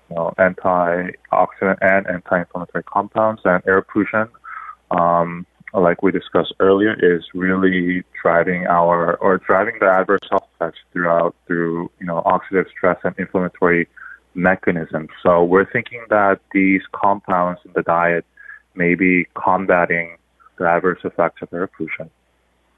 you 0.08 0.16
know, 0.16 0.32
antioxidant 0.38 1.78
and 1.82 2.06
anti-inflammatory 2.06 2.84
compounds, 2.84 3.42
and 3.44 3.62
air 3.66 3.82
pollution 3.82 4.28
um, 4.90 5.46
like 5.74 6.02
we 6.02 6.12
discussed 6.12 6.54
earlier, 6.60 6.94
is 6.94 7.24
really 7.34 8.02
driving 8.22 8.66
our 8.66 9.16
or 9.16 9.38
driving 9.38 9.74
the 9.80 9.86
adverse 9.86 10.20
health 10.30 10.48
effects 10.56 10.78
throughout 10.92 11.34
through 11.46 11.90
you 12.00 12.06
know 12.06 12.22
oxidative 12.24 12.68
stress 12.70 12.98
and 13.04 13.14
inflammatory 13.18 13.88
mechanisms. 14.34 15.08
So 15.22 15.44
we're 15.44 15.70
thinking 15.70 16.04
that 16.10 16.40
these 16.52 16.82
compounds 16.92 17.60
in 17.64 17.72
the 17.74 17.82
diet 17.82 18.24
may 18.74 18.94
be 18.94 19.26
combating 19.34 20.16
the 20.58 20.66
adverse 20.66 21.00
effects 21.04 21.42
of 21.42 21.52
air 21.52 21.66
pollution. 21.66 22.10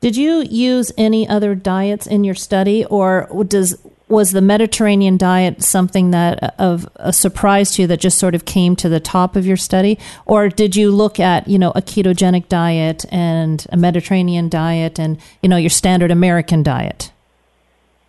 Did 0.00 0.16
you 0.16 0.42
use 0.42 0.92
any 0.96 1.28
other 1.28 1.54
diets 1.54 2.06
in 2.06 2.24
your 2.24 2.34
study, 2.34 2.84
or 2.86 3.28
does 3.46 3.76
was 4.08 4.32
the 4.32 4.40
Mediterranean 4.40 5.16
diet 5.16 5.62
something 5.62 6.10
that 6.10 6.54
of 6.58 6.88
a 6.96 7.12
surprise 7.12 7.72
to 7.72 7.82
you 7.82 7.88
that 7.88 8.00
just 8.00 8.18
sort 8.18 8.34
of 8.34 8.44
came 8.44 8.74
to 8.76 8.88
the 8.88 8.98
top 8.98 9.36
of 9.36 9.46
your 9.46 9.56
study, 9.56 9.98
or 10.26 10.48
did 10.48 10.74
you 10.74 10.90
look 10.90 11.20
at 11.20 11.46
you 11.46 11.58
know 11.58 11.70
a 11.72 11.82
ketogenic 11.82 12.48
diet 12.48 13.04
and 13.12 13.66
a 13.70 13.76
Mediterranean 13.76 14.48
diet 14.48 14.98
and 14.98 15.18
you 15.42 15.48
know 15.48 15.56
your 15.56 15.70
standard 15.70 16.10
American 16.10 16.62
diet? 16.62 17.12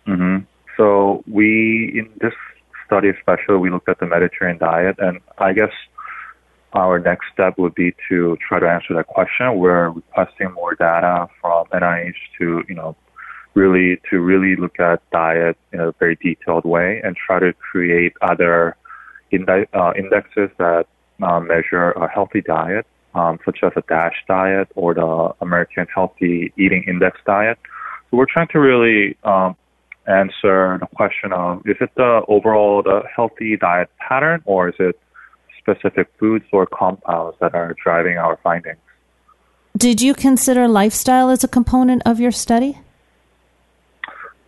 Mm-hmm. 0.06 0.44
So 0.76 1.22
we 1.30 1.92
in 1.94 2.10
this 2.20 2.34
study 2.86 3.08
especially 3.08 3.56
we 3.56 3.70
looked 3.70 3.88
at 3.88 4.00
the 4.00 4.06
Mediterranean 4.06 4.58
diet, 4.58 4.96
and 4.98 5.20
I 5.38 5.52
guess 5.52 5.72
our 6.74 6.98
next 6.98 7.26
step 7.32 7.58
would 7.58 7.74
be 7.74 7.94
to 8.08 8.36
try 8.46 8.58
to 8.58 8.68
answer 8.68 8.94
that 8.94 9.06
question. 9.06 9.58
We're 9.58 9.90
requesting 9.90 10.52
more 10.52 10.74
data 10.74 11.28
from 11.40 11.66
NIH 11.66 12.14
to 12.38 12.64
you 12.68 12.74
know 12.74 12.96
really 13.54 14.00
to 14.10 14.20
really 14.20 14.56
look 14.56 14.80
at 14.80 15.02
diet 15.10 15.56
in 15.72 15.80
a 15.80 15.92
very 15.92 16.16
detailed 16.16 16.64
way 16.64 17.00
and 17.04 17.16
try 17.16 17.38
to 17.38 17.52
create 17.52 18.14
other 18.22 18.76
indi- 19.30 19.66
uh, 19.74 19.92
indexes 19.96 20.50
that 20.58 20.86
uh, 21.22 21.40
measure 21.40 21.90
a 21.92 22.08
healthy 22.08 22.40
diet, 22.40 22.86
um, 23.14 23.38
such 23.44 23.58
as 23.62 23.72
a 23.76 23.82
DASH 23.82 24.24
diet 24.26 24.68
or 24.74 24.94
the 24.94 25.34
American 25.40 25.86
Healthy 25.94 26.52
Eating 26.56 26.84
Index 26.86 27.18
diet. 27.26 27.58
So 28.10 28.16
we're 28.16 28.26
trying 28.26 28.48
to 28.48 28.60
really 28.60 29.16
um, 29.24 29.56
answer 30.06 30.78
the 30.80 30.88
question 30.94 31.32
of 31.32 31.62
is 31.66 31.76
it 31.80 31.90
the 31.96 32.22
overall 32.28 32.82
the 32.82 33.02
healthy 33.14 33.56
diet 33.56 33.88
pattern 33.98 34.42
or 34.46 34.68
is 34.68 34.74
it 34.78 34.98
specific 35.62 36.08
foods 36.18 36.44
or 36.52 36.66
compounds 36.66 37.36
that 37.40 37.54
are 37.54 37.74
driving 37.82 38.18
our 38.18 38.38
findings? 38.42 38.78
Did 39.76 40.02
you 40.02 40.14
consider 40.14 40.68
lifestyle 40.68 41.30
as 41.30 41.42
a 41.42 41.48
component 41.48 42.02
of 42.04 42.20
your 42.20 42.32
study? 42.32 42.78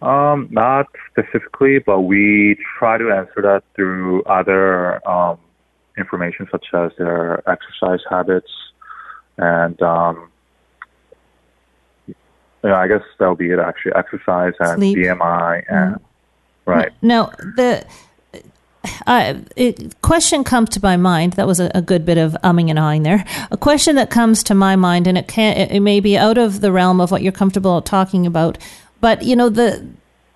Um, 0.03 0.49
not 0.51 0.87
specifically, 1.11 1.79
but 1.79 2.03
we 2.03 2.59
try 2.79 2.99
to 2.99 3.11
answer 3.11 3.41
that 3.43 3.65
through 3.75 4.23
other 4.25 5.07
um, 5.09 5.39
information 5.97 6.47
such 6.51 6.67
as 6.75 6.93
their 6.99 7.49
exercise 7.49 8.01
habits 8.11 8.51
and 9.39 9.81
um, 9.83 10.31
you 12.07 12.15
know, 12.71 12.77
I 12.77 12.89
guess 12.89 13.03
that'll 13.19 13.35
be 13.35 13.51
it 13.51 13.59
actually 13.59 13.93
exercise 13.95 14.55
and 14.61 14.79
Sleep. 14.79 14.99
BMI 14.99 15.65
and 15.69 15.95
mm-hmm. 15.97 16.71
right. 16.71 16.93
No, 17.03 17.31
the 17.39 17.85
uh, 19.07 19.34
it, 19.57 20.00
question 20.00 20.44
comes 20.44 20.70
to 20.70 20.80
my 20.82 20.96
mind. 20.96 21.34
That 21.34 21.46
was 21.46 21.61
a, 21.61 21.70
a, 21.74 21.82
good 21.82 22.07
bit 22.07 22.16
of 22.16 22.32
umming 22.42 22.70
and 22.70 22.78
ahhing 22.78 23.05
there. 23.05 23.24
A 23.50 23.57
question 23.57 23.96
that 23.96 24.11
comes 24.11 24.42
to 24.44 24.55
my 24.55 24.76
mind, 24.76 25.07
and 25.07 25.18
it 25.18 25.28
can 25.28 25.57
it, 25.57 25.72
it 25.72 25.80
may 25.80 26.00
be 26.00 26.16
out 26.16 26.38
of 26.38 26.61
the 26.61 26.72
realm 26.72 27.00
of 27.00 27.11
what 27.11 27.22
you're 27.22 27.32
comfortable 27.32 27.82
talking 27.82 28.26
about, 28.26 28.57
but 29.00 29.22
you 29.22 29.36
know 29.36 29.48
the 29.48 29.86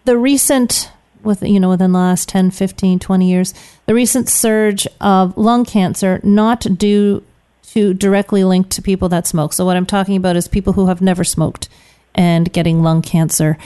the 0.04 0.16
recent 0.16 0.90
with 1.22 1.42
you 1.42 1.58
know 1.58 1.70
within 1.70 1.92
the 1.92 1.98
last 1.98 2.28
10 2.28 2.50
15 2.50 2.98
20 2.98 3.28
years 3.28 3.52
the 3.86 3.94
recent 3.94 4.28
surge 4.28 4.86
of 5.00 5.36
lung 5.36 5.64
cancer 5.64 6.20
not 6.22 6.60
due 6.78 7.22
to 7.62 7.92
directly 7.92 8.44
linked 8.44 8.70
to 8.70 8.80
people 8.80 9.08
that 9.08 9.26
smoke 9.26 9.52
so 9.52 9.64
what 9.64 9.76
i'm 9.76 9.84
talking 9.84 10.16
about 10.16 10.36
is 10.36 10.46
people 10.46 10.74
who 10.74 10.86
have 10.86 11.00
never 11.00 11.24
smoked 11.24 11.68
and 12.14 12.52
getting 12.52 12.82
lung 12.82 13.02
cancer 13.02 13.58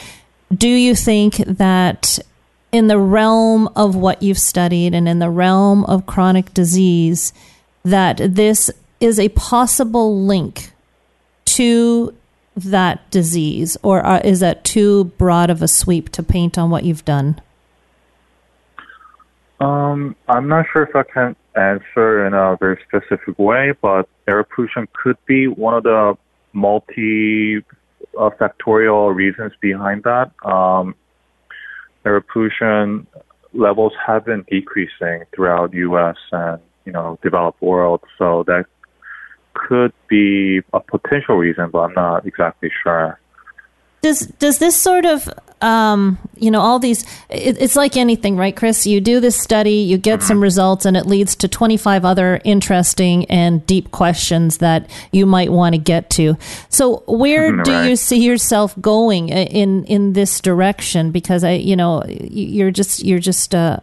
do 0.53 0.69
you 0.69 0.95
think 0.95 1.37
that 1.47 2.19
in 2.73 2.89
the 2.89 2.99
realm 2.99 3.69
of 3.77 3.95
what 3.95 4.23
you've 4.23 4.39
studied 4.39 4.95
and 4.95 5.07
in 5.07 5.19
the 5.19 5.31
realm 5.31 5.85
of 5.85 6.07
chronic 6.07 6.53
disease 6.55 7.33
that 7.85 8.17
this 8.17 8.71
is 8.99 9.21
a 9.21 9.29
possible 9.31 10.25
link 10.25 10.73
to 11.45 12.15
that 12.57 13.11
disease, 13.11 13.77
or 13.83 14.01
are, 14.01 14.21
is 14.23 14.41
that 14.41 14.65
too 14.65 15.05
broad 15.05 15.51
of 15.51 15.63
a 15.63 15.69
sweep 15.69 16.09
to 16.11 16.23
paint 16.23 16.57
on 16.57 16.71
what 16.71 16.85
you've 16.85 17.05
done? 17.05 17.41
Um, 19.61 20.17
I'm 20.29 20.49
not 20.49 20.67
sure 20.73 20.83
if 20.83 20.95
I 20.97 21.03
can 21.03 21.37
answer 21.55 22.27
in 22.27 22.35
a 22.35 22.57
very 22.59 22.79
specific 22.87 23.39
way, 23.39 23.73
but 23.81 24.09
air 24.27 24.45
pollution 24.45 24.89
could 24.93 25.17
be 25.27 25.47
one 25.47 25.75
of 25.75 25.83
the 25.83 26.17
multi 26.53 27.65
factorial 28.15 29.15
reasons 29.15 29.53
behind 29.61 30.03
that. 30.05 30.31
Um, 30.45 30.95
air 32.05 32.21
pollution 32.21 33.07
levels 33.55 33.93
have 34.07 34.25
been 34.25 34.45
decreasing 34.51 35.25
throughout 35.35 35.75
U.S. 35.75 36.17
and 36.33 36.61
you 36.85 36.93
know 36.93 37.19
developed 37.23 37.63
world, 37.63 38.01
so 38.19 38.45
that 38.47 38.65
could 39.55 39.93
be 40.09 40.61
a 40.73 40.81
potential 40.81 41.37
reason, 41.37 41.71
but 41.71 41.79
I'm 41.81 41.95
not 41.95 42.27
exactly 42.27 42.71
sure. 42.83 43.19
Does 44.03 44.21
does 44.39 44.59
this 44.59 44.77
sort 44.77 45.05
of 45.05 45.29
um, 45.61 46.19
you 46.37 46.51
know 46.51 46.61
all 46.61 46.81
these? 46.81 47.05
It, 47.31 47.63
it's 47.63 47.77
like 47.77 47.97
anything, 47.97 48.37
right, 48.37 48.55
Chris? 48.55 48.85
You 48.85 49.01
do 49.01 49.21
this 49.21 49.41
study, 49.41 49.75
you 49.75 49.97
get 49.97 50.25
some 50.25 50.43
results, 50.43 50.85
and 50.85 50.97
it 50.97 51.07
leads 51.07 51.37
to 51.37 51.47
25 51.47 52.05
other 52.05 52.41
interesting 52.45 53.27
and 53.27 53.65
deep 53.65 53.93
questions 53.93 54.59
that 54.59 54.91
you 55.13 55.25
might 55.25 55.53
want 55.53 55.75
to 55.75 55.79
get 55.79 56.11
to. 56.11 56.37
So, 56.69 57.05
where 57.07 57.53
Mhm, 57.53 57.63
do 57.65 57.73
right. 57.73 57.89
you 57.91 57.95
see 57.97 58.25
yourself 58.25 58.75
going 58.81 59.29
in 59.29 59.85
in 59.85 60.15
this 60.15 60.41
direction? 60.41 61.13
Because 61.13 61.45
I, 61.45 61.53
you 61.53 61.77
know, 61.77 62.03
you're 62.09 62.73
just 62.73 63.05
you're 63.05 63.21
just. 63.21 63.55
Uh, 63.55 63.79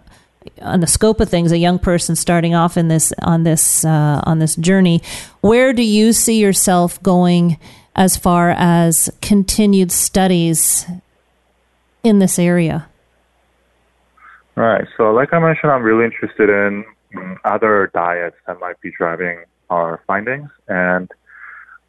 on 0.62 0.80
the 0.80 0.88
scope 0.88 1.20
of 1.20 1.30
things, 1.30 1.52
a 1.52 1.58
young 1.58 1.78
person 1.80 2.16
starting 2.16 2.56
off 2.56 2.76
in 2.78 2.88
this 2.88 3.14
on 3.22 3.44
this 3.44 3.86
uh, 3.86 4.22
on 4.24 4.40
this 4.40 4.56
journey, 4.56 5.02
where 5.42 5.74
do 5.74 5.84
you 5.84 6.12
see 6.12 6.40
yourself 6.40 7.02
going 7.04 7.58
as 8.00 8.16
far 8.16 8.52
as 8.52 9.10
continued 9.22 9.92
studies 9.92 10.86
in 12.02 12.20
this 12.20 12.40
area? 12.40 12.88
Right. 14.56 14.88
So, 14.96 15.12
like 15.12 15.34
I 15.34 15.40
mentioned, 15.40 15.72
I'm 15.72 15.84
really 15.84 16.06
interested 16.06 16.50
in 16.50 16.86
mm, 17.14 17.36
other 17.44 17.92
diets 17.94 18.38
that 18.48 18.58
might 18.62 18.80
be 18.80 18.92
driving 18.98 19.44
our 19.70 20.02
findings, 20.08 20.50
and 20.68 21.12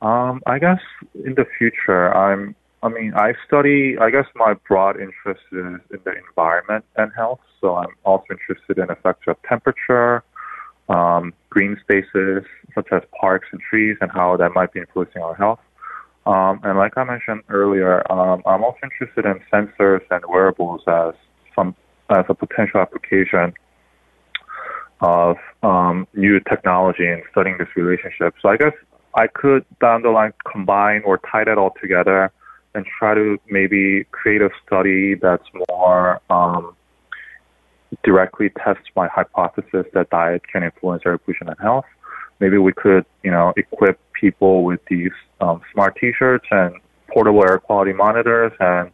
um, 0.02 0.42
I 0.46 0.58
guess 0.58 0.80
in 1.14 1.34
the 1.34 1.46
future, 1.56 2.12
I'm. 2.14 2.54
I 2.82 2.88
mean, 2.88 3.12
I 3.14 3.34
study. 3.46 3.96
I 4.00 4.10
guess 4.10 4.26
my 4.34 4.54
broad 4.66 4.98
interest 5.00 5.42
is 5.52 5.80
in 5.90 5.98
the 6.04 6.12
environment 6.28 6.84
and 6.96 7.12
health. 7.14 7.40
So, 7.60 7.76
I'm 7.76 7.94
also 8.04 8.26
interested 8.30 8.78
in 8.78 8.90
effects 8.90 9.26
of 9.28 9.36
temperature, 9.48 10.24
um, 10.88 11.34
green 11.50 11.76
spaces 11.80 12.44
such 12.74 12.88
as 12.92 13.02
parks 13.20 13.46
and 13.52 13.60
trees, 13.60 13.96
and 14.00 14.10
how 14.10 14.36
that 14.38 14.54
might 14.54 14.72
be 14.72 14.80
influencing 14.80 15.22
our 15.22 15.34
health. 15.34 15.60
Um, 16.26 16.60
and 16.62 16.76
like 16.78 16.96
I 16.96 17.04
mentioned 17.04 17.42
earlier, 17.48 18.10
um, 18.12 18.42
I'm 18.46 18.62
also 18.62 18.78
interested 18.82 19.24
in 19.24 19.40
sensors 19.52 20.02
and 20.10 20.22
wearables 20.28 20.82
as 20.86 21.14
some 21.54 21.74
as 22.10 22.24
a 22.28 22.34
potential 22.34 22.80
application 22.80 23.54
of 25.00 25.36
um, 25.62 26.06
new 26.14 26.40
technology 26.40 27.06
in 27.06 27.22
studying 27.30 27.56
this 27.58 27.68
relationship. 27.74 28.34
So 28.42 28.48
I 28.48 28.56
guess 28.56 28.72
I 29.14 29.26
could 29.28 29.64
down 29.80 30.02
the 30.02 30.10
line 30.10 30.32
combine 30.50 31.02
or 31.04 31.18
tie 31.18 31.44
that 31.44 31.56
all 31.56 31.74
together 31.80 32.32
and 32.74 32.84
try 32.98 33.14
to 33.14 33.38
maybe 33.48 34.04
create 34.10 34.42
a 34.42 34.50
study 34.64 35.14
that's 35.14 35.46
more 35.70 36.20
um, 36.30 36.76
directly 38.04 38.50
tests 38.64 38.84
my 38.94 39.08
hypothesis 39.08 39.86
that 39.94 40.10
diet 40.10 40.42
can 40.50 40.62
influence 40.62 41.02
air 41.04 41.18
pollution 41.18 41.48
and 41.48 41.58
health. 41.60 41.86
Maybe 42.40 42.58
we 42.58 42.72
could, 42.72 43.04
you 43.22 43.30
know, 43.30 43.52
equip 43.56 43.98
people 44.12 44.64
with 44.64 44.80
these 44.88 45.12
um, 45.40 45.60
smart 45.72 45.96
T-shirts 46.00 46.46
and 46.50 46.74
portable 47.08 47.42
air 47.42 47.58
quality 47.58 47.92
monitors 47.92 48.52
and 48.60 48.90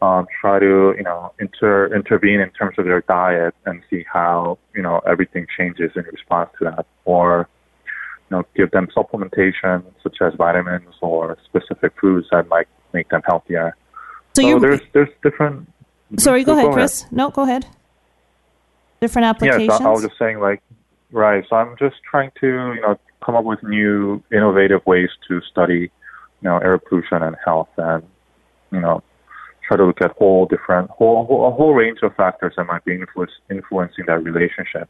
um, 0.00 0.26
try 0.40 0.58
to 0.58 0.94
you 0.96 1.02
know 1.02 1.32
inter 1.40 1.92
intervene 1.94 2.40
in 2.40 2.50
terms 2.50 2.78
of 2.78 2.84
their 2.84 3.00
diet 3.02 3.54
and 3.66 3.82
see 3.90 4.04
how 4.12 4.58
you 4.74 4.82
know 4.82 5.00
everything 5.06 5.46
changes 5.56 5.90
in 5.96 6.04
response 6.04 6.50
to 6.58 6.66
that, 6.66 6.86
or 7.04 7.48
you 8.30 8.36
know 8.36 8.44
give 8.54 8.70
them 8.70 8.88
supplementation 8.96 9.84
such 10.02 10.18
as 10.20 10.34
vitamins 10.34 10.94
or 11.00 11.36
specific 11.44 11.92
foods 12.00 12.28
that 12.30 12.48
might 12.48 12.68
make 12.92 13.08
them 13.08 13.22
healthier. 13.26 13.76
So, 14.36 14.42
you're 14.42 14.60
there's 14.60 14.80
there's 14.92 15.08
different. 15.22 15.68
sorry. 16.16 16.44
Go, 16.44 16.52
Go 16.52 16.58
ahead, 16.58 16.64
ahead. 16.66 16.74
Chris. 16.74 17.06
No, 17.10 17.30
go 17.30 17.42
ahead. 17.42 17.66
Different 19.00 19.24
Yes, 19.26 19.54
applications. 19.54 19.80
I, 19.80 19.88
I 19.88 19.90
was 19.90 20.02
just 20.02 20.18
saying 20.18 20.38
like 20.38 20.62
right. 21.12 21.44
So 21.48 21.56
I'm 21.56 21.76
just 21.78 21.96
trying 22.08 22.30
to 22.40 22.46
you 22.46 22.80
know 22.80 22.98
come 23.24 23.34
up 23.34 23.44
with 23.44 23.62
new 23.62 24.22
innovative 24.32 24.84
ways 24.86 25.10
to 25.28 25.40
study 25.50 25.90
you 26.40 26.48
know 26.48 26.58
air 26.58 26.78
pollution 26.78 27.22
and 27.22 27.36
health 27.44 27.68
and 27.76 28.02
you 28.70 28.80
know 28.80 29.02
try 29.66 29.76
to 29.76 29.84
look 29.84 30.00
at 30.00 30.12
whole 30.12 30.46
different 30.46 30.90
whole, 30.90 31.26
whole 31.26 31.46
a 31.46 31.50
whole 31.50 31.74
range 31.74 31.98
of 32.02 32.14
factors 32.16 32.54
that 32.56 32.64
might 32.64 32.84
be 32.84 32.94
influence, 32.94 33.32
influencing 33.50 34.04
that 34.06 34.22
relationship. 34.24 34.88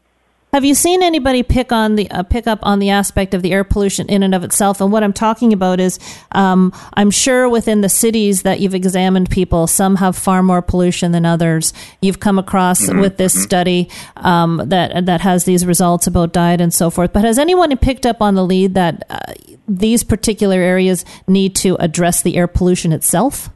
Have 0.51 0.65
you 0.65 0.73
seen 0.73 1.03
anybody 1.03 1.43
pick 1.43 1.71
on 1.71 1.95
the 1.95 2.09
uh, 2.09 2.23
pick 2.23 2.47
up 2.47 2.57
on 2.63 2.79
the 2.79 2.89
aspect 2.89 3.35
of 3.35 3.43
the 3.43 3.51
air 3.51 3.63
pollution 3.63 4.09
in 4.09 4.23
and 4.23 4.33
of 4.33 4.43
itself? 4.43 4.81
And 4.81 4.91
what 4.91 5.03
I'm 5.03 5.13
talking 5.13 5.53
about 5.53 5.79
is, 5.79 5.99
um, 6.31 6.73
I'm 6.95 7.11
sure 7.11 7.47
within 7.47 7.81
the 7.81 7.89
cities 7.89 8.41
that 8.41 8.59
you've 8.59 8.73
examined 8.73 9.29
people, 9.29 9.67
some 9.67 9.97
have 9.97 10.17
far 10.17 10.41
more 10.41 10.63
pollution 10.63 11.11
than 11.11 11.23
others. 11.23 11.71
You've 12.01 12.19
come 12.19 12.39
across 12.39 12.91
with 12.91 13.17
this 13.17 13.39
study 13.39 13.89
um, 14.17 14.63
that 14.65 15.05
that 15.05 15.21
has 15.21 15.45
these 15.45 15.67
results 15.67 16.07
about 16.07 16.33
diet 16.33 16.61
and 16.61 16.73
so 16.73 16.89
forth. 16.89 17.13
But 17.13 17.25
has 17.25 17.37
anyone 17.37 17.75
picked 17.77 18.07
up 18.07 18.19
on 18.19 18.33
the 18.33 18.43
lead 18.43 18.73
that 18.73 19.03
uh, 19.07 19.33
these 19.67 20.03
particular 20.03 20.57
areas 20.57 21.05
need 21.27 21.55
to 21.57 21.75
address 21.75 22.23
the 22.23 22.37
air 22.37 22.47
pollution 22.47 22.91
itself? 22.91 23.49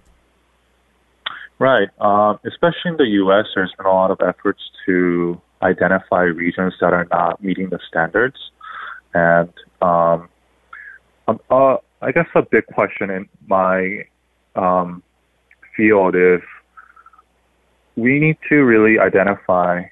Right. 1.57 1.89
Um, 1.99 2.39
especially 2.45 2.91
in 2.91 2.97
the 2.97 3.07
U.S., 3.23 3.45
there's 3.55 3.73
been 3.77 3.87
a 3.87 3.93
lot 3.93 4.11
of 4.11 4.19
efforts 4.21 4.61
to 4.85 5.41
identify 5.63 6.23
regions 6.23 6.73
that 6.81 6.93
are 6.93 7.07
not 7.11 7.43
meeting 7.43 7.69
the 7.69 7.79
standards, 7.87 8.37
and 9.13 9.51
um, 9.81 10.29
um, 11.27 11.39
uh, 11.49 11.77
I 12.01 12.11
guess 12.11 12.27
a 12.35 12.41
big 12.41 12.65
question 12.67 13.09
in 13.09 13.29
my 13.47 14.05
um, 14.55 15.01
field 15.75 16.15
is 16.15 16.41
we 17.95 18.19
need 18.19 18.37
to 18.49 18.55
really 18.63 18.99
identify 18.99 19.83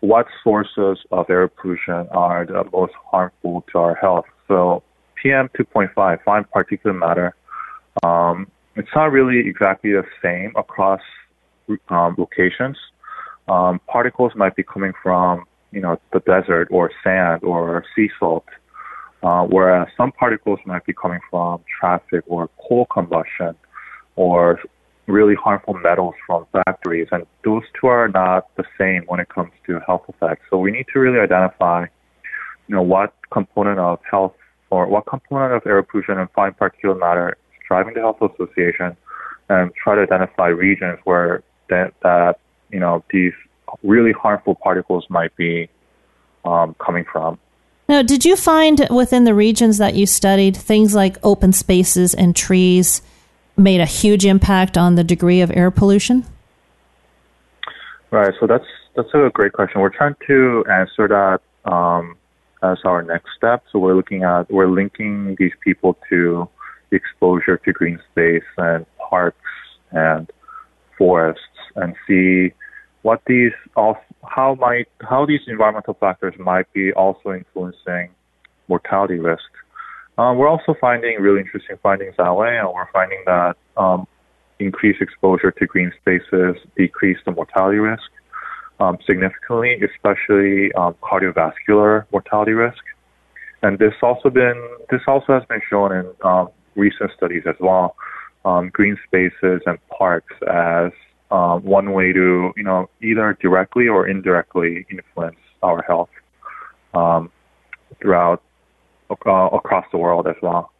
what 0.00 0.26
sources 0.42 0.98
of 1.10 1.28
air 1.28 1.48
pollution 1.48 2.08
are 2.10 2.46
the 2.46 2.64
most 2.72 2.92
harmful 3.10 3.64
to 3.72 3.78
our 3.78 3.94
health. 3.94 4.24
So 4.48 4.82
PM 5.22 5.48
2.5, 5.58 6.22
fine 6.24 6.44
particulate 6.54 6.98
matter, 6.98 7.34
um, 8.02 8.50
it's 8.76 8.88
not 8.94 9.12
really 9.12 9.46
exactly 9.46 9.92
the 9.92 10.04
same 10.22 10.52
across 10.56 11.00
um, 11.88 12.14
locations. 12.16 12.76
Um, 13.50 13.80
particles 13.88 14.32
might 14.36 14.54
be 14.54 14.62
coming 14.62 14.92
from, 15.02 15.44
you 15.72 15.80
know, 15.80 16.00
the 16.12 16.20
desert 16.20 16.68
or 16.70 16.92
sand 17.02 17.42
or 17.42 17.84
sea 17.96 18.08
salt, 18.16 18.46
uh, 19.24 19.42
whereas 19.44 19.88
some 19.96 20.12
particles 20.12 20.60
might 20.66 20.86
be 20.86 20.92
coming 20.92 21.18
from 21.28 21.64
traffic 21.80 22.22
or 22.28 22.48
coal 22.68 22.86
combustion 22.86 23.56
or 24.14 24.60
really 25.08 25.34
harmful 25.34 25.74
metals 25.74 26.14
from 26.24 26.46
factories. 26.52 27.08
And 27.10 27.26
those 27.44 27.64
two 27.74 27.88
are 27.88 28.06
not 28.06 28.54
the 28.54 28.62
same 28.78 29.02
when 29.08 29.18
it 29.18 29.28
comes 29.28 29.50
to 29.66 29.80
health 29.80 30.04
effects. 30.08 30.42
So 30.48 30.56
we 30.58 30.70
need 30.70 30.86
to 30.92 31.00
really 31.00 31.18
identify, 31.18 31.86
you 32.68 32.76
know, 32.76 32.82
what 32.82 33.14
component 33.32 33.80
of 33.80 33.98
health 34.08 34.34
or 34.70 34.86
what 34.86 35.06
component 35.06 35.54
of 35.54 35.66
air 35.66 35.82
pollution 35.82 36.18
and 36.18 36.30
fine 36.36 36.52
particulate 36.52 37.00
matter 37.00 37.30
is 37.30 37.58
driving 37.66 37.94
the 37.94 38.00
health 38.00 38.22
association 38.22 38.96
and 39.48 39.72
try 39.74 39.96
to 39.96 40.02
identify 40.02 40.46
regions 40.46 41.00
where 41.02 41.42
that, 41.68 41.94
that 42.04 42.38
you 42.72 42.80
know, 42.80 43.04
these 43.10 43.32
really 43.82 44.12
harmful 44.12 44.54
particles 44.54 45.06
might 45.08 45.34
be 45.36 45.68
um, 46.44 46.74
coming 46.78 47.04
from. 47.10 47.38
Now, 47.88 48.02
did 48.02 48.24
you 48.24 48.36
find 48.36 48.86
within 48.90 49.24
the 49.24 49.34
regions 49.34 49.78
that 49.78 49.94
you 49.94 50.06
studied 50.06 50.56
things 50.56 50.94
like 50.94 51.16
open 51.24 51.52
spaces 51.52 52.14
and 52.14 52.36
trees 52.36 53.02
made 53.56 53.80
a 53.80 53.86
huge 53.86 54.24
impact 54.24 54.78
on 54.78 54.94
the 54.94 55.04
degree 55.04 55.40
of 55.40 55.50
air 55.50 55.70
pollution? 55.70 56.24
Right. 58.10 58.32
So 58.40 58.46
that's 58.46 58.64
that's 58.96 59.08
a 59.14 59.30
great 59.32 59.52
question. 59.52 59.80
We're 59.80 59.90
trying 59.90 60.16
to 60.26 60.64
answer 60.70 61.08
that 61.08 61.40
um, 61.70 62.16
as 62.62 62.78
our 62.84 63.02
next 63.02 63.30
step. 63.36 63.64
So 63.72 63.78
we're 63.78 63.94
looking 63.94 64.24
at 64.24 64.50
we're 64.50 64.68
linking 64.68 65.36
these 65.38 65.52
people 65.60 65.96
to 66.10 66.48
exposure 66.90 67.56
to 67.56 67.72
green 67.72 68.00
space 68.10 68.44
and 68.56 68.84
parks 68.98 69.38
and 69.92 70.30
forests 70.98 71.42
and 71.76 71.94
see 72.06 72.52
what 73.02 73.22
these 73.26 73.52
how 73.76 74.54
might 74.58 74.88
how 75.00 75.26
these 75.26 75.40
environmental 75.46 75.94
factors 75.94 76.34
might 76.38 76.70
be 76.72 76.92
also 76.92 77.32
influencing 77.32 78.10
mortality 78.68 79.18
risk. 79.18 79.50
Um, 80.18 80.36
we're 80.36 80.48
also 80.48 80.74
finding 80.80 81.18
really 81.20 81.40
interesting 81.40 81.76
findings 81.82 82.14
that 82.18 82.34
way, 82.34 82.58
and 82.58 82.68
we're 82.68 82.90
finding 82.92 83.22
that 83.26 83.56
um, 83.76 84.06
increased 84.58 85.00
exposure 85.00 85.50
to 85.50 85.66
green 85.66 85.92
spaces 86.00 86.56
decrease 86.76 87.16
the 87.24 87.32
mortality 87.32 87.78
risk 87.78 88.10
um, 88.80 88.98
significantly, 89.06 89.80
especially 89.82 90.72
um, 90.74 90.94
cardiovascular 91.02 92.04
mortality 92.12 92.52
risk. 92.52 92.82
And 93.62 93.78
this 93.78 93.94
also 94.02 94.30
been 94.30 94.60
this 94.90 95.00
also 95.06 95.34
has 95.34 95.44
been 95.48 95.60
shown 95.68 95.92
in 95.92 96.10
um, 96.22 96.48
recent 96.76 97.10
studies 97.16 97.42
as 97.46 97.56
well. 97.60 97.96
Um, 98.44 98.70
green 98.70 98.96
spaces 99.06 99.60
and 99.66 99.78
parks 99.88 100.34
as 100.50 100.92
um, 101.30 101.62
one 101.62 101.92
way 101.92 102.12
to 102.12 102.52
you 102.56 102.62
know 102.62 102.88
either 103.02 103.36
directly 103.40 103.88
or 103.88 104.06
indirectly 104.06 104.86
influence 104.90 105.36
our 105.62 105.82
health 105.82 106.10
um, 106.94 107.30
throughout 108.00 108.42
uh, 109.10 109.48
across 109.52 109.86
the 109.92 109.98
world 109.98 110.26
as 110.26 110.36
well. 110.42 110.72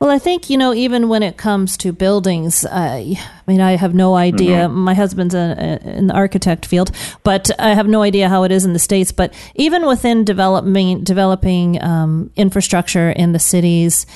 Well, 0.00 0.08
I 0.08 0.18
think, 0.18 0.48
you 0.48 0.56
know, 0.56 0.72
even 0.72 1.10
when 1.10 1.22
it 1.22 1.36
comes 1.36 1.76
to 1.76 1.92
buildings, 1.92 2.64
uh, 2.64 2.70
I 2.72 3.18
mean, 3.46 3.60
I 3.60 3.76
have 3.76 3.94
no 3.94 4.14
idea. 4.14 4.60
Mm-hmm. 4.60 4.74
My 4.74 4.94
husband's 4.94 5.34
in 5.34 6.06
the 6.06 6.14
architect 6.14 6.64
field, 6.64 6.90
but 7.22 7.50
I 7.60 7.74
have 7.74 7.86
no 7.86 8.00
idea 8.00 8.30
how 8.30 8.44
it 8.44 8.50
is 8.50 8.64
in 8.64 8.72
the 8.72 8.78
States. 8.78 9.12
But 9.12 9.34
even 9.56 9.86
within 9.86 10.24
developing, 10.24 11.04
developing 11.04 11.82
um, 11.82 12.30
infrastructure 12.34 13.10
in 13.10 13.32
the 13.32 13.38
cities, 13.38 14.06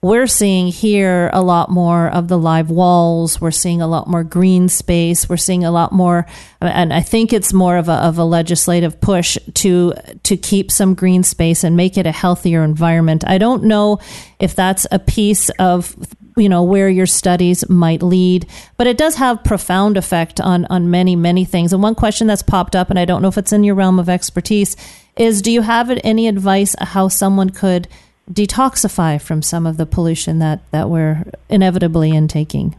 we're 0.00 0.28
seeing 0.28 0.68
here 0.68 1.28
a 1.32 1.42
lot 1.42 1.70
more 1.70 2.08
of 2.08 2.28
the 2.28 2.38
live 2.38 2.70
walls. 2.70 3.40
We're 3.40 3.50
seeing 3.50 3.82
a 3.82 3.88
lot 3.88 4.06
more 4.06 4.22
green 4.22 4.68
space. 4.68 5.28
We're 5.28 5.36
seeing 5.36 5.64
a 5.64 5.72
lot 5.72 5.90
more, 5.90 6.24
and 6.60 6.92
I 6.92 7.00
think 7.00 7.32
it's 7.32 7.52
more 7.52 7.76
of 7.76 7.88
a, 7.88 7.94
of 7.94 8.16
a 8.16 8.24
legislative 8.24 9.00
push 9.00 9.36
to 9.54 9.94
to 10.22 10.36
keep 10.36 10.70
some 10.70 10.94
green 10.94 11.24
space 11.24 11.64
and 11.64 11.76
make 11.76 11.98
it 11.98 12.06
a 12.06 12.12
healthier 12.12 12.62
environment. 12.62 13.24
I 13.26 13.38
don't 13.38 13.64
know 13.64 13.98
if 14.38 14.54
that's 14.54 14.86
a 14.92 15.00
piece 15.00 15.48
of 15.58 15.96
you 16.36 16.48
know 16.48 16.62
where 16.62 16.88
your 16.88 17.06
studies 17.06 17.68
might 17.68 18.00
lead 18.00 18.46
but 18.76 18.86
it 18.86 18.96
does 18.96 19.16
have 19.16 19.42
profound 19.42 19.96
effect 19.96 20.40
on 20.40 20.66
on 20.66 20.88
many 20.88 21.16
many 21.16 21.44
things 21.44 21.72
and 21.72 21.82
one 21.82 21.96
question 21.96 22.28
that's 22.28 22.44
popped 22.44 22.76
up 22.76 22.90
and 22.90 22.98
i 22.98 23.04
don't 23.04 23.22
know 23.22 23.26
if 23.26 23.36
it's 23.36 23.52
in 23.52 23.64
your 23.64 23.74
realm 23.74 23.98
of 23.98 24.08
expertise 24.08 24.76
is 25.16 25.42
do 25.42 25.50
you 25.50 25.62
have 25.62 25.90
any 26.04 26.28
advice 26.28 26.76
how 26.78 27.08
someone 27.08 27.50
could 27.50 27.88
detoxify 28.30 29.20
from 29.20 29.42
some 29.42 29.66
of 29.66 29.76
the 29.76 29.86
pollution 29.86 30.38
that, 30.38 30.60
that 30.70 30.88
we're 30.88 31.24
inevitably 31.48 32.10
intaking? 32.10 32.76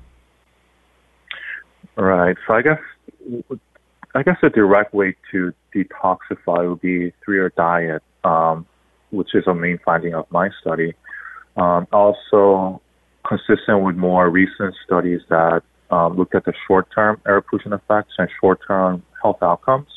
Right. 1.96 2.38
So 2.48 2.54
I 2.54 2.62
guess 2.62 2.80
I 4.16 4.24
guess 4.24 4.38
a 4.42 4.50
direct 4.50 4.94
way 4.94 5.16
to 5.32 5.54
detoxify 5.76 6.68
would 6.70 6.82
be 6.82 7.14
through 7.24 7.36
your 7.36 7.50
diet, 7.50 8.02
um, 8.24 8.66
which 9.12 9.36
is 9.36 9.46
a 9.48 9.54
main 9.54 9.80
finding 9.86 10.16
of 10.16 10.26
my 10.32 10.50
study. 10.62 10.94
Um, 11.58 11.88
also, 11.92 12.82
consistent 13.28 13.84
with 13.84 13.96
more 13.96 14.30
recent 14.30 14.74
studies 14.86 15.22
that 15.30 15.62
um, 15.92 16.16
look 16.16 16.34
at 16.34 16.46
the 16.46 16.54
short-term 16.68 17.22
air 17.28 17.42
pollution 17.42 17.74
effects 17.74 18.14
and 18.18 18.30
short-term 18.40 19.04
health 19.22 19.42
outcomes. 19.42 19.88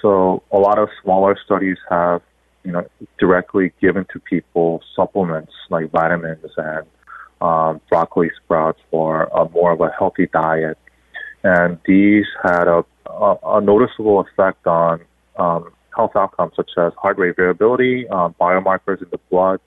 So 0.00 0.42
a 0.52 0.58
lot 0.58 0.78
of 0.78 0.88
smaller 1.02 1.36
studies 1.44 1.78
have 1.90 2.22
you 2.64 2.72
know, 2.72 2.86
directly 3.18 3.72
given 3.80 4.06
to 4.12 4.18
people 4.18 4.82
supplements 4.96 5.52
like 5.70 5.90
vitamins 5.90 6.44
and 6.56 6.86
um, 7.40 7.80
broccoli 7.88 8.30
sprouts 8.42 8.80
for 8.90 9.24
a 9.24 9.48
more 9.50 9.72
of 9.72 9.80
a 9.80 9.90
healthy 9.98 10.26
diet. 10.26 10.78
And 11.42 11.78
these 11.86 12.24
had 12.42 12.66
a, 12.68 12.84
a, 13.06 13.36
a 13.44 13.60
noticeable 13.60 14.20
effect 14.20 14.66
on 14.66 15.00
um, 15.36 15.70
health 15.94 16.16
outcomes 16.16 16.52
such 16.56 16.70
as 16.78 16.92
heart 16.96 17.18
rate 17.18 17.36
variability, 17.36 18.08
um, 18.08 18.34
biomarkers 18.40 19.02
in 19.02 19.08
the 19.10 19.20
blood, 19.30 19.60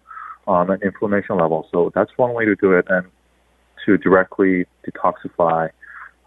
um, 0.48 0.70
and 0.72 0.82
inflammation 0.82 1.38
levels. 1.38 1.68
So 1.72 1.91
that's 1.93 2.12
one 2.18 2.34
way 2.34 2.45
to 2.45 2.56
do 2.56 2.74
it, 2.74 2.86
and 2.89 3.06
to 3.86 3.98
directly 3.98 4.66
detoxify 4.86 5.70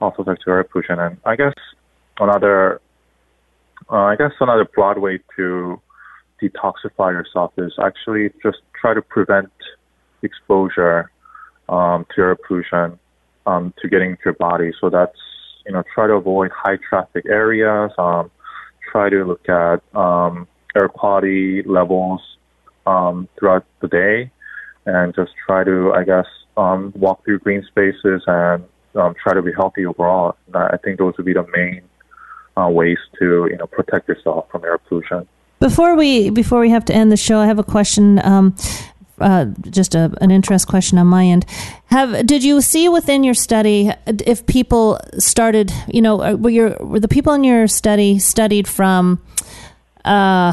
also 0.01 0.25
air 0.47 0.65
pollution. 0.65 0.99
And 0.99 1.19
I 1.25 1.37
guess 1.37 1.53
another, 2.19 2.81
uh, 3.91 3.97
I 3.97 4.17
guess 4.17 4.33
another 4.41 4.65
broad 4.65 4.99
way 4.99 5.21
to 5.37 5.81
detoxify 6.43 7.13
yourself 7.13 7.53
is 7.59 7.73
actually 7.83 8.31
just 8.43 8.59
try 8.81 8.95
to 8.95 9.03
prevent 9.03 9.51
exposure 10.23 11.11
um, 11.69 12.07
to 12.15 12.21
air 12.23 12.37
pollution 12.37 12.99
um, 13.47 13.73
to 13.81 13.89
getting 13.89 14.11
into 14.11 14.23
your 14.27 14.35
body. 14.35 14.73
So 14.81 14.91
that's 14.91 15.17
you 15.67 15.73
know 15.73 15.83
try 15.95 16.07
to 16.07 16.15
avoid 16.15 16.51
high 16.51 16.79
traffic 16.89 17.27
areas. 17.27 17.93
Um, 17.99 18.31
try 18.91 19.09
to 19.09 19.25
look 19.25 19.49
at 19.49 19.83
um, 19.95 20.49
air 20.77 20.89
quality 20.89 21.63
levels 21.63 22.21
um, 22.87 23.29
throughout 23.39 23.65
the 23.81 23.89
day, 23.89 24.31
and 24.87 25.15
just 25.15 25.33
try 25.47 25.65
to 25.65 25.93
I 25.93 26.05
guess 26.05 26.27
um, 26.57 26.93
walk 26.97 27.25
through 27.25 27.41
green 27.41 27.65
spaces 27.69 28.23
and 28.27 28.65
um, 28.95 29.15
try 29.23 29.35
to 29.35 29.43
be 29.43 29.53
healthy 29.53 29.87
overall. 29.87 30.37
I 30.55 30.77
think 30.83 30.99
those 30.99 31.17
would 31.17 31.27
be 31.27 31.35
the 31.35 31.47
main 31.55 31.83
uh, 32.57 32.69
ways 32.69 32.99
to 33.19 33.49
you 33.51 33.57
know 33.57 33.67
protect 33.67 34.09
yourself 34.09 34.47
from 34.51 34.65
air 34.65 34.79
pollution. 34.79 35.27
Before 35.61 35.95
we 35.95 36.31
before 36.31 36.61
we 36.61 36.71
have 36.71 36.87
to 36.87 36.95
end 36.95 37.13
the 37.13 37.19
show, 37.19 37.39
I 37.39 37.47
have 37.47 37.59
a 37.59 37.65
question. 37.65 38.19
Um, 38.25 38.57
uh, 39.21 39.45
just 39.69 39.95
a, 39.95 40.11
an 40.23 40.31
interest 40.31 40.67
question 40.67 40.97
on 40.97 41.07
my 41.07 41.27
end. 41.27 41.45
Have 41.87 42.27
did 42.27 42.43
you 42.43 42.63
see 42.63 42.89
within 42.89 43.23
your 43.23 43.35
study 43.35 43.93
if 44.07 44.47
people 44.47 44.99
started? 45.19 45.71
You 45.87 46.01
know, 46.01 46.23
uh, 46.23 46.33
were 46.33 46.49
your 46.49 46.77
were 46.81 46.99
the 46.99 47.09
people 47.09 47.35
in 47.35 47.45
your 47.45 47.69
study 47.69 48.19
studied 48.19 48.67
from? 48.67 49.23
Uh, 50.03 50.53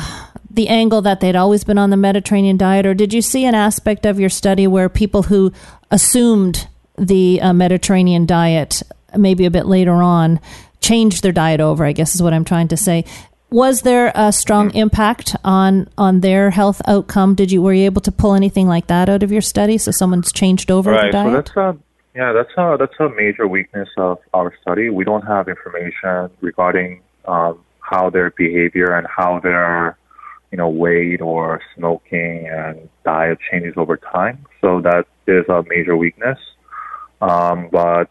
the 0.50 0.68
angle 0.68 1.02
that 1.04 1.20
they'd 1.20 1.36
always 1.36 1.64
been 1.64 1.78
on 1.78 1.92
the 1.92 1.98
Mediterranean 1.98 2.58
diet, 2.58 2.86
or 2.86 2.94
did 2.94 3.14
you 3.14 3.22
see 3.22 3.46
an 3.46 3.54
aspect 3.54 4.06
of 4.06 4.20
your 4.20 4.30
study 4.30 4.66
where 4.66 4.90
people 4.90 5.24
who 5.24 5.54
assumed 5.92 6.68
the 6.98 7.40
uh, 7.40 7.54
Mediterranean 7.54 8.26
diet 8.26 8.82
maybe 9.16 9.46
a 9.46 9.52
bit 9.52 9.68
later 9.68 9.94
on 9.94 10.40
changed 10.82 11.22
their 11.22 11.32
diet 11.32 11.62
over? 11.62 11.86
I 11.86 11.92
guess 11.92 12.16
is 12.16 12.24
what 12.24 12.34
I'm 12.34 12.44
trying 12.44 12.70
to 12.70 12.78
say 12.78 13.06
was 13.50 13.82
there 13.82 14.12
a 14.14 14.32
strong 14.32 14.74
impact 14.74 15.36
on 15.44 15.90
on 15.98 16.22
their 16.22 16.50
health 16.50 16.82
outcome? 16.88 17.36
Did 17.36 17.52
you 17.52 17.62
were 17.62 17.74
you 17.74 17.86
able 17.86 18.02
to 18.02 18.12
pull 18.12 18.34
anything 18.34 18.68
like 18.68 18.88
that 18.88 19.10
out 19.10 19.24
of 19.24 19.32
your 19.32 19.42
study? 19.42 19.78
So 19.78 19.92
someone's 19.92 20.32
changed 20.32 20.70
over 20.70 20.92
right. 20.92 21.12
diet. 21.12 21.28
So 21.28 21.34
that's 21.34 21.58
a 21.58 21.78
yeah, 22.16 22.34
that's 22.34 22.52
a 22.58 22.78
that's 22.80 23.00
a 23.00 23.10
major 23.10 23.48
weakness 23.48 23.90
of 23.98 24.20
our 24.34 24.54
study. 24.62 24.90
We 24.90 25.06
don't 25.06 25.26
have 25.26 25.48
information 25.48 26.30
regarding 26.42 27.02
um, 27.26 27.64
how 27.80 28.10
their 28.10 28.32
behavior 28.32 28.94
and 28.94 29.08
how 29.08 29.40
their 29.40 29.98
you 30.52 30.58
know 30.58 30.70
weight 30.70 31.22
or 31.22 31.62
smoking 31.76 32.48
and 32.50 32.90
diet 33.06 33.38
changes 33.52 33.76
over 33.78 33.98
time. 33.98 34.46
So 34.62 34.82
that 34.82 35.06
is 35.28 35.48
a 35.48 35.64
major 35.68 35.96
weakness. 35.96 36.40
Um, 37.22 37.70
but 37.72 38.10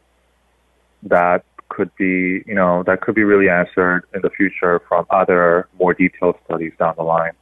that 1.05 1.45
could 1.77 1.95
be, 1.97 2.43
you 2.47 2.55
know, 2.55 2.83
that 2.87 3.03
could 3.03 3.15
be 3.15 3.25
really 3.25 3.49
answered 3.49 4.05
in 4.15 4.23
the 4.23 4.31
future 4.31 4.81
from 4.89 5.05
other 5.11 5.69
more 5.79 5.93
detailed 5.93 6.37
studies 6.47 6.73
down 6.79 6.95
the 6.97 7.03
line. 7.03 7.33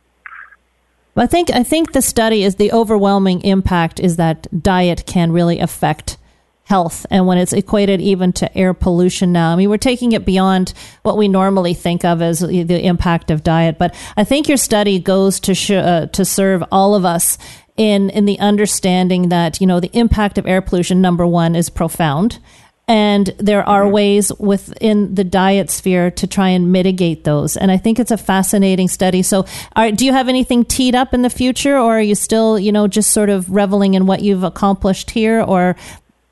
I 1.17 1.29
think 1.29 1.51
I 1.53 1.63
think 1.63 1.93
the 1.93 2.03
study 2.03 2.43
is 2.43 2.57
the 2.57 2.73
overwhelming 2.73 3.41
impact 3.43 4.01
is 4.01 4.17
that 4.17 4.49
diet 4.63 5.07
can 5.07 5.31
really 5.31 5.61
affect 5.61 6.17
health. 6.65 7.07
And 7.09 7.27
when 7.29 7.39
it's 7.39 7.53
equated 7.53 8.01
even 8.01 8.33
to 8.33 8.57
air 8.57 8.73
pollution 8.73 9.33
now 9.33 9.53
i 9.53 9.57
mean 9.57 9.69
we're 9.69 9.77
taking 9.77 10.13
it 10.13 10.25
beyond 10.25 10.73
what 11.03 11.19
we 11.19 11.29
normally 11.29 11.75
think 11.75 12.07
of 12.07 12.23
as 12.23 12.41
the 12.41 12.87
impact 12.87 13.31
of 13.31 13.45
diet. 13.45 13.79
But 13.79 13.95
i 14.17 14.25
think 14.25 14.49
your 14.49 14.57
study 14.57 14.99
goes 14.99 15.39
to 15.41 15.55
sh- 15.55 15.71
uh, 15.71 16.07
to 16.07 16.25
serve 16.25 16.65
all 16.73 16.95
of 16.97 17.05
us 17.05 17.39
in 17.77 18.11
in 18.11 18.25
the 18.25 18.41
understanding 18.41 19.29
that 19.29 19.61
you 19.61 19.67
know 19.67 19.79
the 19.79 19.97
impact 19.97 20.39
of 20.39 20.47
air 20.47 20.63
pollution 20.63 21.01
number 21.01 21.27
1 21.27 21.55
is 21.55 21.71
profound 21.71 22.41
and 22.87 23.29
there 23.39 23.67
are 23.67 23.85
mm-hmm. 23.85 23.93
ways 23.93 24.33
within 24.39 25.15
the 25.15 25.25
diet 25.25 25.71
sphere 25.71 26.11
to 26.11 26.27
try 26.27 26.49
and 26.49 26.71
mitigate 26.71 27.25
those. 27.25 27.57
And 27.57 27.71
I 27.71 27.77
think 27.79 27.99
it's 27.99 28.11
a 28.11 28.19
fascinating 28.19 28.89
study. 28.89 29.23
So, 29.23 29.47
are, 29.75 29.91
do 29.91 30.05
you 30.05 30.13
have 30.13 30.29
anything 30.29 30.65
teed 30.65 30.95
up 30.95 31.15
in 31.15 31.23
the 31.23 31.31
future, 31.31 31.77
or 31.79 31.99
are 31.99 32.03
you 32.03 32.15
still, 32.15 32.59
you 32.59 32.73
know, 32.73 32.87
just 32.87 33.11
sort 33.13 33.31
of 33.31 33.51
reveling 33.51 33.95
in 33.95 34.07
what 34.07 34.23
you've 34.23 34.43
accomplished 34.43 35.11
here, 35.11 35.41
or 35.41 35.77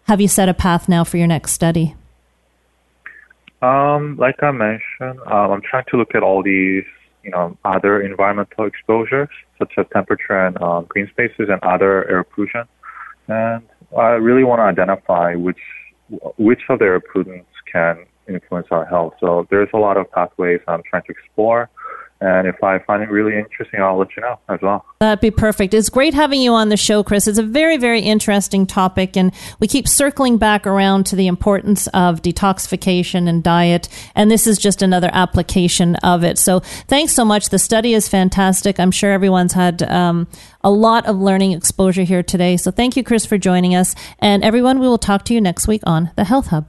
have 0.04 0.20
you 0.20 0.28
set 0.28 0.48
a 0.48 0.54
path 0.54 0.88
now 0.88 1.04
for 1.04 1.16
your 1.16 1.26
next 1.26 1.52
study? 1.52 1.94
Um, 3.62 4.16
like 4.16 4.42
I 4.42 4.50
mentioned, 4.50 5.20
um, 5.26 5.52
I'm 5.52 5.62
trying 5.62 5.84
to 5.90 5.96
look 5.96 6.14
at 6.14 6.22
all 6.22 6.42
these, 6.42 6.84
you 7.22 7.30
know, 7.30 7.56
other 7.64 8.02
environmental 8.02 8.66
exposures, 8.66 9.28
such 9.58 9.72
as 9.78 9.86
temperature 9.92 10.46
and 10.46 10.60
um, 10.60 10.84
green 10.86 11.08
spaces 11.08 11.48
and 11.48 11.62
other 11.62 12.08
air 12.10 12.24
pollution. 12.24 12.64
And 13.28 13.62
I 13.96 14.08
really 14.14 14.42
want 14.42 14.58
to 14.58 14.64
identify 14.64 15.36
which 15.36 15.60
which 16.38 16.60
of 16.68 16.78
their 16.78 17.00
pollutants 17.00 17.44
can 17.70 18.04
influence 18.28 18.68
our 18.70 18.84
health. 18.84 19.14
So 19.20 19.46
there's 19.50 19.68
a 19.74 19.78
lot 19.78 19.96
of 19.96 20.10
pathways 20.10 20.60
I'm 20.68 20.82
trying 20.88 21.02
to 21.02 21.12
explore. 21.12 21.70
And 22.22 22.46
if 22.46 22.62
I 22.62 22.78
find 22.78 23.02
it 23.02 23.10
really 23.10 23.36
interesting, 23.36 23.80
I'll 23.80 23.98
let 23.98 24.16
you 24.16 24.22
know 24.22 24.38
as 24.48 24.60
well. 24.62 24.86
That'd 25.00 25.20
be 25.20 25.32
perfect. 25.32 25.74
It's 25.74 25.88
great 25.88 26.14
having 26.14 26.40
you 26.40 26.52
on 26.52 26.68
the 26.68 26.76
show, 26.76 27.02
Chris. 27.02 27.26
It's 27.26 27.36
a 27.36 27.42
very, 27.42 27.78
very 27.78 28.00
interesting 28.00 28.64
topic, 28.64 29.16
and 29.16 29.32
we 29.58 29.66
keep 29.66 29.88
circling 29.88 30.38
back 30.38 30.64
around 30.64 31.04
to 31.06 31.16
the 31.16 31.26
importance 31.26 31.88
of 31.88 32.22
detoxification 32.22 33.28
and 33.28 33.42
diet. 33.42 33.88
And 34.14 34.30
this 34.30 34.46
is 34.46 34.56
just 34.56 34.82
another 34.82 35.10
application 35.12 35.96
of 35.96 36.22
it. 36.22 36.38
So 36.38 36.60
thanks 36.60 37.12
so 37.12 37.24
much. 37.24 37.48
The 37.48 37.58
study 37.58 37.92
is 37.92 38.08
fantastic. 38.08 38.78
I'm 38.78 38.92
sure 38.92 39.10
everyone's 39.10 39.54
had 39.54 39.82
um, 39.82 40.28
a 40.62 40.70
lot 40.70 41.06
of 41.06 41.18
learning 41.18 41.50
exposure 41.50 42.04
here 42.04 42.22
today. 42.22 42.56
So 42.56 42.70
thank 42.70 42.96
you, 42.96 43.02
Chris, 43.02 43.26
for 43.26 43.36
joining 43.36 43.74
us. 43.74 43.96
And 44.20 44.44
everyone, 44.44 44.78
we 44.78 44.86
will 44.86 44.96
talk 44.96 45.24
to 45.24 45.34
you 45.34 45.40
next 45.40 45.66
week 45.66 45.82
on 45.86 46.12
the 46.14 46.22
Health 46.22 46.46
Hub. 46.46 46.68